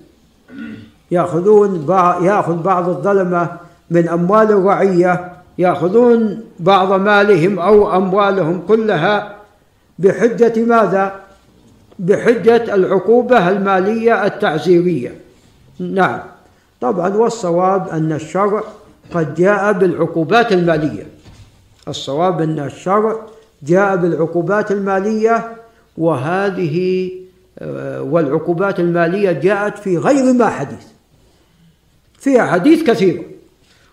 [1.12, 1.86] يأخذون
[2.22, 3.58] يأخذ بعض الظلمة
[3.91, 9.36] من أموال الرعية يأخذون بعض مالهم أو أموالهم كلها
[9.99, 11.16] بحجة ماذا؟
[11.99, 15.16] بحجة العقوبة المالية التعزيرية.
[15.80, 16.20] نعم.
[16.82, 18.64] طبعا والصواب أن الشرع
[19.14, 21.08] قد جاء بالعقوبات المالية.
[21.88, 23.16] الصواب أن الشرع
[23.64, 25.52] جاء بالعقوبات المالية
[25.98, 27.10] وهذه
[28.02, 30.86] والعقوبات المالية جاءت في غير ما حديث.
[32.20, 33.28] فيها حديث كثير.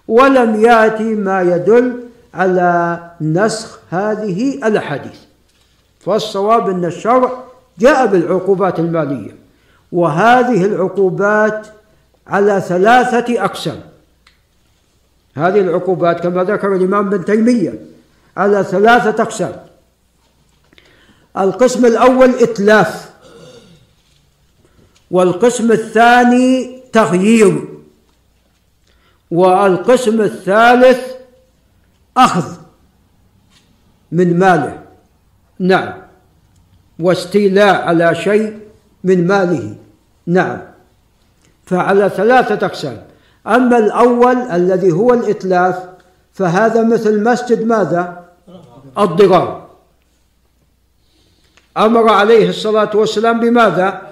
[0.09, 2.01] ولم يأتي ما يدل
[2.35, 5.19] على نسخ هذه الأحاديث.
[6.01, 7.45] فالصواب أن الشرع
[7.79, 9.37] جاء بالعقوبات المالية.
[9.93, 11.67] وهذه العقوبات
[12.27, 13.81] على ثلاثة أقسام.
[15.37, 17.79] هذه العقوبات كما ذكر الإمام ابن تيمية
[18.37, 19.53] على ثلاثة أقسام.
[21.39, 23.14] القسم الأول إتلاف.
[25.11, 27.65] والقسم الثاني تغيير.
[29.31, 31.13] والقسم الثالث
[32.17, 32.57] أخذ
[34.13, 34.83] من ماله.
[35.59, 35.93] نعم.
[36.99, 38.59] واستيلاء على شيء
[39.05, 39.77] من ماله.
[40.27, 40.59] نعم.
[41.67, 43.03] فعلى ثلاثة أقسام.
[43.47, 45.89] أما الأول الذي هو الإتلاف
[46.33, 48.25] فهذا مثل مسجد ماذا؟
[48.99, 49.69] الضرار.
[51.77, 54.04] أمر عليه الصلاة والسلام بماذا؟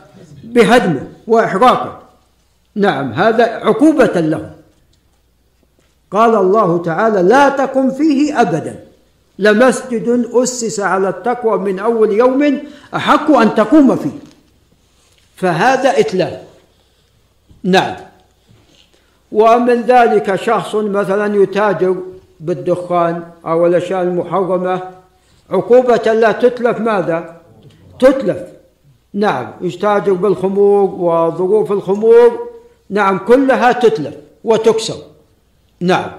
[0.53, 1.99] بهدمه وإحراقه
[2.75, 4.51] نعم هذا عقوبة له
[6.11, 8.85] قال الله تعالى لا تقم فيه أبدا.
[9.39, 12.59] لمسجد أسس على التقوى من أول يوم
[12.95, 14.19] أحق أن تقوم فيه.
[15.37, 16.41] فهذا إتلاف
[17.65, 17.97] نعم.
[19.33, 21.97] ومن ذلك شخص مثلا يتاجر
[22.41, 24.81] بالدخان أو الأشياء المحرمة.
[25.51, 27.37] عقوبة لا تتلف ماذا؟
[28.01, 28.52] تتلف.
[29.15, 32.49] نعم يتاجر بالخمور وظروف الخمور
[32.91, 34.15] نعم كلها تتلف
[34.45, 34.97] وتكسر.
[35.81, 36.11] نعم.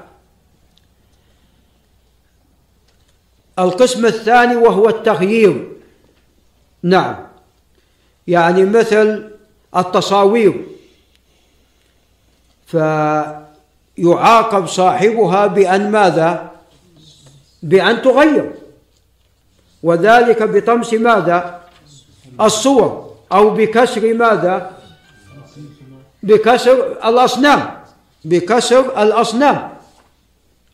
[3.60, 5.72] القسم الثاني وهو التغيير.
[6.84, 7.16] نعم.
[8.28, 9.32] يعني مثل
[9.78, 10.66] التصاوير.
[12.66, 16.52] فيعاقب صاحبها بأن ماذا؟
[17.64, 18.52] بأن تغير.
[19.84, 21.63] وذلك بطمس ماذا؟
[22.42, 24.72] الصور أو بكسر ماذا؟
[26.24, 27.84] بكسر الأصنام.
[28.26, 29.70] بكسر الأصنام.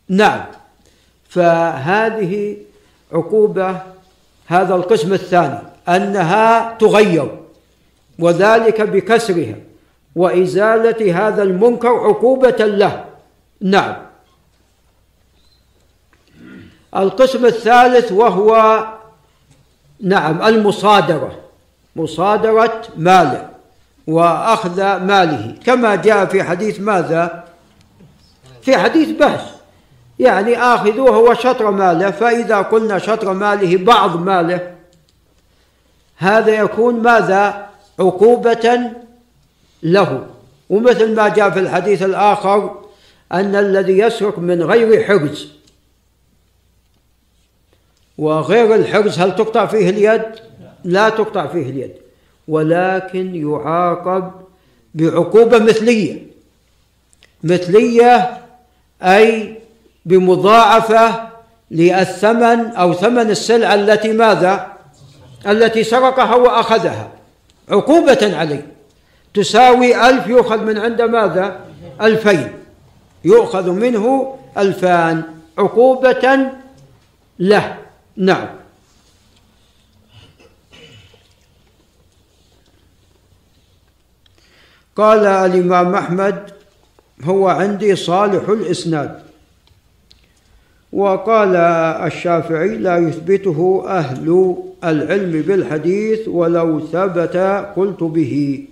[0.08, 0.44] نعم.
[1.28, 2.56] فهذه
[3.12, 3.82] عقوبة
[4.46, 5.58] هذا القسم الثاني
[5.88, 7.38] أنها تغير
[8.18, 9.54] وذلك بكسرها
[10.16, 13.04] وإزالة هذا المنكر عقوبة له.
[13.60, 13.96] نعم.
[16.96, 18.84] القسم الثالث وهو
[20.00, 21.49] نعم المصادرة.
[21.96, 23.48] مصادرة ماله
[24.06, 25.54] وأخذ ماله.
[25.64, 27.44] كما جاء في حديث ماذا؟
[28.62, 29.40] في حديث بهس
[30.18, 34.74] يعني آخذوه وشطر ماله فإذا قلنا شطر ماله بعض ماله
[36.16, 37.66] هذا يكون ماذا؟
[38.00, 38.80] عقوبة
[39.82, 40.26] له.
[40.70, 42.80] ومثل ما جاء في الحديث الآخر
[43.32, 45.48] أن الذي يسرق من غير حرز
[48.18, 50.49] وغير الحرز هل تقطع فيه اليد؟
[50.84, 51.92] لا تقطع فيه اليد
[52.48, 54.30] ولكن يعاقب
[54.94, 56.22] بعقوبة مثلية.
[57.44, 58.38] مثلية
[59.02, 59.58] أي
[60.04, 61.28] بمضاعفة
[61.70, 64.66] للثمن أو ثمن السلعة التي ماذا؟
[65.46, 67.10] التي سرقها وأخذها.
[67.68, 68.66] عقوبة عليه.
[69.34, 71.60] تساوي ألف يؤخذ من عند ماذا؟
[72.02, 72.52] ألفين.
[73.24, 75.22] يؤخذ منه ألفان
[75.58, 76.38] عقوبة
[77.38, 77.76] له.
[78.16, 78.59] نعم.
[85.00, 86.50] قال الإمام أحمد
[87.24, 89.18] هو عندي صالح الإسناد.
[90.92, 91.56] وقال
[92.06, 97.36] الشافعي لا يثبته أهل العلم بالحديث ولو ثبت
[97.76, 98.64] قلت به.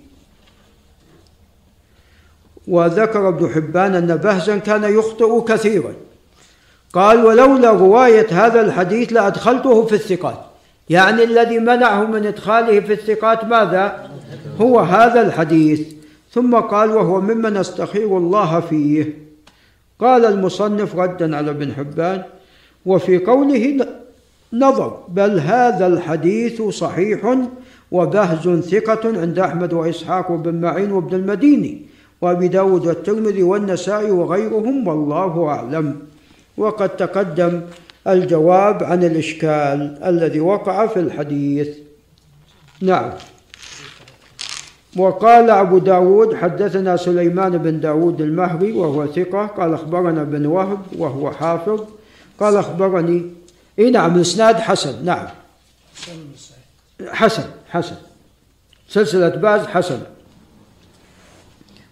[2.67, 5.93] وذكر ابن حبان أن بهزا كان يخطئ كثيرا.
[6.93, 10.39] قال ولولا رواية هذا الحديث لأدخلته في الثقات.
[10.89, 14.09] يعني الذي منعه من إدخاله في الثقات ماذا؟
[14.61, 15.98] هو هذا الحديث.
[16.31, 19.29] ثم قال وهو ممن استخير الله فيه.
[19.99, 22.23] قال المصنف ردا على ابن حبان
[22.85, 23.87] وفي قوله
[24.53, 27.37] نظر بل هذا الحديث صحيح
[27.91, 31.81] وبهز ثقة عند أحمد وإسحاق وابن معين وابن المديني
[32.21, 35.95] وأبي داود والترمذي والنسائي وغيرهم والله أعلم.
[36.57, 37.61] وقد تقدم
[38.07, 41.69] الجواب عن الإشكال الذي وقع في الحديث.
[42.81, 43.11] نعم.
[44.97, 51.31] وقال أبو داود حدثنا سليمان بن داود المهري وهو ثقة قال أخبرنا بن وهب وهو
[51.31, 51.83] حافظ
[52.39, 53.31] قال أخبرني
[53.79, 55.27] إيه نعم الإسناد حسن نعم.
[57.07, 57.95] حسن حسن.
[58.89, 59.99] سلسلة باز حسن.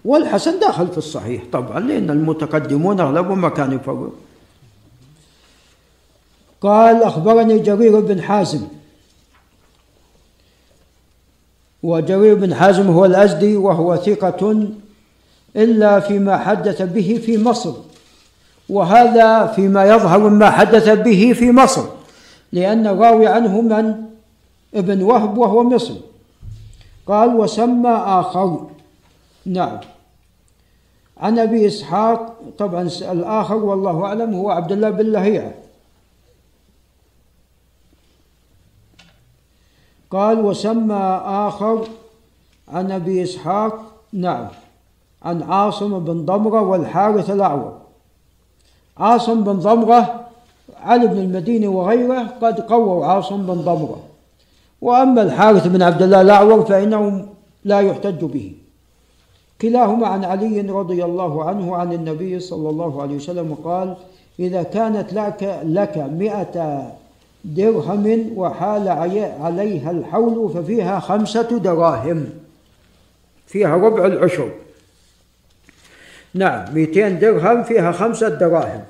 [0.05, 4.15] والحسن داخل في الصحيح طبعا لأن المتقدمون أغلبهم ما كانوا يفرقون
[6.61, 8.61] قال أخبرني جرير بن حازم
[11.87, 14.67] وجرير بن حازم هو الأزدي وهو ثقة
[15.55, 17.73] إلا فيما حدث به في مصر.
[18.69, 21.83] وهذا فيما يظهر مما حدث به في مصر
[22.51, 23.95] لأن الراوي عنه من؟
[24.75, 25.93] ابن وهب وهو مصر
[27.07, 28.67] قال وسمى آخر.
[29.45, 29.79] نعم.
[31.17, 35.53] عن أبي إسحاق طبعا الآخر والله أعلم هو عبد الله بن لهيعة.
[40.11, 41.87] قال وسمى آخر
[42.67, 43.79] عن أبي إسحاق
[44.13, 44.47] نعم
[45.23, 47.73] عن عاصم بن ضمرة والحارث الأعور.
[48.97, 50.27] عاصم بن ضمرة
[50.83, 53.99] علي بن المديني وغيره قد قووا عاصم بن ضمرة.
[54.81, 57.27] وأما الحارث بن عبد الله الأعور فإنه
[57.65, 58.53] لا يحتج به.
[59.61, 63.95] كلاهما عن علي رضي الله عنه عن النبي صلى الله عليه وسلم قال
[64.39, 66.87] إذا كانت لك لك مئة
[67.45, 68.87] درهم وحال
[69.39, 72.29] عليها الحول ففيها خمسة دراهم.
[73.47, 74.51] فيها ربع العشر.
[76.33, 78.83] نعم 200 درهم فيها خمسة دراهم.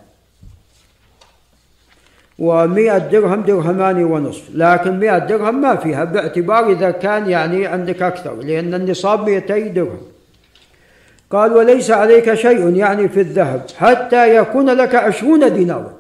[2.40, 4.50] ومئة درهم درهمان ونصف.
[4.54, 10.02] لكن مئة درهم ما فيها باعتبار إذا كان يعني عندك أكثر لأن النصاب 200 درهم.
[11.32, 15.94] قال وليس عليك شيء يعني في الذهب حتى يكون لك عشرون دينارا.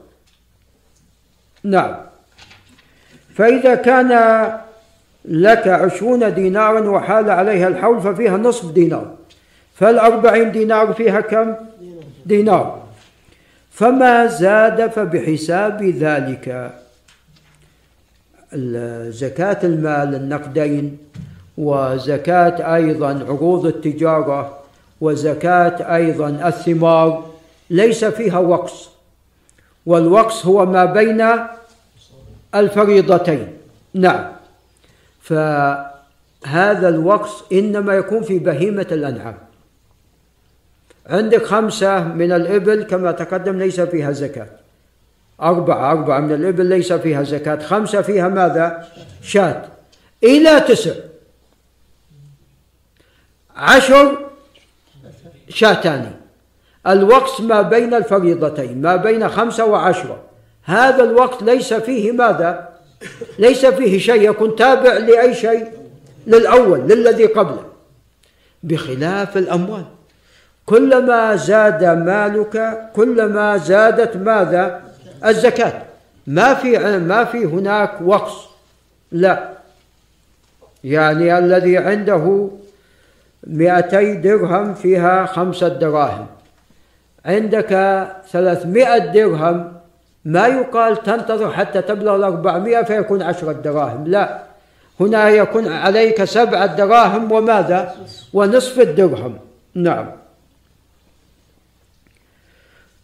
[1.63, 2.06] نعم.
[3.37, 4.11] فإذا كان
[5.25, 9.13] لك عشرون دينارا وحال عليها الحول ففيها نصف دينار
[9.75, 11.55] فالأربعين دينار فيها كم؟
[12.25, 12.83] دينار.
[13.71, 16.71] فما زاد فبحساب ذلك.
[19.09, 20.97] زكاة المال النقدين
[21.57, 24.57] وزكاة أيضا عروض التجارة
[25.01, 27.25] وزكاة أيضا الثمار
[27.69, 28.89] ليس فيها وقص.
[29.85, 31.25] والوقص هو ما بين
[32.55, 33.47] الفريضتين.
[33.93, 34.31] نعم.
[35.21, 39.37] فهذا الوقص إنما يكون في بهيمة الأنعام.
[41.07, 44.47] عندك خمسة من الإبل كما تقدم ليس فيها زكاة.
[45.41, 47.55] أربعة أربعة من الإبل ليس فيها زكاة.
[47.55, 48.87] خمسة فيها ماذا؟
[49.21, 49.63] شاة.
[50.23, 50.93] إلى تسع.
[53.55, 54.29] عشر
[55.49, 56.11] شاتان
[56.87, 60.26] الوقت ما بين الفريضتين ما بين خمسة وعشرة.
[60.67, 62.69] هذا الوقت ليس فيه ماذا؟
[63.39, 64.29] ليس فيه شيء.
[64.29, 65.67] يكون تابع لأي شيء؟
[66.27, 67.65] للأول للذي قبله.
[68.63, 69.85] بخلاف الأموال.
[70.65, 74.81] كلما زاد مالك كلما زادت ماذا؟
[75.25, 75.81] الزكاة.
[76.27, 78.45] ما في ما في هناك وقص.
[79.11, 79.49] لا.
[80.83, 82.49] يعني الذي عنده
[83.47, 86.27] مئتي درهم فيها خمسة دراهم.
[87.25, 87.71] عندك
[88.31, 89.76] ثلاثمائة درهم
[90.27, 94.07] ما يقال تنتظر حتى تبلغ الأربعمائة فيكون عشرة دراهم.
[94.07, 94.39] لا.
[94.99, 97.95] هنا يكون عليك سبعة دراهم وماذا؟
[98.33, 99.37] ونصف الدرهم.
[99.75, 100.05] نعم.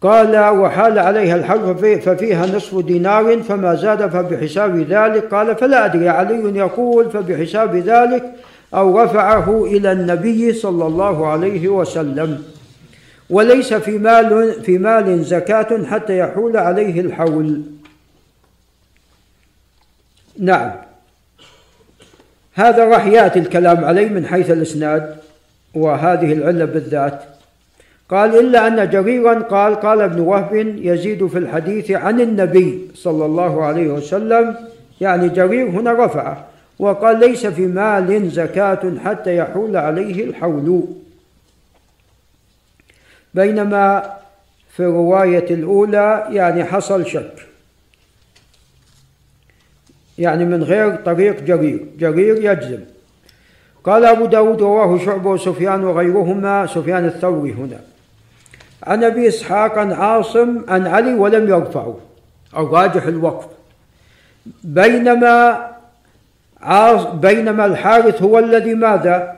[0.02, 5.34] قال وحال عليها الحرف ففيها نصف دينار فما زاد فبحساب ذلك.
[5.34, 6.08] قال فلا أدري.
[6.08, 8.34] علي يقول فبحساب ذلك
[8.74, 12.53] أو رفعه إلى النبي صلى الله عليه وسلم.
[13.34, 17.62] وليس في مال في مال زكاة حتى يحول عليه الحول.
[20.38, 20.72] نعم.
[22.54, 25.16] هذا راح يأتي الكلام عليه من حيث الإسناد
[25.74, 27.22] وهذه العلة بالذات.
[28.08, 33.64] قال إلا أن جريرا قال قال ابن وهب يزيد في الحديث عن النبي صلى الله
[33.64, 34.56] عليه وسلم
[35.00, 36.44] يعني جرير هنا رفعه
[36.78, 40.84] وقال ليس في مال زكاة حتى يحول عليه الحول.
[43.34, 44.16] بينما
[44.70, 47.46] في الرواية الأولى يعني حصل شك.
[50.18, 52.80] يعني من غير طريق جرير جرير يجزم.
[53.84, 57.80] قال أبو داود رواه شعبة وسفيان وغيرهما سفيان الثوري هنا.
[58.82, 61.98] عن أبي إسحاق عن عاصم عن علي ولم يرفعه
[62.56, 63.46] الراجح الوقف.
[64.64, 65.70] بينما
[66.60, 69.36] عاص بينما الحارث هو الذي ماذا؟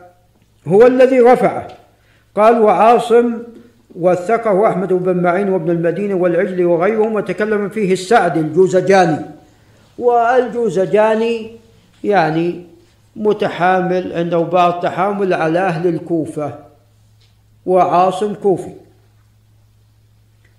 [0.67, 1.69] هو الذي رفعه.
[2.37, 3.39] قال وعاصم
[4.01, 9.19] وثقه أحمد بن معين وابن المدينة والعجل وغيرهم وتكلم فيه السعدي الجوزجاني.
[9.99, 11.51] والجوزجاني
[12.05, 12.67] يعني
[13.17, 16.55] متحامل عنده بعض تحامل على أهل الكوفة
[17.67, 18.73] وعاصم كوفي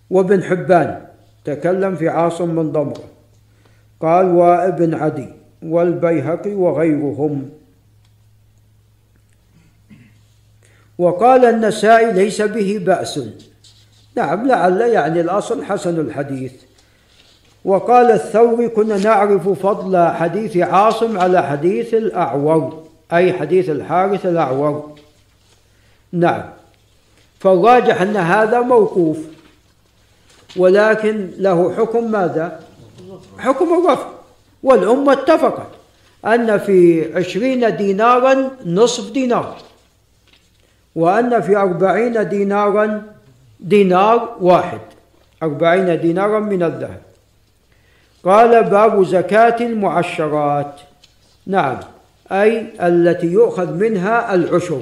[0.10, 1.02] وابن حبان.
[1.46, 3.04] تكلم في عاصم من ضمرة.
[4.00, 5.30] قال وابن عدي
[5.64, 7.50] والبيهقي وغيرهم.
[10.98, 13.20] وقال النسائي ليس به بأس.
[14.16, 16.52] نعم لعل يعني الأصل حسن الحديث.
[17.66, 22.84] وقال الثوري كنا نعرف فضل حديث عاصم على حديث الأعور
[23.14, 24.96] أي حديث الحارث الأعور
[26.12, 26.44] نعم
[27.40, 29.18] فالراجح أن هذا موقوف.
[30.58, 32.60] ولكن له حكم ماذا؟
[33.38, 34.08] حكم الرفع.
[34.64, 35.68] والأمة اتفقت
[36.26, 39.58] أن في عشرين دينارا نصف دينار.
[40.98, 43.04] وأن في أربعين دينارا
[43.60, 44.80] دينار واحد.
[45.44, 47.02] أربعين دينارا من الذهب.
[48.26, 50.74] قال باب زكاة المعشرات.
[51.48, 51.78] نعم
[52.32, 54.82] أي التي يؤخذ منها العشر.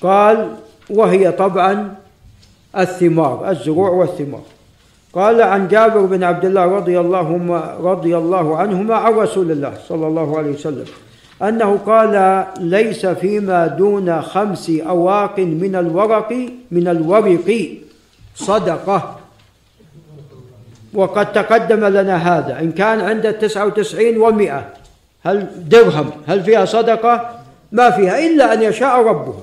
[0.00, 0.56] قال
[0.90, 1.94] وهي طبعا
[2.78, 4.42] الثمار الزروع والثمار.
[5.12, 7.26] قال عن جابر بن عبد الله رضي الله
[7.80, 10.86] رضي الله عنهما عن رسول الله صلى الله عليه وسلم.
[11.42, 16.32] أنه قال ليس فيما دون خمس أواق من الورق
[16.70, 17.68] من الورق.
[18.34, 19.18] صدقة.
[20.94, 22.60] وقد تقدم لنا هذا.
[22.60, 24.72] إن كان عند التسعة وتسعين ومئة
[25.24, 27.40] هل درهم؟ هل فيها صدقة؟
[27.72, 29.42] ما فيها إلا أن يشاء ربها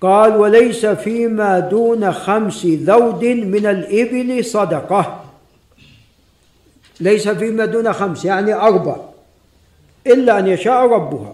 [0.00, 5.24] قال وليس فيما دون خمس ذود من الإبل صدقة.
[7.00, 8.96] ليس فيما دون خمس يعني أربع.
[10.06, 11.32] إلا أن يشاء ربها.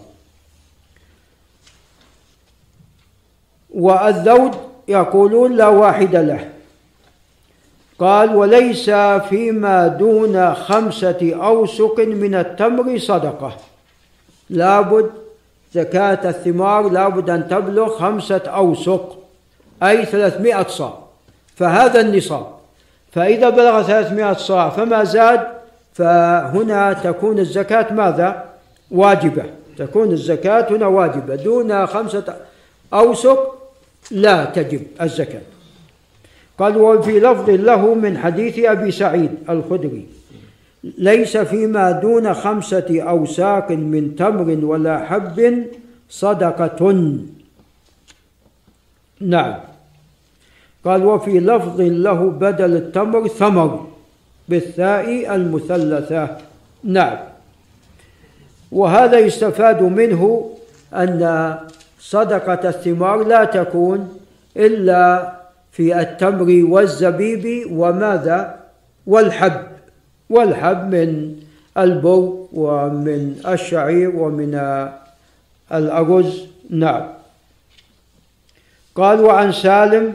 [3.71, 4.55] والذود
[4.89, 6.49] يقولون لا واحد له.
[7.99, 8.91] قال وليس
[9.29, 13.57] فيما دون خمسة أوسق من التمر صدقة.
[14.51, 15.11] لابد
[15.73, 19.19] زكاة الثمار لابد أن تبلغ خمسة أوسق
[19.83, 20.99] أي ثلاثمائة صاع.
[21.57, 22.47] فهذا النصاب.
[23.13, 25.47] فإذا بلغ ثلاثمائة صاع فما زاد؟
[25.95, 28.50] فهنا تكون الزكاة ماذا؟
[28.91, 29.45] واجبة.
[29.77, 31.35] تكون الزكاة هنا واجبة.
[31.35, 32.37] دون خمسة
[32.95, 33.55] أوسق
[34.11, 35.43] لا تجب الزكاة.
[36.59, 40.07] قال وفي لفظ له من حديث أبي سعيد الخدري
[40.85, 45.65] ليس فيما دون خمسة أوساق من تمر ولا حب
[46.11, 46.93] صدقة.
[49.21, 49.55] نعم.
[50.85, 53.87] قال وفي لفظ له بدل التمر ثمر
[54.49, 56.37] بالثاء المثلثة.
[56.85, 57.30] نعم.
[58.73, 60.51] وهذا يستفاد منه
[60.95, 61.55] أن
[62.01, 64.21] صدقة الثمار لا تكون
[64.57, 65.33] إلا
[65.73, 68.61] في التمر والزبيب وماذا؟
[69.07, 69.61] والحب.
[70.31, 71.37] والحب من
[71.79, 74.55] البر ومن الشعير ومن
[75.73, 76.47] الأرز.
[76.71, 77.07] نعم.
[78.95, 80.13] قال وعن سالم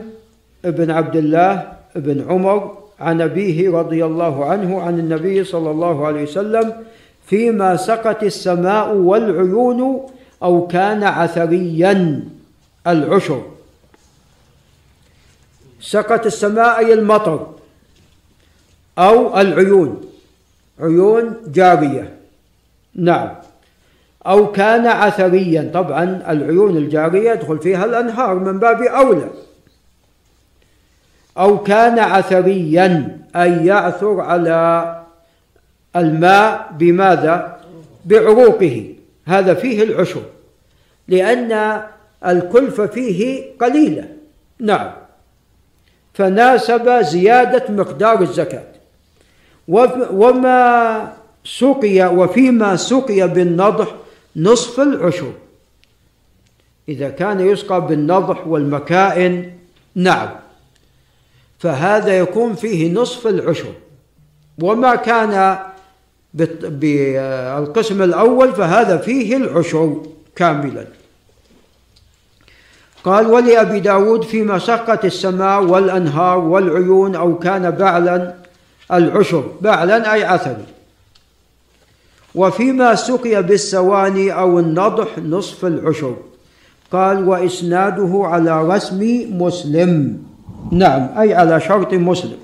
[0.64, 6.22] بن عبد الله بن عمر عن أبيه رضي الله عنه عن النبي صلى الله عليه
[6.22, 6.72] وسلم
[7.26, 10.06] فيما سقت السماء والعيون
[10.42, 12.24] أو كان عثريا
[12.86, 13.42] العشر.
[15.80, 17.46] سقت السماء أي المطر
[18.98, 20.00] أو العيون.
[20.80, 22.16] عيون جارية.
[22.94, 23.34] نعم.
[24.26, 25.70] أو كان عثريا.
[25.74, 29.30] طبعا العيون الجارية يدخل فيها الأنهار من باب أولى.
[31.38, 35.05] أو كان عثريا أي يعثر على
[35.96, 37.60] الماء بماذا؟
[38.04, 38.94] بعروقه.
[39.24, 40.22] هذا فيه العشر
[41.08, 41.82] لأن
[42.26, 44.08] الكلفة فيه قليلة.
[44.60, 44.92] نعم.
[46.14, 48.64] فناسب زيادة مقدار الزكاة.
[49.68, 51.12] وما
[51.44, 53.94] سقي وفيما سقي بالنضح
[54.36, 55.32] نصف العشر
[56.88, 59.52] إذا كان يسقى بالنضح والمكائن
[59.94, 60.28] نعم.
[61.58, 63.72] فهذا يكون فيه نصف العشر
[64.62, 65.58] وما كان
[66.36, 70.02] بالقسم الأول فهذا فيه العشر
[70.36, 70.86] كاملا.
[73.04, 78.34] قال ولأبي داود فيما سقت السماء والأنهار والعيون أو كان بعلا
[78.92, 79.44] العشر.
[79.60, 80.56] بعلا أي عثر.
[82.34, 86.16] وفيما سقي بالسواني أو النضح نصف العشر.
[86.92, 90.22] قال وإسناده على رسم مسلم.
[90.72, 92.38] نعم أي على شرط مسلم.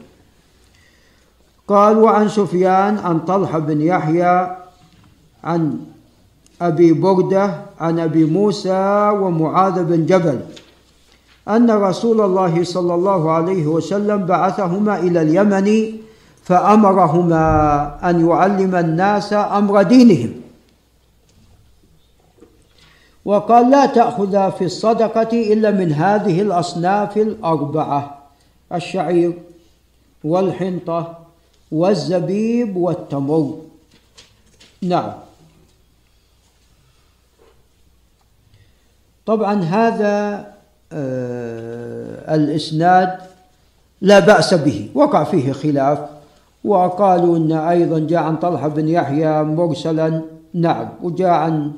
[1.73, 4.57] قال وعن سفيان عن طلحة بن يحيى
[5.45, 5.79] عن
[6.63, 10.41] أبي بردة عن أبي موسى ومعاذ بن جبل.
[11.49, 15.93] أن رسول الله صلى الله عليه وسلم بعثهما إلى اليمن
[16.43, 17.45] فأمرهما
[18.11, 20.33] أن يعلم الناس أمر دينهم.
[23.25, 28.19] وقال لا تأخذ في الصدقة إلا من هذه الأصناف الأربعة
[28.73, 29.33] الشعير
[30.25, 31.22] والحنطة
[31.73, 33.59] والزبيب والتمر.
[34.83, 35.13] نعم.
[39.27, 40.47] طبعا هذا
[40.93, 43.19] آه الإسناد
[44.01, 45.99] لا بأس به وقع فيه خلاف
[46.65, 50.23] وقالوا أن أيضا جاء عن طلحة بن يحيى مرسلا.
[50.55, 50.89] نعم.
[51.03, 51.73] وجاء عن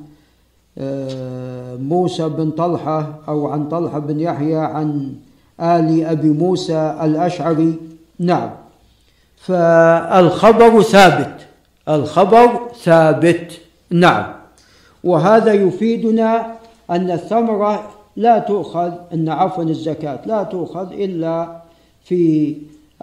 [0.78, 5.14] آه موسى بن طلحة أو عن طلحة بن يحيى عن
[5.60, 7.74] آل أبي موسى الأشعري.
[8.18, 8.63] نعم.
[9.46, 11.46] فالخبر ثابت.
[11.88, 13.52] الخبر ثابت.
[13.90, 14.24] نعم.
[15.04, 16.46] وهذا يفيدنا
[16.90, 21.62] أن الثمرة لا تؤخذ أن عفوا الزكاة لا تؤخذ إلا
[22.04, 22.54] في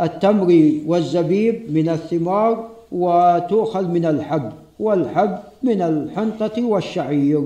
[0.02, 7.44] التمر والزبيب من الثمار وتؤخذ من الحب والحب من الحنطة والشعير.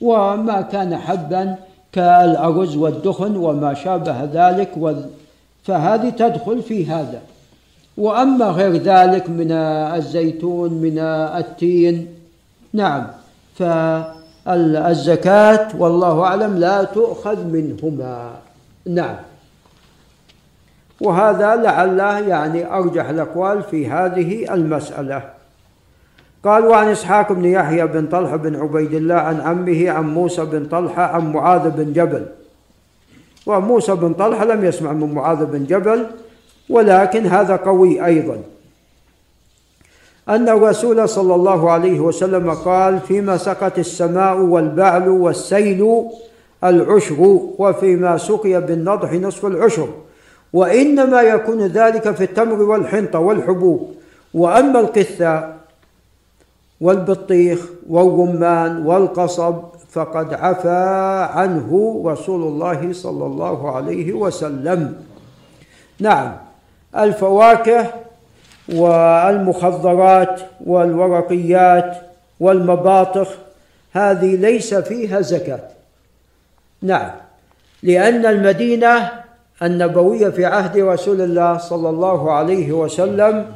[0.00, 1.56] وما كان حبا
[1.92, 4.96] كالأرز والدخن وما شابه ذلك
[5.64, 7.20] فهذه تدخل في هذا.
[8.00, 12.08] وأما غير ذلك من الزيتون من التين.
[12.72, 13.06] نعم.
[14.46, 18.30] فالزكاة والله أعلم لا تؤخذ منهما.
[18.86, 19.16] نعم.
[21.00, 25.22] وهذا لعله يعني أرجح الأقوال في هذه المسألة.
[26.44, 30.64] قال وعن إسحاق بن يحيى بن طلحة بن عبيد الله عن عمه عن موسى بن
[30.66, 32.26] طلحة عن معاذ بن جبل.
[33.46, 36.06] وموسى بن طلحة لم يسمع من معاذ بن جبل
[36.70, 38.38] ولكن هذا قوي أيضا.
[40.28, 46.04] أن الرسول صلى الله عليه وسلم قال فيما سقت السماء والبعل والسيل
[46.64, 49.88] العشر وفيما سقي بالنضح نصف العشر
[50.52, 53.94] وإنما يكون ذلك في التمر والحنطة والحبوب.
[54.34, 55.54] وأما القثة
[56.80, 59.54] والبطيخ والرمان والقصب
[59.90, 64.94] فقد عفى عنه رسول الله صلى الله عليه وسلم.
[66.00, 66.49] نعم.
[66.96, 67.86] الفواكه
[68.68, 71.96] والمخضرات والورقيات
[72.40, 73.28] والمباطخ
[73.92, 75.60] هذه ليس فيها زكاة.
[76.82, 77.10] نعم
[77.82, 79.10] لأن المدينة
[79.62, 83.46] النبوية في عهد رسول الله صلى الله عليه وسلم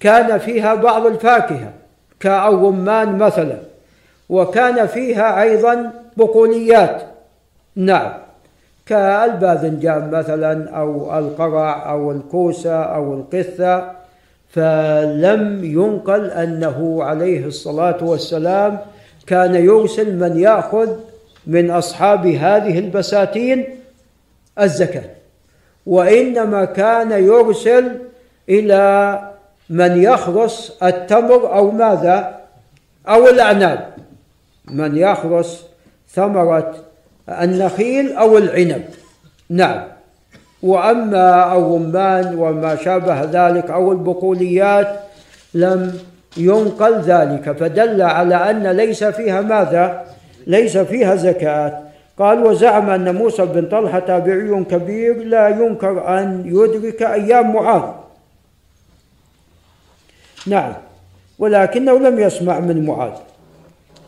[0.00, 1.72] كان فيها بعض الفاكهة
[2.20, 3.56] كالرمان مثلا
[4.28, 7.02] وكان فيها أيضا بقوليات.
[7.76, 8.12] نعم.
[8.90, 13.92] كالباذنجان مثلا أو القرع أو الكوسة أو القثة.
[14.48, 18.78] فلم ينقل أنه عليه الصلاة والسلام
[19.26, 20.96] كان يرسل من يأخذ
[21.46, 23.64] من أصحاب هذه البساتين
[24.60, 25.10] الزكاة.
[25.86, 27.98] وإنما كان يرسل
[28.48, 29.18] إلى
[29.70, 32.40] من يخرس التمر أو ماذا؟
[33.08, 33.90] أو الأعناب.
[34.70, 35.66] من يخرس
[36.08, 36.74] ثمرة
[37.30, 38.84] النخيل أو العنب.
[39.50, 39.82] نعم.
[40.62, 45.00] وأما الرمان وما شابه ذلك أو البقوليات
[45.54, 45.98] لم
[46.36, 47.52] ينقل ذلك.
[47.52, 50.04] فدل على أن ليس فيها ماذا؟
[50.46, 51.80] ليس فيها زكاة.
[52.18, 57.82] قال وزعم أن موسى بن طلحة تابعي كبير لا ينكر أن يدرك أيام معاذ.
[60.46, 60.72] نعم.
[61.38, 63.29] ولكنه لم يسمع من معاذ.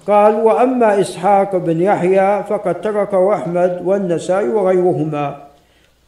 [0.07, 5.37] قال وأما إسحاق بن يحيى فقد تركه أحمد والنسائي وغيرهما.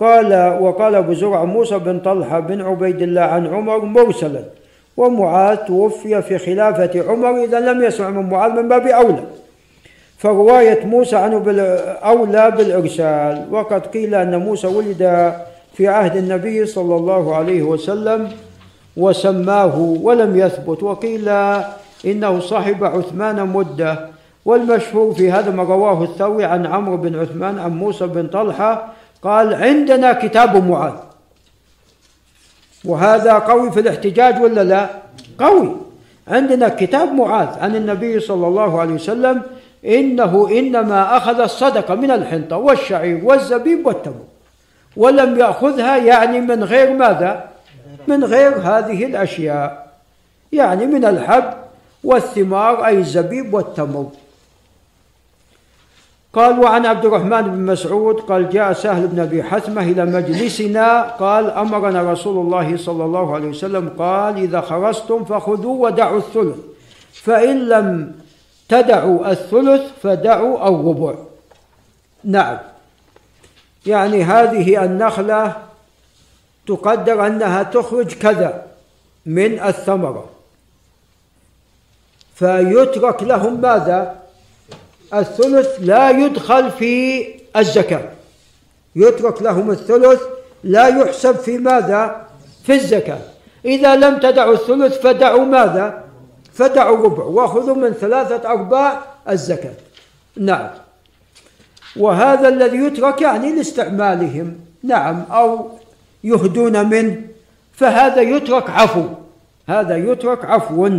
[0.01, 4.41] قال وقال أبو زرع موسى بن طلحة بن عبيد الله عن عمر مرسلا
[4.97, 9.25] ومعاذ توفي في خلافة عمر إذا لم يسمع من معاذ من باب أولى.
[10.19, 11.37] فرواية موسى عنه
[12.05, 13.47] أولى بالإرسال.
[13.51, 15.33] وقد قيل أن موسى ولد
[15.75, 18.29] في عهد النبي صلى الله عليه وسلم
[18.97, 20.83] وسماه ولم يثبت.
[20.83, 21.31] وقيل
[22.07, 24.09] إنه صاحب عثمان مدة.
[24.45, 29.55] والمشهور في هذا ما رواه الثوري عن عمرو بن عثمان عن موسى بن طلحة قال
[29.55, 30.93] عندنا كتاب معاذ.
[32.85, 34.89] وهذا قوي في الاحتجاج ولا لا؟
[35.39, 35.77] قوي.
[36.29, 39.43] عندنا كتاب معاذ عن النبي صلى الله عليه وسلم
[39.85, 44.25] إنه إنما أخذ الصدقة من الحنطة والشعير والزبيب والتمر
[44.97, 47.45] ولم يأخذها يعني من غير ماذا؟
[48.07, 49.93] من غير هذه الأشياء
[50.53, 51.64] يعني من الحب
[52.05, 54.11] والثمار أي الزبيب والتمر.
[56.35, 61.51] قال وعن عبد الرحمن بن مسعود قال جاء سهل بن أبي حثمة إلى مجلسنا قال
[61.51, 66.57] أمرنا رسول الله صلى الله عليه وسلم قال إذا خرجتم فخذوا ودعوا الثلث
[67.13, 68.15] فإن لم
[68.69, 71.15] تدعوا الثلث فدعوا الربع.
[72.25, 72.59] نعم.
[73.87, 75.57] يعني هذه النخلة
[76.67, 78.67] تقدر أنها تخرج كذا
[79.27, 80.34] من الثمرة.
[82.35, 84.17] فيترك لهم ماذا؟
[85.15, 87.25] الثلث لا يدخل في
[87.57, 88.09] الزكاة.
[88.97, 90.23] يترك لهم الثلث
[90.65, 92.27] لا يحسب في ماذا؟
[92.65, 93.19] في الزكاة.
[93.65, 96.05] إذا لم تدعوا الثلث فدعوا ماذا؟
[96.53, 99.75] فدعوا ربع وخذوا من ثلاثة أرباع الزكاة.
[100.37, 100.71] نعم.
[101.97, 104.57] وهذا الذي يترك يعني لاستعمالهم.
[104.83, 105.25] نعم.
[105.31, 105.71] أو
[106.25, 107.23] يهدون منه
[107.73, 109.05] فهذا يترك عفو.
[109.69, 110.91] هذا يترك عفو.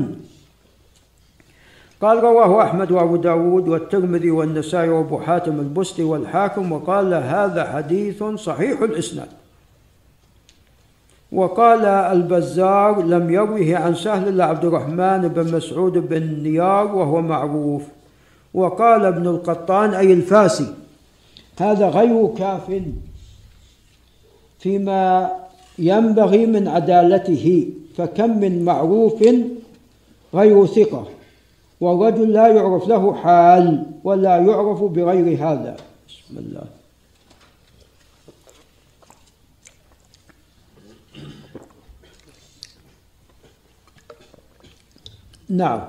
[2.01, 8.81] قال رواه أحمد وأبو داود والترمذي والنسائي وأبو حاتم البستي والحاكم وقال هذا حديث صحيح
[8.81, 9.27] الإسناد.
[11.31, 17.81] وقال البزار لم يروه عن سهل إلا عبد الرحمن بن مسعود بن نيار وهو معروف.
[18.53, 20.73] وقال ابن القطان أي الفاسي
[21.59, 22.81] هذا غير كاف
[24.59, 25.31] فيما
[25.79, 29.23] ينبغي من عدالته فكم من معروف
[30.33, 31.07] غير ثقة.
[31.81, 35.77] والرجل لا يعرف له حال ولا يعرف بغير هذا.
[36.07, 36.65] بسم الله.
[45.49, 45.81] نعم.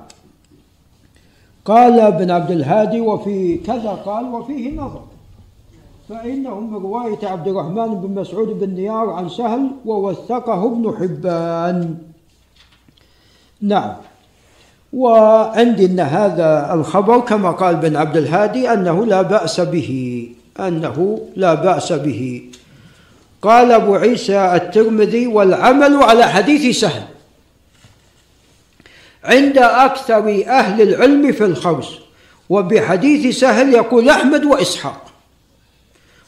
[1.65, 5.05] قال ابن عبد الهادي وفي كذا قال وفيه نظر.
[6.09, 11.99] فإنه من رواية عبد الرحمن بن مسعود بن نيار عن سهل ووثقه ابن حبان.
[13.61, 13.97] نعم.
[14.97, 20.29] وعندي أن هذا الخبر كما قال بن عبد الهادي أنه لا بأس به
[20.61, 22.43] أنه لا بأس به.
[23.43, 27.03] قال أبو عيسى الترمذي والعمل على حديث سهل.
[29.25, 31.99] عند أكثر أهل العلم في الخرس
[32.49, 35.13] وبحديث سهل يقول أحمد وإسحاق.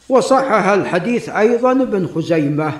[0.09, 2.73] وصحح الحديث أيضا ابن خزيمة.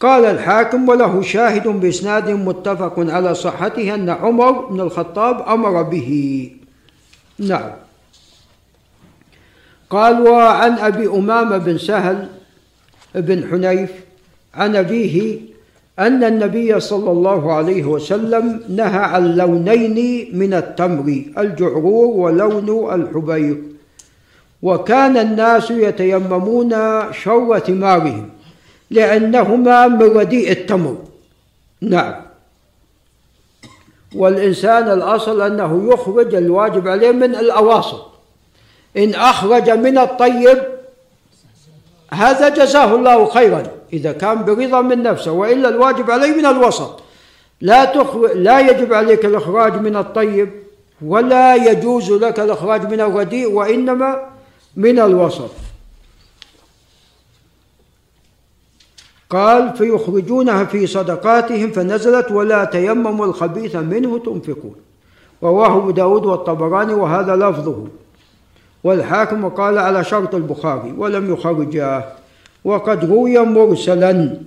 [0.00, 6.50] قال الحاكم وله شاهد بإسناد متفق على صحته أن عمر بن الخطاب أمر به.
[7.38, 7.70] نعم.
[9.90, 12.28] قال وعن أبي أمامة بن سهل
[13.14, 13.90] بن حنيف
[14.54, 15.40] عن أبيه
[15.98, 23.62] أن النبي صلى الله عليه وسلم نهى عن لونين من التمر الجعرور ولون الحبير
[24.62, 26.72] وكان الناس يتيممون
[27.12, 28.28] شر ثمارهم
[28.90, 30.96] لأنهما من رديء التمر.
[31.80, 32.14] نعم.
[34.14, 38.06] والإنسان الأصل أنه يخرج الواجب عليه من الأواسط
[38.96, 40.58] إن أخرج من الطيب
[42.12, 47.00] هذا جزاه الله خيرا إذا كان برضا من نفسه وإلا الواجب عليه من الوسط.
[47.60, 50.50] لا تخرج لا يجب عليك الإخراج من الطيب
[51.04, 54.28] ولا يجوز لك الإخراج من الرديء وإنما
[54.76, 55.50] من الوسط.
[59.30, 64.74] قال فيخرجونها في صدقاتهم فنزلت ولا تيمموا الخبيث منه تنفقون.
[65.42, 67.86] رواه أبو داود والطبراني وهذا لفظه.
[68.84, 72.04] والحاكم وقال على شرط البخاري ولم يخرجاه
[72.64, 74.38] وقد روي مرسلا.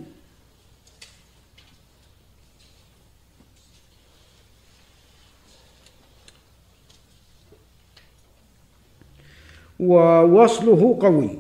[9.80, 11.40] ووصله قوي.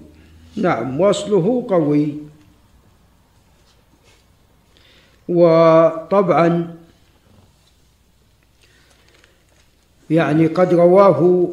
[0.56, 2.29] نعم وصله قوي.
[5.30, 6.76] وطبعا
[10.10, 11.50] يعني قد رواه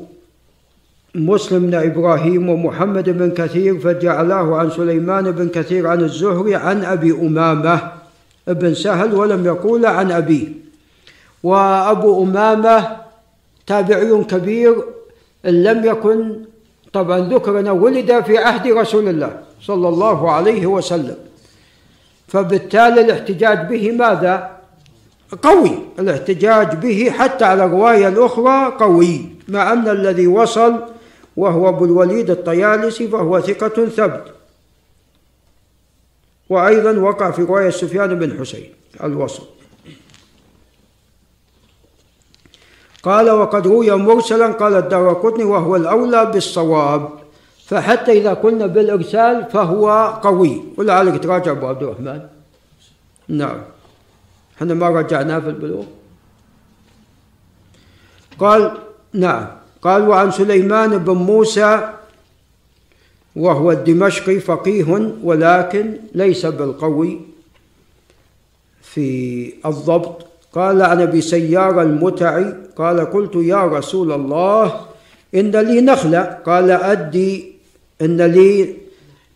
[1.15, 7.13] مسلم بن إبراهيم ومحمد بن كثير فجعلاه عن سليمان بن كثير عن الزهري عن أبي
[7.13, 7.93] أمامة
[8.47, 10.49] بن سهل ولم يقول عن أبيه.
[11.43, 12.97] وأبو أمامة
[13.67, 14.85] تابعي كبير
[15.47, 16.37] إن لم يكن
[16.93, 21.17] طبعا ذكر انه ولد في عهد رسول الله صلى الله عليه وسلم.
[22.37, 24.57] فبالتالي الاحتجاج به ماذا؟
[25.43, 25.71] قوي.
[25.99, 30.83] الاحتجاج به حتى على الرواية الأخرى قوي مع أن الذي وصل
[31.37, 34.25] وهو أبو الوليد الطيالسي فهو ثقة ثبت.
[36.49, 38.73] وأيضا وقع في رواية سفيان بن حسين
[39.05, 39.43] الوصل.
[43.03, 47.09] قال وقد روي مرسلا قال الدارقطني وهو الأولى بالصواب.
[47.67, 49.91] فحتى إذا قلنا بالإرسال فهو
[50.23, 50.63] قوي.
[50.77, 52.21] ولعلك تراجع أبو عبد الرحمن.
[53.29, 53.61] نعم.
[54.57, 55.85] إحنا ما رجعناه في البلوغ.
[58.39, 58.73] قال
[59.13, 59.47] نعم.
[59.83, 61.93] قال وعن سليمان بن موسى
[63.37, 67.21] وهو الدمشقي فقيه ولكن ليس بالقوي
[68.83, 70.27] في الضبط.
[70.53, 72.55] قال عن أبي سيار المتعي.
[72.77, 74.81] قال قلت يا رسول الله
[75.35, 76.23] إن لي نخلة.
[76.23, 77.56] قال أدي
[78.03, 78.77] إن لي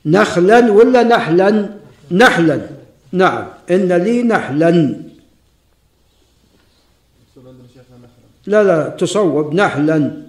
[0.07, 1.69] نخلا ولا نحلا؟
[2.11, 2.69] نحلا.
[3.12, 3.49] نعم.
[3.70, 4.70] إن لي نحلا.
[8.47, 9.55] لا لا تصوب.
[9.55, 10.23] نحلا.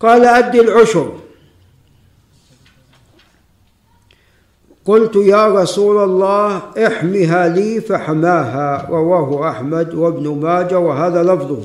[0.00, 1.20] قال أدي العشر.
[4.86, 11.62] قلت يا رسول الله احمها لي فحماها رواه أحمد وابن ماجه وهذا لفظه.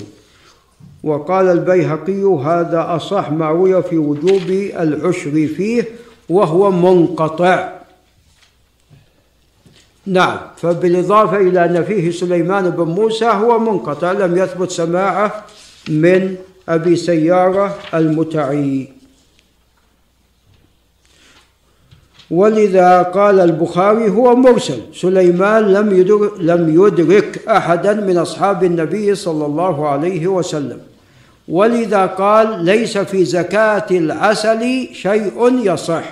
[1.04, 4.50] وقال البيهقي هذا أصح ما روي في وجوب
[4.80, 5.86] العشر فيه
[6.30, 7.70] وهو منقطع.
[10.06, 15.46] نعم فبالإضافة إلى أن فيه سليمان بن موسى هو منقطع لم يثبت سماعه
[15.90, 16.36] من
[16.70, 18.97] أبي سيارة المتعي.
[22.32, 24.80] ولذا قال البخاري هو مرسل.
[24.94, 30.80] سليمان لم يدرك, لم يدرك أحدا من أصحاب النبي صلى الله عليه وسلم.
[31.48, 36.04] ولذا قال ليس في زكاة العسل شيء يصح.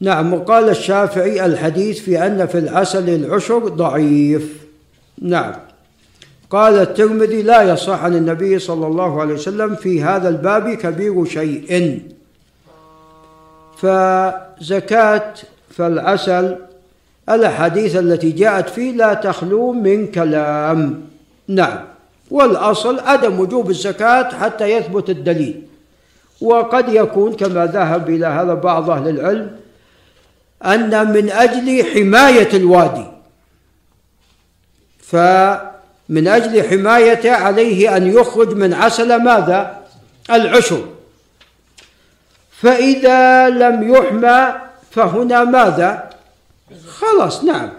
[0.00, 4.62] نعم وقال الشافعي الحديث في أن في العسل العشر ضعيف.
[5.22, 5.54] نعم.
[6.50, 12.00] قال الترمذي لا يصح عن النبي صلى الله عليه وسلم في هذا الباب كبير شيء.
[13.82, 15.34] فزكاة
[15.70, 16.56] فالعسل
[17.28, 21.02] الأحاديث التي جاءت فيه لا تخلو من كلام.
[21.48, 21.84] نعم.
[22.30, 25.62] والأصل عدم وجوب الزكاة حتى يثبت الدليل.
[26.40, 29.50] وقد يكون كما ذهب إلى هذا بعض أهل العلم
[30.64, 33.06] أن من أجل حماية الوادي
[35.02, 39.80] فمن أجل حمايته عليه أن يخرج من عسل ماذا؟
[40.30, 40.84] العشر.
[42.62, 44.54] فإذا لم يحمى
[44.90, 46.10] فهنا ماذا؟
[46.88, 47.70] خلاص نعم.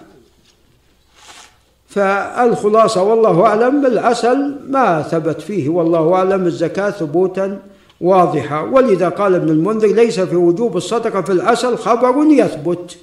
[1.87, 7.59] فالخلاصة والله أعلم العسل ما ثبت فيه والله أعلم الزكاة ثبوتا
[8.01, 12.97] واضحا ولذا قال ابن المنذر ليس في وجوب الصدقة في العسل خبر يثبت.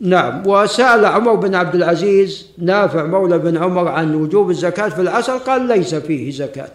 [0.00, 0.46] نعم.
[0.46, 5.62] وسأل عمر بن عبد العزيز نافع مولى بن عمر عن وجوب الزكاة في العسل قال
[5.62, 6.68] ليس فيه زكاة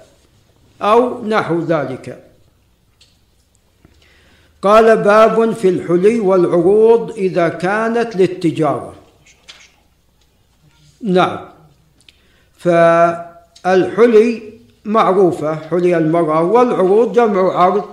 [0.81, 2.28] أو نحو ذلك.
[4.61, 8.93] قال باب في الحلي والعروض إذا كانت للتجارة.
[11.01, 11.39] نعم.
[12.57, 14.41] فالحلي
[14.85, 17.83] معروفة حلي المرأة والعروض جمع عرض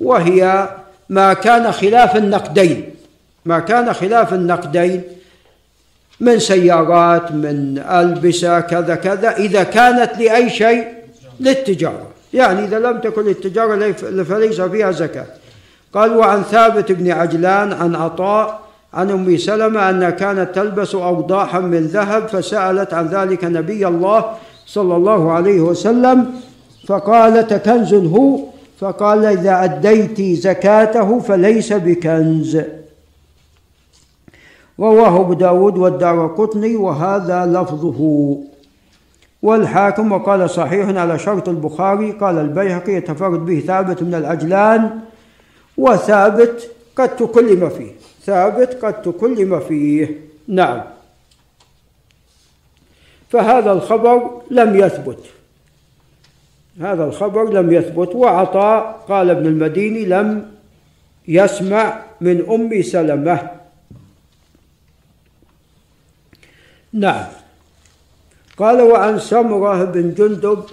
[0.00, 0.68] وهي
[1.08, 2.94] ما كان خلاف النقدين.
[3.44, 5.02] ما كان خلاف النقدين
[6.20, 10.88] من سيارات من ألبسة كذا كذا إذا كانت لأي شيء
[11.40, 12.08] للتجارة.
[12.34, 13.92] يعني إذا لم تكن للتجارة
[14.22, 15.26] فليس فيها زكاة.
[15.94, 18.60] قال وعن ثابت بن عجلان عن عطاء
[18.94, 24.24] عن أم سلمة انها كانت تلبس أوضاحا من ذهب فسألت عن ذلك نبي الله
[24.66, 26.34] صلى الله عليه وسلم
[26.86, 28.40] فقالت كنز هو؟
[28.80, 32.58] فقال إذا أديت زكاته فليس بكنز.
[34.80, 38.38] رواه أبو داود والدار قطني وهذا لفظه.
[39.42, 44.90] والحاكم وقال صحيح على شرط البخاري قال البيهقي يتفرد به ثابت من العجلان
[45.76, 47.92] وثابت قد تكلم فيه.
[48.24, 50.20] ثابت قد تكلم فيه.
[50.48, 50.82] نعم.
[53.30, 55.18] فهذا الخبر لم يثبت.
[56.80, 60.50] هذا الخبر لم يثبت وعطاء قال ابن المديني لم
[61.28, 63.50] يسمع من أم سلمة.
[66.92, 67.26] نعم.
[68.56, 70.64] قال وعن سمرة بن جندب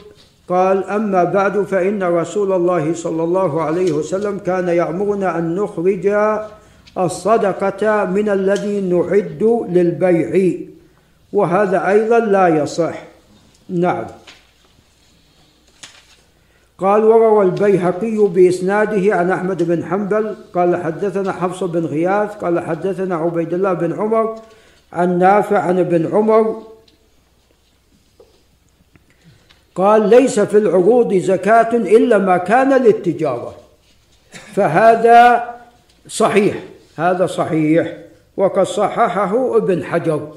[0.52, 6.16] قال أما بعد فإن رسول الله صلى الله عليه وسلم كان يأمرنا أن نخرج
[6.98, 10.54] الصدقة من الذي نعد للبيع.
[11.34, 13.04] وهذا أيضا لا يصح.
[13.70, 14.06] نعم.
[16.78, 23.16] قال وروى البيهقي بإسناده عن أحمد بن حنبل قال حدثنا حفص بن غياث قال حدثنا
[23.16, 24.36] عبيد الله بن عمر
[24.94, 26.71] عن نافع عن ابن عمر
[29.76, 33.56] قال ليس في العروض زكاة إلا ما كان للتجارة.
[34.32, 35.44] فهذا
[36.08, 36.56] صحيح
[36.98, 37.98] هذا صحيح.
[38.38, 40.32] وقد صححه ابن حجر.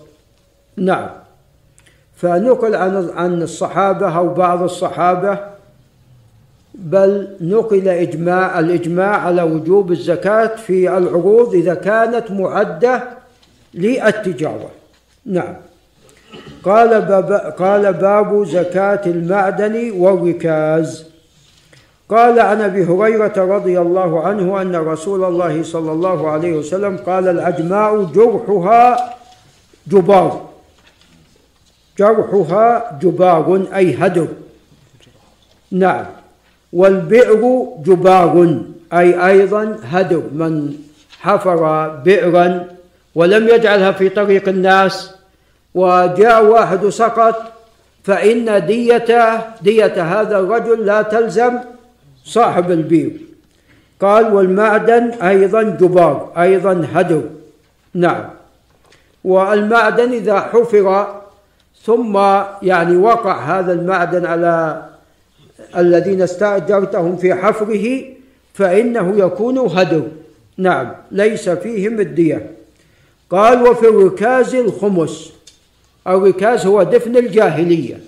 [0.77, 1.11] نعم.
[2.16, 5.39] فنقل عن عن الصحابة أو بعض الصحابة
[6.74, 13.09] بل نقل إجماع الإجماع على وجوب الزكاة في العروض إذا كانت معدة
[13.74, 14.70] للتجارة.
[15.27, 15.56] نعم.
[16.65, 21.05] قال باب, قال باب زكاة المعدن والركاز.
[22.09, 27.28] قال عن أبي هريرة رضي الله عنه أن رسول الله صلى الله عليه وسلم قال
[27.28, 29.15] العجماء جرحها
[29.86, 30.48] جبار.
[31.98, 34.28] جرحها جبار أي هدر.
[35.70, 36.06] نعم.
[36.73, 38.61] والبئر جبار
[38.93, 40.23] أي أيضا هدر.
[40.32, 40.74] من
[41.20, 42.66] حفر بئرا
[43.15, 45.15] ولم يجعلها في طريق الناس
[45.74, 47.36] وجاء واحد سقط
[48.05, 51.59] فإن دية دية هذا الرجل لا تلزم
[52.24, 53.20] صاحب البير
[54.01, 57.22] قال والمعدن أيضا جبار أيضا هدر
[57.94, 58.24] نعم.
[59.24, 61.06] والمعدن إذا حفر
[61.82, 62.16] ثم
[62.62, 64.82] يعني وقع هذا المعدن على
[65.76, 68.05] الذين استأجرتهم في حفره
[68.55, 70.02] فإنه يكون هدر
[70.56, 70.92] نعم.
[71.10, 72.51] ليس فيهم الدية.
[73.30, 75.32] قال وفي الركاز الخمس.
[76.06, 78.01] الركاز هو دفن الجاهلية.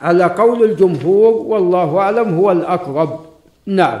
[0.00, 3.20] على قول الجمهور والله أعلم هو الأقرب.
[3.66, 4.00] نعم.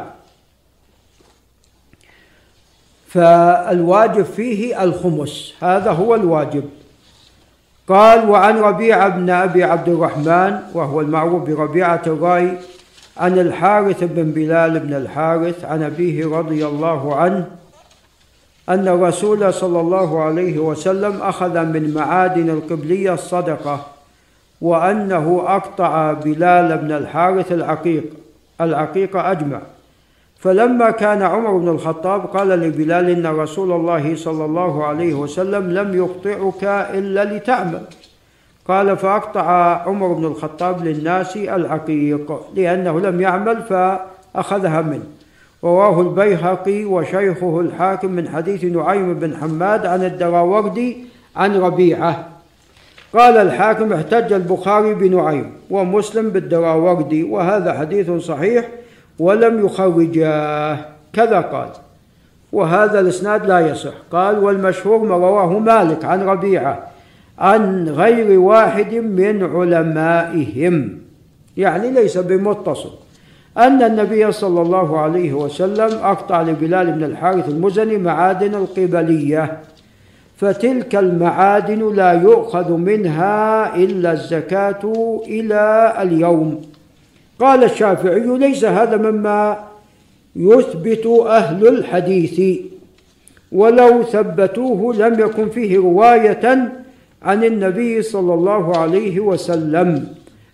[3.08, 5.54] فالواجب فيه الخمس.
[5.60, 6.64] هذا هو الواجب.
[7.88, 12.58] قال وعن ربيعة بن أبي عبد الرحمن وهو المعروف بربيعة الرأي
[13.16, 17.46] عن الحارث بن بلال بن الحارث عن أبيه رضي الله عنه
[18.68, 23.86] أن الرسول صلى الله عليه وسلم أخذ من معادن القبلية الصدقة
[24.60, 28.04] وأنه أقطع بلال بن الحارث العقيق
[28.60, 29.60] العقيق أجمع.
[30.38, 35.94] فلما كان عمر بن الخطاب قال لبلال إن رسول الله صلى الله عليه وسلم لم
[35.94, 36.64] يقطعك
[36.94, 37.82] إلا لتعمل.
[38.68, 39.50] قال فأقطع
[39.86, 45.06] عمر بن الخطاب للناس العقيق لأنه لم يعمل فأخذها منه.
[45.64, 50.96] رواه البيهقي وشيخه الحاكم من حديث نعيم بن حماد عن الدراوردي
[51.36, 52.28] عن ربيعة.
[53.12, 58.68] قال الحاكم احتج البخاري بنعيم ومسلم بالدراوردي وهذا حديث صحيح
[59.18, 60.78] ولم يخرجاه
[61.12, 61.68] كذا قال.
[62.52, 63.94] وهذا الإسناد لا يصح.
[64.12, 66.86] قال والمشهور ما رواه مالك عن ربيعة
[67.38, 70.98] عن غير واحد من علمائهم
[71.56, 72.90] يعني ليس بمتصل.
[73.58, 79.58] أن النبي صلى الله عليه وسلم أقطع لبلال بن الحارث المزني معادن القبلية
[80.36, 84.92] فتلك المعادن لا يؤخذ منها إلا الزكاة
[85.26, 86.62] إلى اليوم.
[87.40, 89.58] قال الشافعي ليس هذا مما
[90.36, 92.60] يثبت أهل الحديث
[93.52, 96.72] ولو ثبتوه لم يكن فيه رواية
[97.22, 100.06] عن النبي صلى الله عليه وسلم.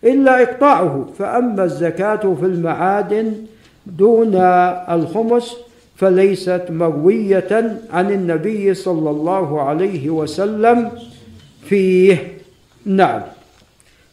[0.05, 1.07] إلا إقطاعه.
[1.19, 3.33] فأما الزكاة في المعادن
[3.87, 4.35] دون
[4.91, 5.57] الخمس
[5.97, 10.91] فليست مروية عن النبي صلى الله عليه وسلم
[11.65, 12.39] فيه.
[12.87, 13.23] نعم.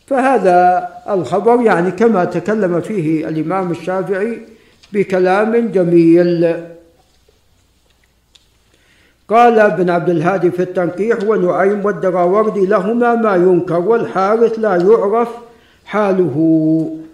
[0.08, 4.40] فهذا الخبر يعني كما تكلم فيه الإمام الشافعي
[4.94, 6.56] بكلام جميل.
[9.30, 15.30] قال ابن عبد الهادي في التنقيح ونعيم والدراوردي لهما ما ينكر والحارث لا يعرف
[15.86, 16.36] حاله.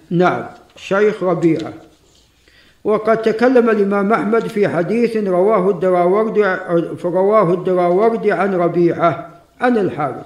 [0.10, 0.44] نعم.
[0.76, 1.74] شيخ ربيعة
[2.84, 6.56] وقد تكلم الإمام أحمد في حديث رواه الدراوردي
[7.04, 9.30] رواه الدراوردي عن ربيعة
[9.62, 10.26] عن الحارث.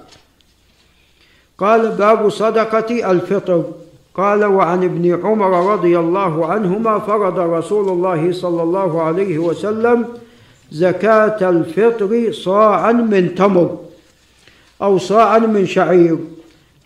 [1.58, 3.64] قال باب صدقة الفطر.
[4.16, 10.06] قال وعن ابن عمر رضي الله عنهما فرض رسول الله صلى الله عليه وسلم
[10.72, 13.78] زكاة الفطر صاعا من تمر
[14.82, 16.18] أو صاعا من شعير.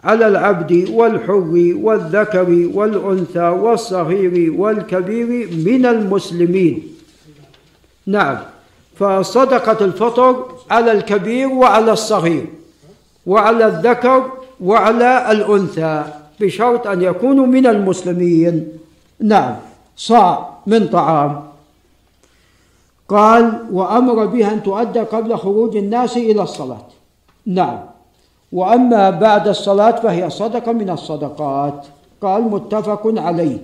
[0.03, 6.95] على العبد والحر والذكر والأنثى والصغير والكبير من المسلمين.
[8.05, 8.37] نعم.
[8.95, 12.45] فصدقة الفطر على الكبير وعلى الصغير
[13.25, 14.31] وعلى الذكر
[14.61, 16.03] وعلى الأنثى
[16.39, 18.67] بشرط أن يكونوا من المسلمين.
[19.19, 19.55] نعم.
[19.97, 21.43] صاع من طعام.
[23.09, 26.87] قال وأمر بها أن تؤدى قبل خروج الناس إلى الصلاة.
[27.45, 27.79] نعم.
[28.51, 31.85] وأما بعد الصلاة فهي صدقة من الصدقات.
[32.21, 33.57] قال متفق عليه.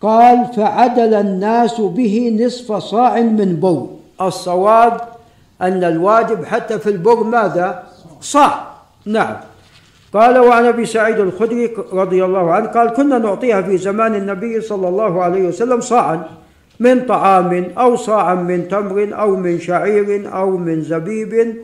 [0.00, 3.86] قال فعدل الناس به نصف صاع من بر
[4.26, 5.00] الصواب
[5.62, 7.82] أن الواجب حتى في البر ماذا؟
[8.20, 8.70] صاع.
[9.06, 9.36] نعم.
[10.12, 14.88] قال وعن أبي سعيد الخدري رضي الله عنه قال كنا نعطيها في زمان النبي صلى
[14.88, 16.22] الله عليه وسلم صاعا
[16.80, 21.56] من طعام أو صاعا من تمر أو من شعير أو من زبيب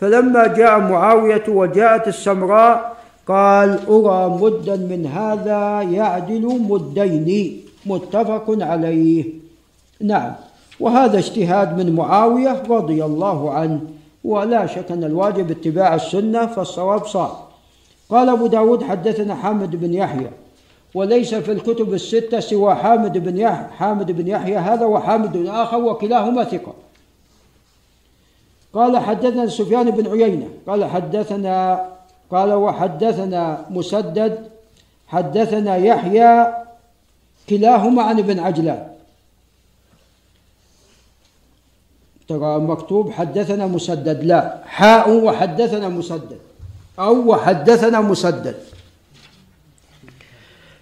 [0.00, 2.96] فلما جاء معاوية وجاءت السمراء
[3.28, 9.24] قال أرى مدا من هذا يعدل مدين متفق عليه.
[10.00, 10.32] نعم
[10.80, 13.80] وهذا اجتهاد من معاوية رضي الله عنه
[14.24, 17.48] ولا شك أن الواجب اتباع السنة فالصواب صار
[18.10, 20.30] قال أبو داود حدثنا حامد بن يحيى
[20.94, 26.44] وليس في الكتب الستة سوى حامد بن يحيى حامد بن يحيى هذا وحامد آخر وكلاهما
[26.44, 26.72] ثقة.
[28.74, 31.86] قال حدثنا سفيان بن عيينة قال حدثنا
[32.30, 34.48] قال وحدثنا مسدد
[35.08, 36.54] حدثنا يحيى
[37.48, 38.88] كلاهما عن ابن عجلان.
[42.28, 46.38] ترى مكتوب حدثنا مسدد لا حاء وحدثنا مسدد
[46.98, 48.56] أو وحدثنا مسدد.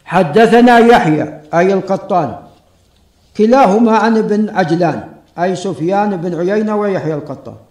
[0.05, 2.37] حدثنا يحيى أي القطان
[3.37, 5.09] كلاهما عن ابن عجلان
[5.39, 7.66] أي سفيان بن عيينة ويحيى القطان.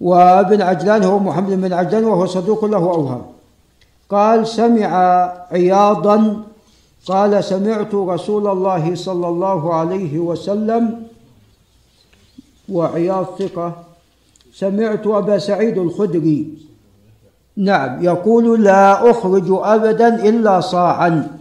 [0.00, 3.22] وابن عجلان هو محمد بن عجلان وهو صدوق له أوهام
[4.10, 4.90] قال سمع
[5.52, 6.42] عياضا
[7.06, 11.02] قال سمعت رسول الله صلى الله عليه وسلم
[12.68, 13.72] وعياض ثقة
[14.54, 16.46] سمعت أبا سعيد الخدري.
[17.56, 21.38] نعم يقول لا أخرج أبدا إلا صاعا.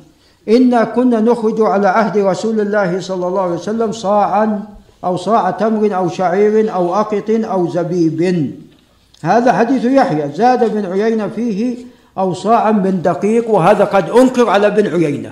[0.50, 4.77] إنا كنا نخرج على عهد رسول الله صلى الله عليه وسلم صاعا.
[5.08, 8.52] أو صاع تمر أو شعير أو أقط أو زبيب.
[9.22, 10.32] هذا حديث يحيى.
[10.36, 11.78] زاد بن عيينة فيه
[12.18, 15.32] أو صاعا من دقيق وهذا قد أنكر على بن عيينة.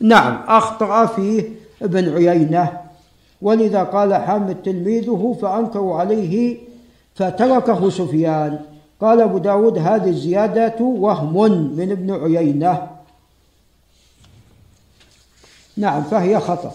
[0.00, 1.48] نعم أخطأ فيه
[1.82, 2.80] ابن عيينة.
[3.42, 6.56] ولذا قال حامد تلميذه فأنكروا عليه
[7.14, 8.58] فتركه سفيان.
[9.00, 11.34] قال أبو داود هذه الزيادة وهم
[11.76, 12.88] من ابن عيينة.
[15.76, 16.72] نعم فهي خطأ.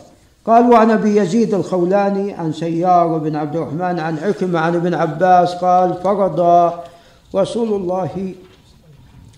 [0.47, 5.53] قال وعن أبي يزيد الخولاني عن سيار بن عبد الرحمن عن عكرمة عن ابن عباس
[5.53, 6.71] قال فرض
[7.35, 8.33] رسول الله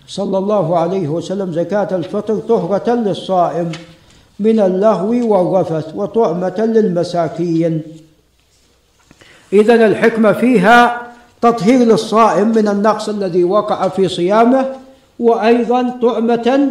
[0.06, 3.72] صلى الله عليه وسلم زكاة الفطر طهرة للصائم
[4.40, 7.82] من اللهو والرفث وطعمة للمساكين.
[9.52, 11.02] إذا الحكمة فيها
[11.42, 14.66] تطهير للصائم من النقص الذي وقع في صيامه
[15.18, 16.68] وأيضا طعمة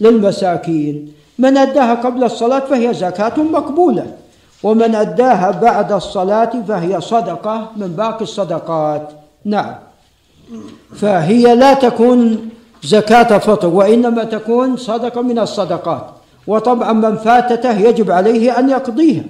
[0.00, 1.12] للمساكين.
[1.38, 4.06] من أداها قبل الصلاة فهي زكاة مقبولة
[4.62, 9.08] ومن أداها بعد الصلاة فهي صدقة من باقي الصدقات.
[9.44, 9.74] نعم.
[10.94, 12.50] فهي لا تكون
[12.82, 16.06] زكاة فطر وإنما تكون صدقة من الصدقات.
[16.46, 19.24] وطبعا من فاتته يجب عليه أن يقضيها.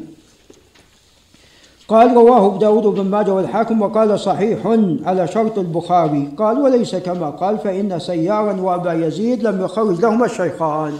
[1.88, 4.58] قال رواه أبو داود بن ماجه والحاكم وقال صحيح
[5.04, 6.30] على شرط البخاري.
[6.38, 10.98] قال وليس كما قال فإن سيارا وأبا يزيد لم يخرج لهما الشيخان.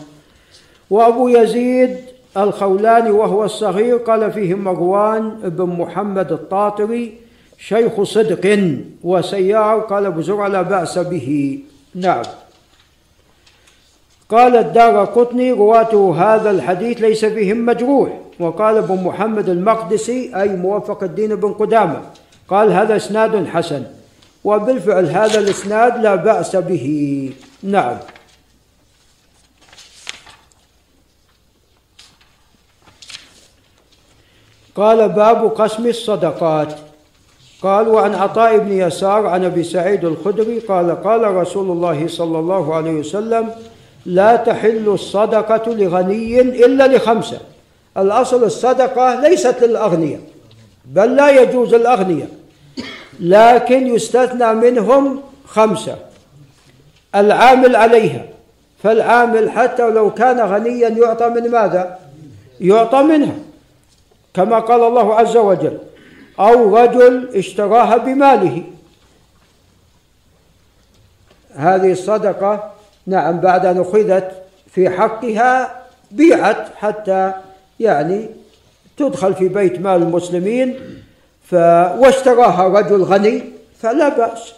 [0.90, 1.96] وأبو يزيد
[2.36, 7.14] الخولاني وهو الصغير قال فيه مروان بن محمد الطاطري
[7.58, 11.58] شيخ صدق وسيار قال ابو زرع لا بأس به
[11.94, 12.22] نعم.
[14.30, 18.08] قال الدار قطني رواته هذا الحديث ليس فيهم مجروح
[18.40, 22.00] وقال ابو محمد المقدسي أي موفق الدين بن قدامة
[22.48, 23.82] قال هذا إسناد حسن
[24.44, 27.30] وبالفعل هذا الإسناد لا بأس به
[27.62, 27.96] نعم.
[34.78, 36.74] قال باب قسم الصدقات.
[37.62, 42.74] قال وعن عطاء بن يسار عن أبي سعيد الخدري قال قال رسول الله صلى الله
[42.74, 43.50] عليه وسلم
[44.06, 47.38] لا تحل الصدقة لغني إلا لخمسة.
[47.96, 50.20] الأصل الصدقة ليست للأغنياء
[50.84, 52.28] بل لا يجوز الأغنياء
[53.20, 55.96] لكن يستثنى منهم خمسة.
[57.14, 58.24] العامل عليها
[58.82, 61.98] فالعامل حتى لو كان غنيا يعطى من ماذا؟
[62.60, 63.47] يعطى منها.
[64.38, 65.78] كما قال الله عز وجل
[66.40, 68.62] أو رجل اشتراها بماله.
[71.54, 72.72] هذه الصدقة
[73.06, 74.30] نعم بعد أن أخذت
[74.70, 77.32] في حقها بيعت حتى
[77.80, 78.28] يعني
[78.96, 80.80] تدخل في بيت مال المسلمين
[81.44, 81.54] ف...
[81.98, 83.42] واشتراها رجل غني
[83.80, 84.52] فلا بأس.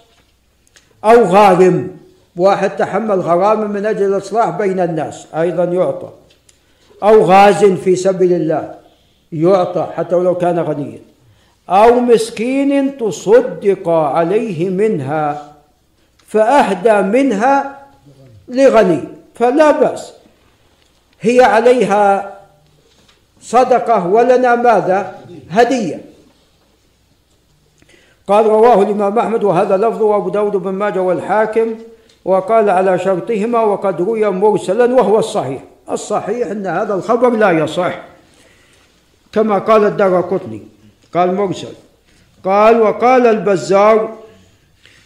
[1.04, 1.96] أو غارم
[2.36, 6.10] واحد تحمل غرامة من أجل الإصلاح بين الناس أيضا يعطى.
[7.02, 8.79] أو غاز في سبيل الله.
[9.32, 10.98] يعطى حتى ولو كان غنيا.
[11.68, 15.52] أو مسكين تصدق عليه منها
[16.26, 17.78] فأهدى منها
[18.48, 19.00] لغني.
[19.34, 20.12] فلا بأس.
[21.20, 22.36] هي عليها
[23.40, 25.18] صدقة ولنا ماذا؟
[25.50, 26.00] هدية.
[28.26, 31.74] قال رواه الإمام أحمد وهذا لفظه وأبو داود بن ماجه والحاكم
[32.24, 35.62] وقال على شرطهما وقد روي مرسلا وهو الصحيح.
[35.90, 38.09] الصحيح أن هذا الخبر لا يصح.
[39.32, 40.62] كما قال الدار قطني
[41.14, 41.74] قال مرسل
[42.44, 44.20] قال وقال البزار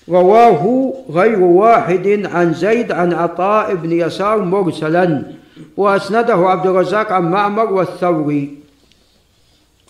[0.09, 5.23] رواه غير واحد عن زيد عن عطاء بن يسار مرسلا
[5.77, 8.59] وأسنده عبد الرزاق عن معمر والثوري.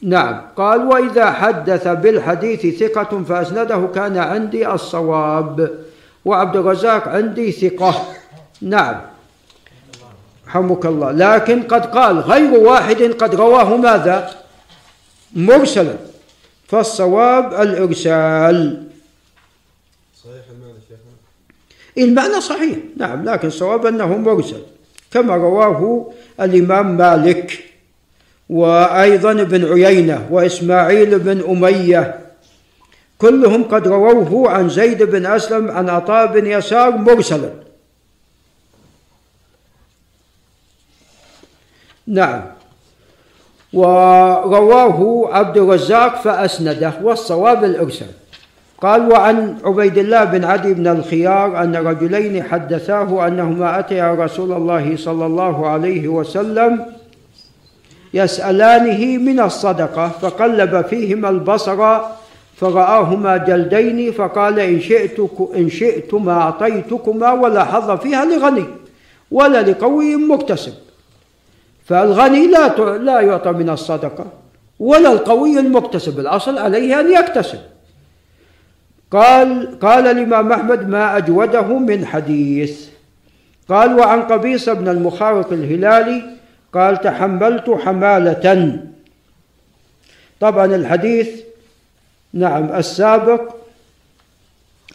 [0.02, 0.40] نعم.
[0.56, 5.70] قال وإذا حدث بالحديث ثقة فأسنده كان عندي الصواب
[6.24, 7.94] وعبد الرزاق عندي ثقة.
[8.62, 9.00] نعم.
[10.54, 11.10] رحمك الله.
[11.12, 14.30] لكن قد قال غير واحد قد رواه ماذا؟
[15.34, 15.94] مرسلا.
[16.68, 18.84] فالصواب الإرسال.
[20.24, 21.14] صحيح المعنى شيخنا؟
[21.98, 22.78] المعنى صحيح.
[22.96, 24.62] نعم لكن الصواب أنه مرسل.
[25.10, 27.64] كما رواه الإمام مالك
[28.48, 32.20] وأيضا ابن عيينة وإسماعيل بن أمية.
[33.18, 37.50] كلهم قد رووه عن زيد بن أسلم عن عطاء بن يسار مرسلا.
[42.06, 42.42] نعم.
[43.72, 48.08] ورواه عبد الرزاق فأسنده والصواب الإرسال
[48.80, 54.96] قال وعن عبيد الله بن عدي بن الخيار أن رجلين حدثاه أنهما أتيا رسول الله
[54.96, 56.86] صلى الله عليه وسلم
[58.14, 62.00] يسألانه من الصدقة فقلب فيهما البصر
[62.56, 65.20] فرآهما جلدين فقال إن شئت
[65.56, 68.64] إن شئتما أعطيتكما ولا حظ فيها لغني
[69.30, 70.72] ولا لقوي مكتسب.
[71.84, 74.26] فالغني لا لا يعطى من الصدقة
[74.78, 77.58] ولا القوي المكتسب الأصل عليه أن يكتسب.
[79.10, 82.88] قال قال الإمام أحمد ما أجوده من حديث.
[83.68, 86.22] قال وعن قبيصة بن المخارق الهلالي
[86.72, 88.78] قال تحملت حمالة.
[90.40, 91.40] طبعا الحديث
[92.32, 93.54] نعم السابق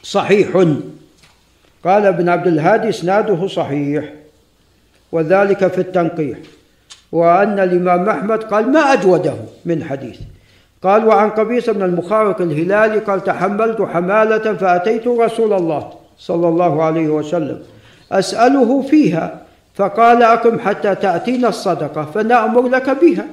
[0.03, 0.65] صحيح.
[1.83, 4.13] قال ابن عبد الهادي إسناده صحيح
[5.11, 6.37] وذلك في التنقيح.
[7.11, 9.33] وأن الإمام أحمد قال ما أجوده
[9.65, 10.17] من حديث.
[10.83, 15.89] قال وعن قبيصة بن المخارق الهلالي قال تحملت حمالة فأتيت رسول الله
[16.19, 17.61] صلى الله عليه وسلم
[18.11, 19.41] أسأله فيها
[19.75, 23.25] فقال أقم حتى تأتينا الصدقة فنأمر لك بها.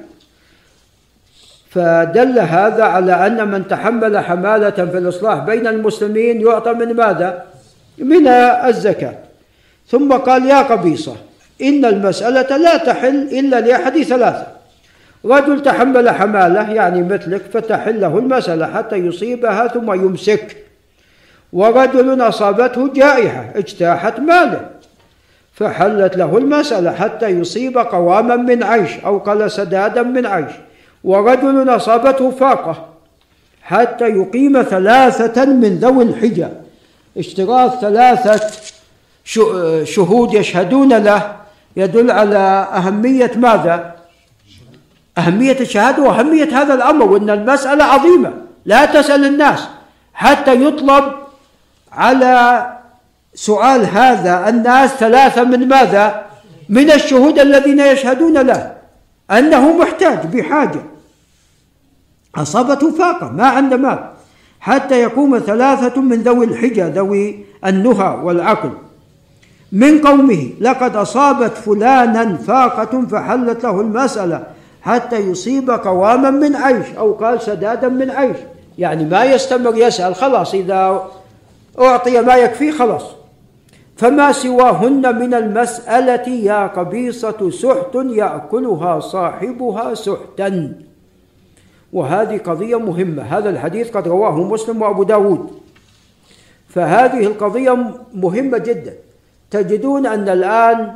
[1.71, 7.43] فدل هذا على أن من تحمل حمالة في الإصلاح بين المسلمين يعطى من ماذا؟
[7.99, 9.15] من الزكاة.
[9.89, 11.17] ثم قال يا قبيصة
[11.63, 14.47] إن المسألة لا تحل إلا لأحد ثلاثة.
[15.25, 20.57] رجل تحمل حمالة يعني مثلك فتحل له المسألة حتى يصيبها ثم يمسك.
[21.53, 24.71] ورجل أصابته جائحة اجتاحت ماله
[25.55, 30.53] فحلت له المسألة حتى يصيب قواما من عيش أو قال سدادا من عيش.
[31.05, 32.89] ورجل أصابته فاقة
[33.63, 36.49] حتى يقيم ثلاثة من ذوي الحجة.
[37.17, 38.41] اشتراط ثلاثة
[39.85, 41.37] شهود يشهدون له
[41.77, 43.97] يدل على أهمية ماذا؟
[45.19, 48.33] أهمية الشهادة وأهمية هذا الأمر وأن المسألة عظيمة
[48.65, 49.69] لا تسأل الناس
[50.15, 51.05] حتى يطلب
[51.93, 52.67] على
[53.35, 56.27] سؤال هذا الناس ثلاثة من ماذا؟
[56.69, 58.77] من الشهود الذين يشهدون له
[59.31, 60.83] أنه محتاج بحاجة
[62.37, 63.99] أصابته فاقة ما عنده مال
[64.61, 68.73] حتى يقوم ثلاثة من ذوي الحجة ذوي النهى والعقل
[69.73, 74.47] من قومه لقد أصابت فلانا فاقة فحلت له المسألة
[74.83, 78.37] حتى يصيب قواما من عيش أو قال سدادا من عيش.
[78.79, 81.09] يعني ما يستمر يسأل خلاص إذا
[81.81, 83.03] أعطي ما يكفي خلاص.
[83.97, 90.73] فما سواهن من المسألة يا قبيصة سحت يأكلها صاحبها سحتا.
[91.93, 95.51] وهذه قضية مهمة هذا الحديث قد رواه مسلم وأبو داود.
[96.69, 98.95] فهذه القضية مهمة جدا.
[99.51, 100.93] تجدون أن الآن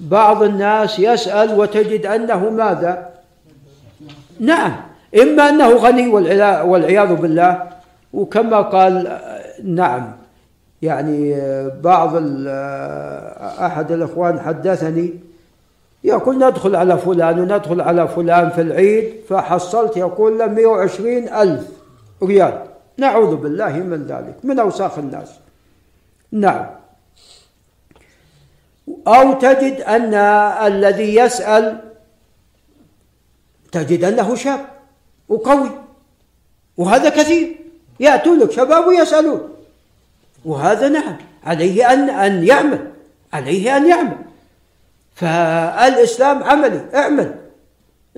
[0.00, 3.08] بعض الناس يسأل وتجد أنه ماذا؟
[4.40, 4.76] نعم
[5.22, 6.06] إما أنه غني
[6.64, 7.62] والعياذ بالله
[8.12, 9.18] وكما قال
[9.64, 10.12] نعم
[10.82, 11.40] يعني
[11.80, 12.12] بعض
[13.60, 15.14] أحد الإخوان حدثني
[16.04, 21.68] يقول ندخل على فلان وندخل على فلان في العيد فحصلت يقول له 120 ألف
[22.22, 22.58] ريال.
[22.98, 25.30] نعوذ بالله من ذلك من أوساخ الناس.
[26.32, 26.66] نعم.
[29.06, 30.14] أو تجد أن
[30.66, 31.78] الذي يسأل
[33.72, 34.60] تجد أنه شاب
[35.28, 35.70] وقوي
[36.76, 37.56] وهذا كثير
[38.00, 39.54] يأتون لك شباب ويسألون.
[40.44, 42.90] وهذا نعم عليه أن أن يعمل
[43.32, 44.16] عليه أن يعمل.
[45.14, 47.34] فالإسلام عملي اعمل.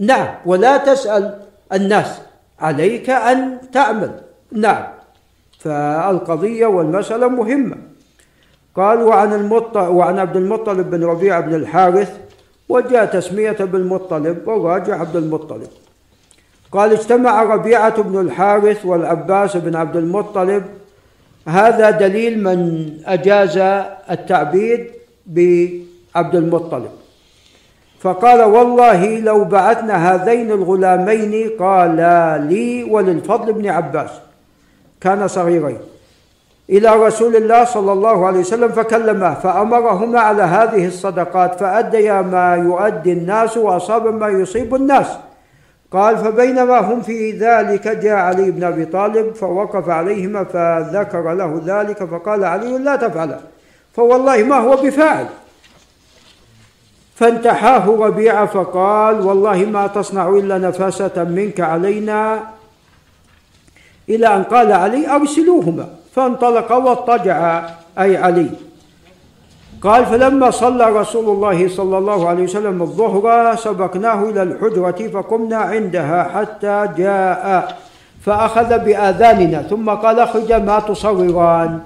[0.01, 2.21] نعم ولا تسأل الناس
[2.61, 4.21] عليك أن تعمل.
[4.53, 4.87] نعم
[5.59, 7.77] فالقضية والمسألة مهمة.
[8.77, 12.17] قال وعن المط وعن عبد المطلب بن ربيعة بن الحارث
[12.69, 15.69] وجاء تسمية بالمطلب وراجع عبد المطلب.
[16.73, 20.65] قال اجتمع ربيعة بن الحارث والعباس بن عبد المطلب.
[21.49, 23.59] هذا دليل من أجاز
[24.11, 24.91] التعبيد
[25.27, 26.91] بعبد المطلب.
[28.01, 31.97] فقال والله لو بعثنا هذين الغلامين قال
[32.49, 34.11] لي وللفضل بن عباس
[35.01, 35.79] كان صغيرين.
[36.71, 43.13] إلى رسول الله صلى الله عليه وسلم فكلماه فأمرهما على هذه الصدقات فأديا ما يؤدي
[43.13, 45.07] الناس وأصاب ما يصيب الناس.
[45.93, 52.05] قال فبينما هم في ذلك جاء علي بن أبي طالب فوقف عليهما فذكر له ذلك
[52.05, 53.41] فقال علي لا تفعل
[53.95, 55.27] فوالله ما هو بفاعل.
[57.15, 62.41] فانتحاه ربيعة فقال والله ما تصنع إلا نفاسة منك علينا.
[64.09, 65.96] إلى أن قال علي أرسلوهما.
[66.17, 68.51] فانطلق واضطجع أي علي.
[69.83, 76.23] قال فلما صلى رسول الله صلى الله عليه وسلم الظهر سبقناه إلى الحجرة فقمنا عندها
[76.25, 77.77] حتى جاء
[78.25, 81.81] فأخذ بآذاننا ثم قال أخرج ما تصوران.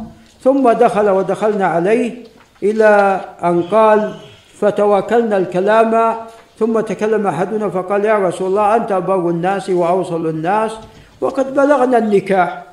[0.45, 2.25] ثم دخل ودخلنا عليه
[2.63, 4.15] إلى أن قال
[4.61, 6.15] فتوكلنا الكلام.
[6.59, 10.73] ثم تكلم أحدنا فقال يا رسول الله أنت أبر الناس وأوصل الناس
[11.21, 12.70] وقد بلغنا النكاح.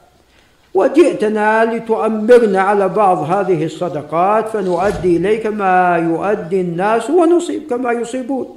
[0.78, 8.48] وجئتنا لتؤمرنا على بعض هذه الصدقات فنؤدي إليك ما يؤدي الناس ونصيب كما يصيبون.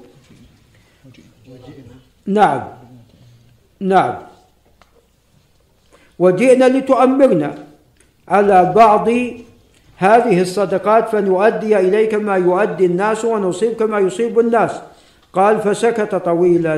[2.26, 2.62] نعم.
[3.81, 4.15] نعم.
[6.18, 7.50] وجئنا لتؤمرنا
[8.28, 9.08] على بعض
[9.97, 14.73] هذه الصدقات فنؤدي إليك ما يؤدي الناس ونصيب كما يصيب الناس.
[15.32, 16.76] قال فسكت طويلا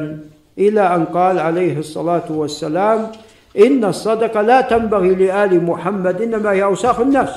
[0.58, 3.10] إلى أن قال عليه الصلاة والسلام
[3.58, 7.28] إن الصدقة لا تنبغي لآل محمد إنما هي أوساخ الناس.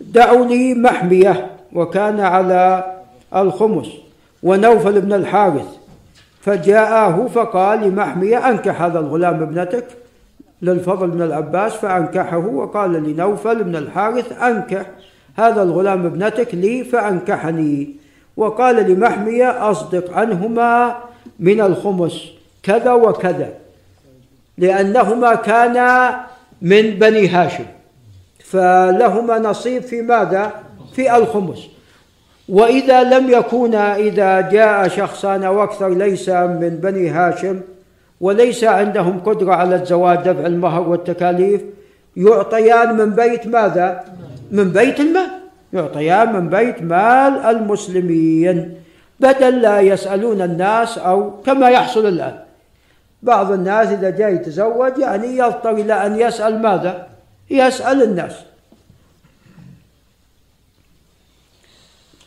[0.00, 2.94] دعوا لي محمية وكان على
[3.36, 3.88] الخمس
[4.42, 5.76] ونوفل بن الحارث.
[6.40, 9.84] فجاءه فقال لمحمية أنكح هذا الغلام ابنتك
[10.62, 11.72] للفضل بن العباس.
[11.72, 14.86] فأنكحه وقال لنوفل بن الحارث أنكح
[15.36, 17.90] هذا الغلام ابنتك لي فأنكحني.
[18.36, 20.96] وقال لمحمية أصدق عنهما
[21.40, 22.24] من الخمس
[22.62, 23.65] كذا وكذا.
[24.58, 26.20] لأنهما كانا
[26.62, 27.64] من بني هاشم.
[28.44, 30.52] فلهما نصيب في ماذا؟
[30.94, 31.66] في الخمس.
[32.48, 37.60] وإذا لم يكونا إذا جاء شخصان أو أكثر ليس من بني هاشم
[38.20, 41.60] وليس عندهم قدرة على الزواج دفع المهر والتكاليف
[42.16, 44.04] يعطيان من بيت ماذا؟
[44.50, 45.30] من بيت المال.
[45.72, 48.74] يعطيان من بيت مال المسلمين.
[49.20, 52.45] بدل لا يسألون الناس أو كما يحصل الآن.
[53.22, 57.06] بعض الناس إذا جاء يتزوج يعني يضطر إلى أن يسأل ماذا؟
[57.50, 58.32] يسأل الناس.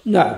[0.06, 0.36] نعم.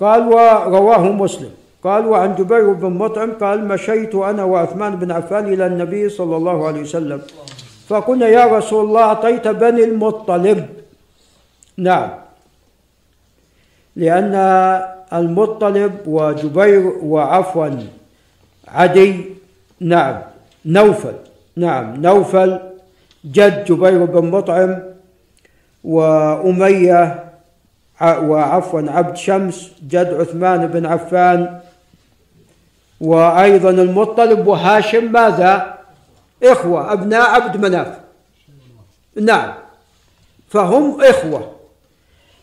[0.00, 1.50] قال ورواه مسلم.
[1.84, 6.66] قال وعن جبير بن مطعم قال مشيت أنا وعثمان بن عفان إلى النبي صلى الله
[6.66, 7.22] عليه وسلم.
[7.88, 10.68] فقلنا يا رسول الله أعطيت بني المطلب.
[11.76, 12.10] نعم.
[13.96, 14.34] لأن
[15.12, 17.99] المطلب وجبير وعفوا.
[18.74, 19.24] عدي
[19.80, 20.22] نعم.
[20.64, 21.14] نوفل
[21.56, 22.02] نعم.
[22.02, 22.58] نوفل
[23.24, 24.82] جد جبير بن مطعم
[25.84, 27.24] وأمية
[28.02, 31.60] وعفوا عبد شمس جد عثمان بن عفان
[33.00, 35.74] وأيضا المطلب وهاشم ماذا؟
[36.42, 37.98] إخوة أبناء عبد مناف.
[39.20, 39.52] نعم.
[40.48, 41.52] فهم إخوة.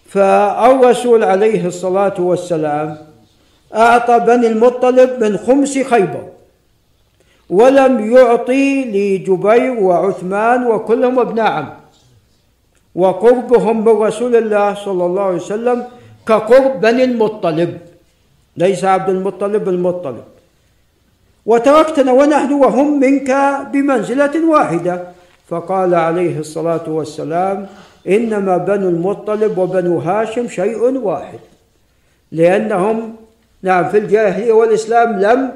[0.10, 3.07] فالرسول عليه الصلاة والسلام
[3.76, 6.24] أعطى بني المطلب من خمس خيبر
[7.50, 11.70] ولم يعطي لجبير وعثمان وكلهم ابناء عم.
[12.96, 15.86] وقربهم من رسول الله صلى الله عليه وسلم
[16.28, 17.78] كقرب بني المطلب.
[18.58, 20.24] ليس عبد المطلب المطلب.
[21.46, 23.32] وتركتنا ونحن وهم منك
[23.74, 25.08] بمنزلة واحدة.
[25.48, 27.68] فقال عليه الصلاة والسلام
[28.08, 31.40] إنما بنو المطلب وبنو هاشم شيء واحد
[32.32, 33.16] لأنهم
[33.64, 35.52] نعم في الجاهلية والإسلام لم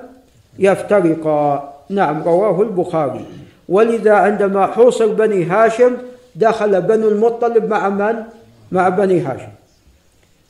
[0.60, 1.74] يفترقا.
[1.90, 3.26] نعم رواه البخاري.
[3.70, 5.98] ولذا عندما حوصر بني هاشم
[6.36, 8.16] دخل بنو المطلب مع من؟
[8.72, 9.52] مع بني هاشم.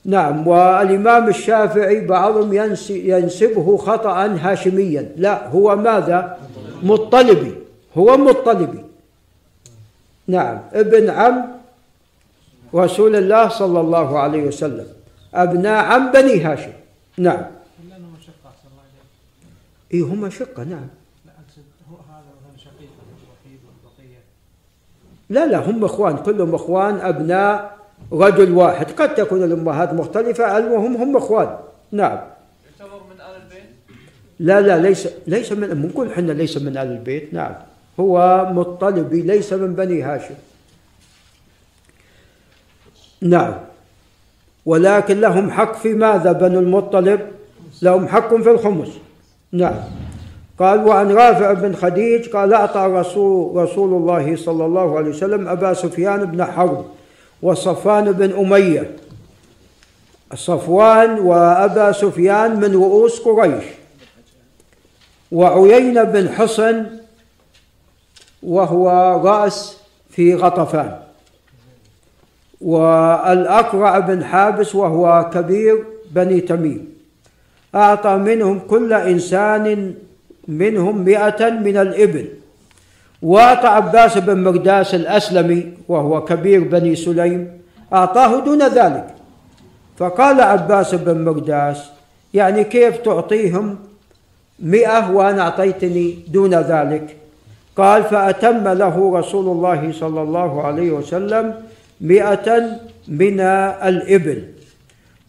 [0.05, 2.53] نعم والإمام الشافعي بعضهم
[2.89, 5.11] ينسبه خطأ هاشميا.
[5.17, 6.37] لا هو ماذا؟
[6.83, 7.55] مطلبي.
[7.97, 8.83] هو مطلبي.
[10.27, 11.45] نعم ابن عم
[12.75, 14.85] رسول الله صلى الله عليه وسلم.
[15.33, 16.71] أبناء عم بني هاشم.
[17.17, 17.45] نعم.
[17.89, 20.87] لأنهم شقة أحسن الله إليك إيه هم شقة نعم.
[21.25, 22.89] لا أقصد هو هذا مثلا شقيق
[23.23, 24.19] الوحيد والبقية
[25.29, 27.77] لا لا هم إخوان كلهم إخوان أبناء
[28.11, 28.91] رجل واحد.
[28.91, 31.57] قد تكون الأمهات مختلفة المهم هم إخوان.
[31.91, 32.19] نعم.
[32.79, 33.69] يعتبر من آل البيت؟
[34.39, 37.55] لا لا ليس ليس من بنقول إحنا ليس من آل البيت نعم.
[37.99, 40.35] هو مطلبي ليس من بني هاشم.
[43.21, 43.70] نعم.
[44.65, 47.21] ولكن لهم حق في ماذا بنو المطلب؟
[47.81, 48.89] لهم حق في الخمس.
[49.51, 49.75] نعم.
[50.59, 55.73] قال وعن رافع بن خديج قال أعطى رسول, رسول الله صلى الله عليه وسلم أبا
[55.73, 56.85] سفيان بن حرب
[57.41, 58.91] وصفان بن أمية.
[60.35, 63.63] صفوان وأبا سفيان من رؤوس قريش.
[65.31, 66.85] وعيينة بن حصن
[68.43, 68.89] وهو
[69.25, 69.77] رأس
[70.09, 70.99] في غطفان.
[72.61, 76.89] والأقرع بن حابس وهو كبير بني تميم.
[77.75, 79.93] أعطى منهم كل إنسان
[80.47, 82.25] منهم مئة من الإبل.
[83.21, 87.61] وأعطى عباس بن مرداس الأسلمي وهو كبير بني سليم
[87.93, 89.07] أعطاه دون ذلك.
[89.97, 91.89] فقال عباس بن مرداس
[92.33, 93.75] يعني كيف تعطيهم
[94.59, 97.15] مئة وأنا أعطيتني دون ذلك؟
[97.77, 101.53] قال فأتم له رسول الله صلى الله عليه وسلم
[102.01, 104.43] مئة من الإبل.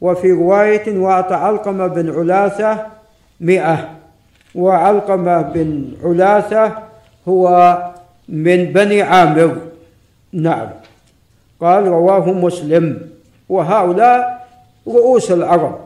[0.00, 2.86] وفي رواية وأعطى علقمة بن علاثة
[3.40, 3.88] مئة.
[4.54, 6.72] وعلقمة بن علاثة
[7.28, 7.76] هو
[8.28, 9.56] من بني عامر.
[10.32, 10.68] نعم.
[11.60, 12.98] قال رواه مسلم.
[13.48, 14.48] وهؤلاء
[14.88, 15.78] رؤوس العرب.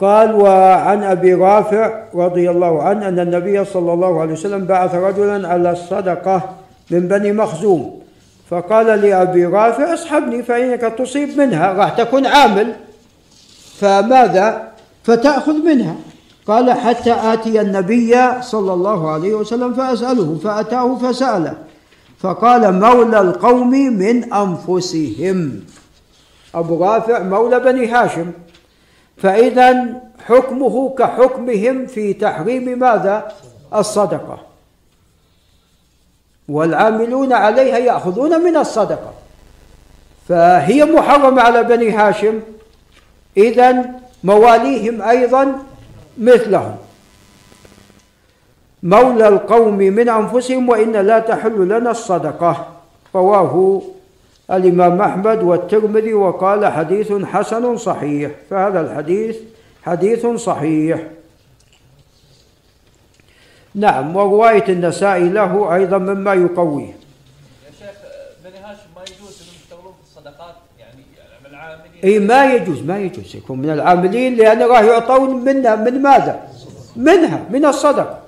[0.00, 5.48] قال وعن أبي رافع رضي الله عنه أن النبي صلى الله عليه وسلم بعث رجلا
[5.48, 6.54] على الصدقة
[6.90, 8.07] من بني مخزوم.
[8.50, 12.76] فقال لابي رافع اصحبني فإنك تصيب منها راح تكون عامل.
[13.80, 14.72] فماذا؟
[15.04, 15.96] فتأخذ منها.
[16.46, 21.54] قال حتى آتي النبي صلى الله عليه وسلم فأسأله فأتاه فسأله.
[22.18, 25.60] فقال مولى القوم من أنفسهم.
[26.54, 28.32] أبو رافع مولى بني هاشم.
[29.16, 33.32] فإذا حكمه كحكمهم في تحريم ماذا؟
[33.74, 34.47] الصدقة.
[36.48, 39.12] والعاملون عليها يأخذون من الصدقة.
[40.28, 42.40] فهي محرمة على بني هاشم.
[43.36, 43.84] إذا
[44.24, 45.58] مواليهم أيضا
[46.18, 46.76] مثلهم.
[48.82, 52.66] مولى القوم من أنفسهم وإن لا تحل لنا الصدقة.
[53.14, 53.82] رواه
[54.50, 58.30] الإمام أحمد والترمذي وقال حديث حسن صحيح.
[58.50, 59.36] فهذا الحديث
[59.82, 60.98] حديث صحيح.
[63.74, 67.96] نعم ورواية النسائي له أيضا مما يقويه يا شيخ
[68.44, 71.02] بني هاشم ما يجوز انهم يشتغلون الصدقات يعني
[71.44, 76.02] من العاملين اي ما يجوز ما يجوز يكون من العاملين لأن راح يعطون منها من
[76.02, 76.48] ماذا؟
[76.96, 78.18] منها من الصدقة.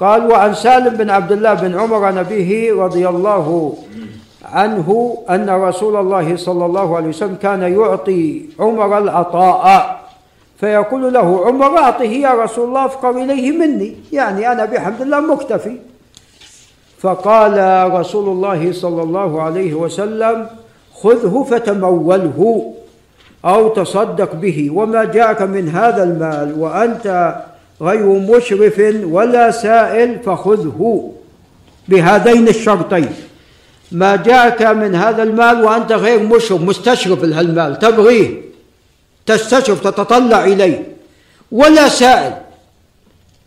[0.00, 3.76] قال وعن سالم بن عبد الله بن عمر عن أبيه رضي الله
[4.44, 10.03] عنه أن رسول الله صلى الله عليه وسلم كان يعطي عمر العطاء
[10.60, 13.94] فيقول له عمر اعطه يا رسول الله افقر إليه مني.
[14.12, 15.76] يعني أنا بحمد الله مكتفي.
[16.98, 20.46] فقال رسول الله صلى الله عليه وسلم
[20.94, 22.72] خذه فتموله
[23.44, 27.36] أو تصدق به وما جاءك من هذا المال وأنت
[27.80, 31.10] غير مشرف ولا سائل فخذه
[31.88, 33.12] بهذين الشرطين.
[33.92, 38.44] ما جاءك من هذا المال وأنت غير مشرف مستشرف لهالمال تبغيه.
[39.26, 40.94] تستشرف تتطلع إليه.
[41.52, 42.32] ولا سائل.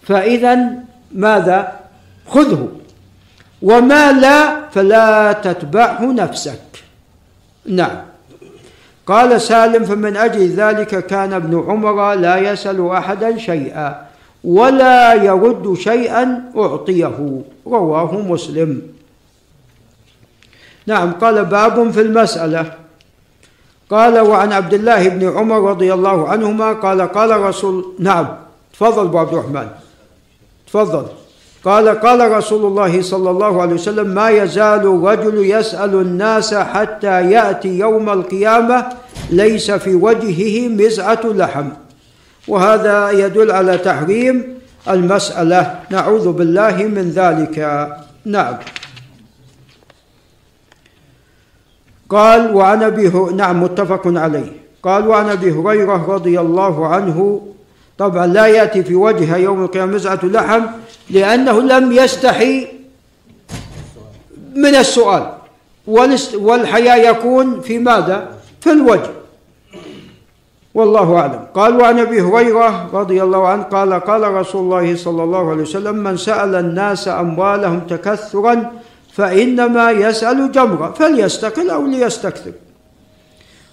[0.03, 0.59] فإذا
[1.11, 1.79] ماذا؟
[2.27, 2.67] خذه.
[3.61, 6.61] وما لا فلا تتبعه نفسك.
[7.65, 8.01] نعم.
[9.07, 14.07] قال سالم فمن أجل ذلك كان ابن عمر لا يسأل أحدا شيئا
[14.43, 17.41] ولا يرد شيئا أعطيه.
[17.67, 18.81] رواه مسلم.
[20.87, 22.86] نعم قال باب في المسألة.
[23.91, 28.27] قال وعن عبد الله بن عمر رضي الله عنهما قال قال رسول نعم.
[28.73, 29.67] تفضل أبو عبد الرحمن.
[30.67, 31.05] تفضل.
[31.65, 37.79] قال قال رسول الله صلى الله عليه وسلم ما يزال الرجل يسأل الناس حتى يأتي
[37.79, 38.85] يوم القيامة
[39.29, 41.67] ليس في وجهه مزعة لحم.
[42.47, 44.59] وهذا يدل على تحريم
[44.89, 45.79] المسألة.
[45.89, 47.55] نعوذ بالله من ذلك.
[48.25, 48.55] نعم.
[52.09, 54.51] قال وعن ابي نعم متفق عليه.
[54.83, 57.41] قال وعن ابي هريره رضي الله عنه.
[57.97, 60.61] طبعا لا يأتي في وجهه يوم القيامة مزعة لحم
[61.09, 62.67] لأنه لم يستحي
[64.55, 65.31] من السؤال.
[66.35, 68.27] والحياء يكون في ماذا؟
[68.61, 69.09] في الوجه.
[70.73, 71.41] والله أعلم.
[71.53, 75.95] قال وعن أبي هريرة رضي الله عنه قال قال رسول الله صلى الله عليه وسلم
[75.95, 78.71] من سأل الناس أموالهم تكثرا
[79.17, 82.51] فإنما يسأل جمرة فليستقل أو ليستكثر.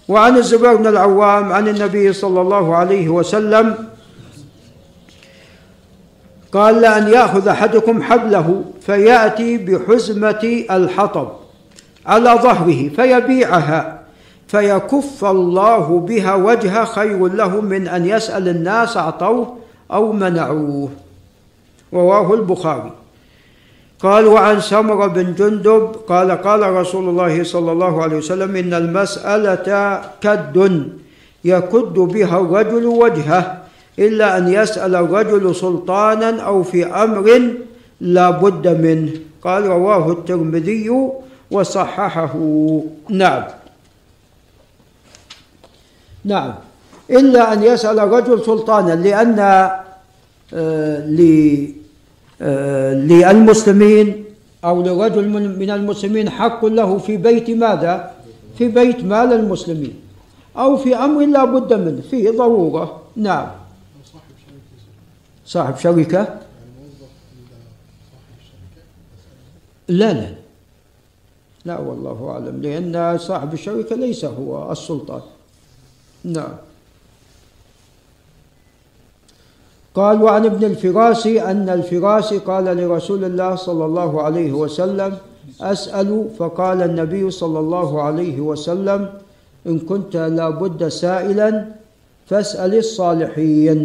[0.08, 3.74] وعن الزبير بن العوام عن النبي صلى الله عليه وسلم
[6.52, 11.28] قال لأن يأخذ أحدكم حبله فيأتي بحزمة الحطب
[12.06, 14.00] على ظهره فيبيعها
[14.48, 19.56] فيكف الله بها وجهه خير له من أن يسأل الناس أعطوه
[19.92, 20.88] أو منعوه.
[21.92, 22.92] رواه البخاري.
[24.00, 30.00] قال وعن سمر بن جندب قال قال رسول الله صلى الله عليه وسلم إن المسألة
[30.20, 30.56] كد
[31.44, 33.62] يكد بها الرجل وجهه
[33.98, 37.54] إلا أن يسأل الرجل سلطانا أو في أمر
[38.00, 39.10] لا بد منه.
[39.42, 40.90] قال رواه الترمذي
[41.50, 42.34] وصححه.
[43.10, 43.44] نعم.
[46.24, 46.54] نعم.
[47.10, 49.38] إلا أن يسأل الرجل سلطانا لأن
[50.54, 51.06] آه،
[52.40, 54.24] للمسلمين
[54.64, 58.10] أو لرجل من المسلمين حق له في بيت ماذا؟
[58.58, 59.94] في بيت مال المسلمين.
[60.56, 63.02] أو في أمر لا بد منه فيه ضرورة.
[63.16, 63.50] نعم.
[65.46, 66.40] صاحب شركة؟
[69.88, 70.34] لا لا.
[71.64, 75.20] لا والله أعلم لأن صاحب الشركة ليس هو السلطان.
[76.24, 76.54] نعم.
[79.94, 85.16] قال وعن ابن الفراسي أن الفراسي قال لرسول الله صلى الله عليه وسلم
[85.60, 89.00] أسأل فقال النبي صلى الله عليه وسلم
[89.66, 91.66] إن كنت لابد سائلا
[92.26, 93.78] فاسأل الصالحين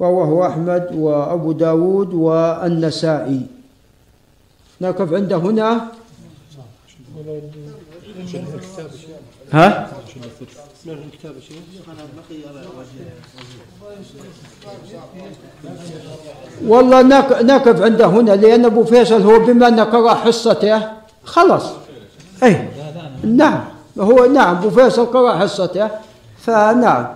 [0.00, 3.40] رواه أحمد وأبو داود والنسائي.
[4.80, 5.70] نقف عند هنا.
[9.52, 9.88] ها؟
[16.68, 20.82] والله نق- نقف عند هنا لأن أبو فيصل هو بما أنه قرأ حصته
[21.24, 21.64] خلص
[22.42, 22.68] أي
[23.24, 23.64] نعم.
[23.98, 25.88] هو نعم أبو فيصل قرأ حصته
[26.38, 27.06] فنعم.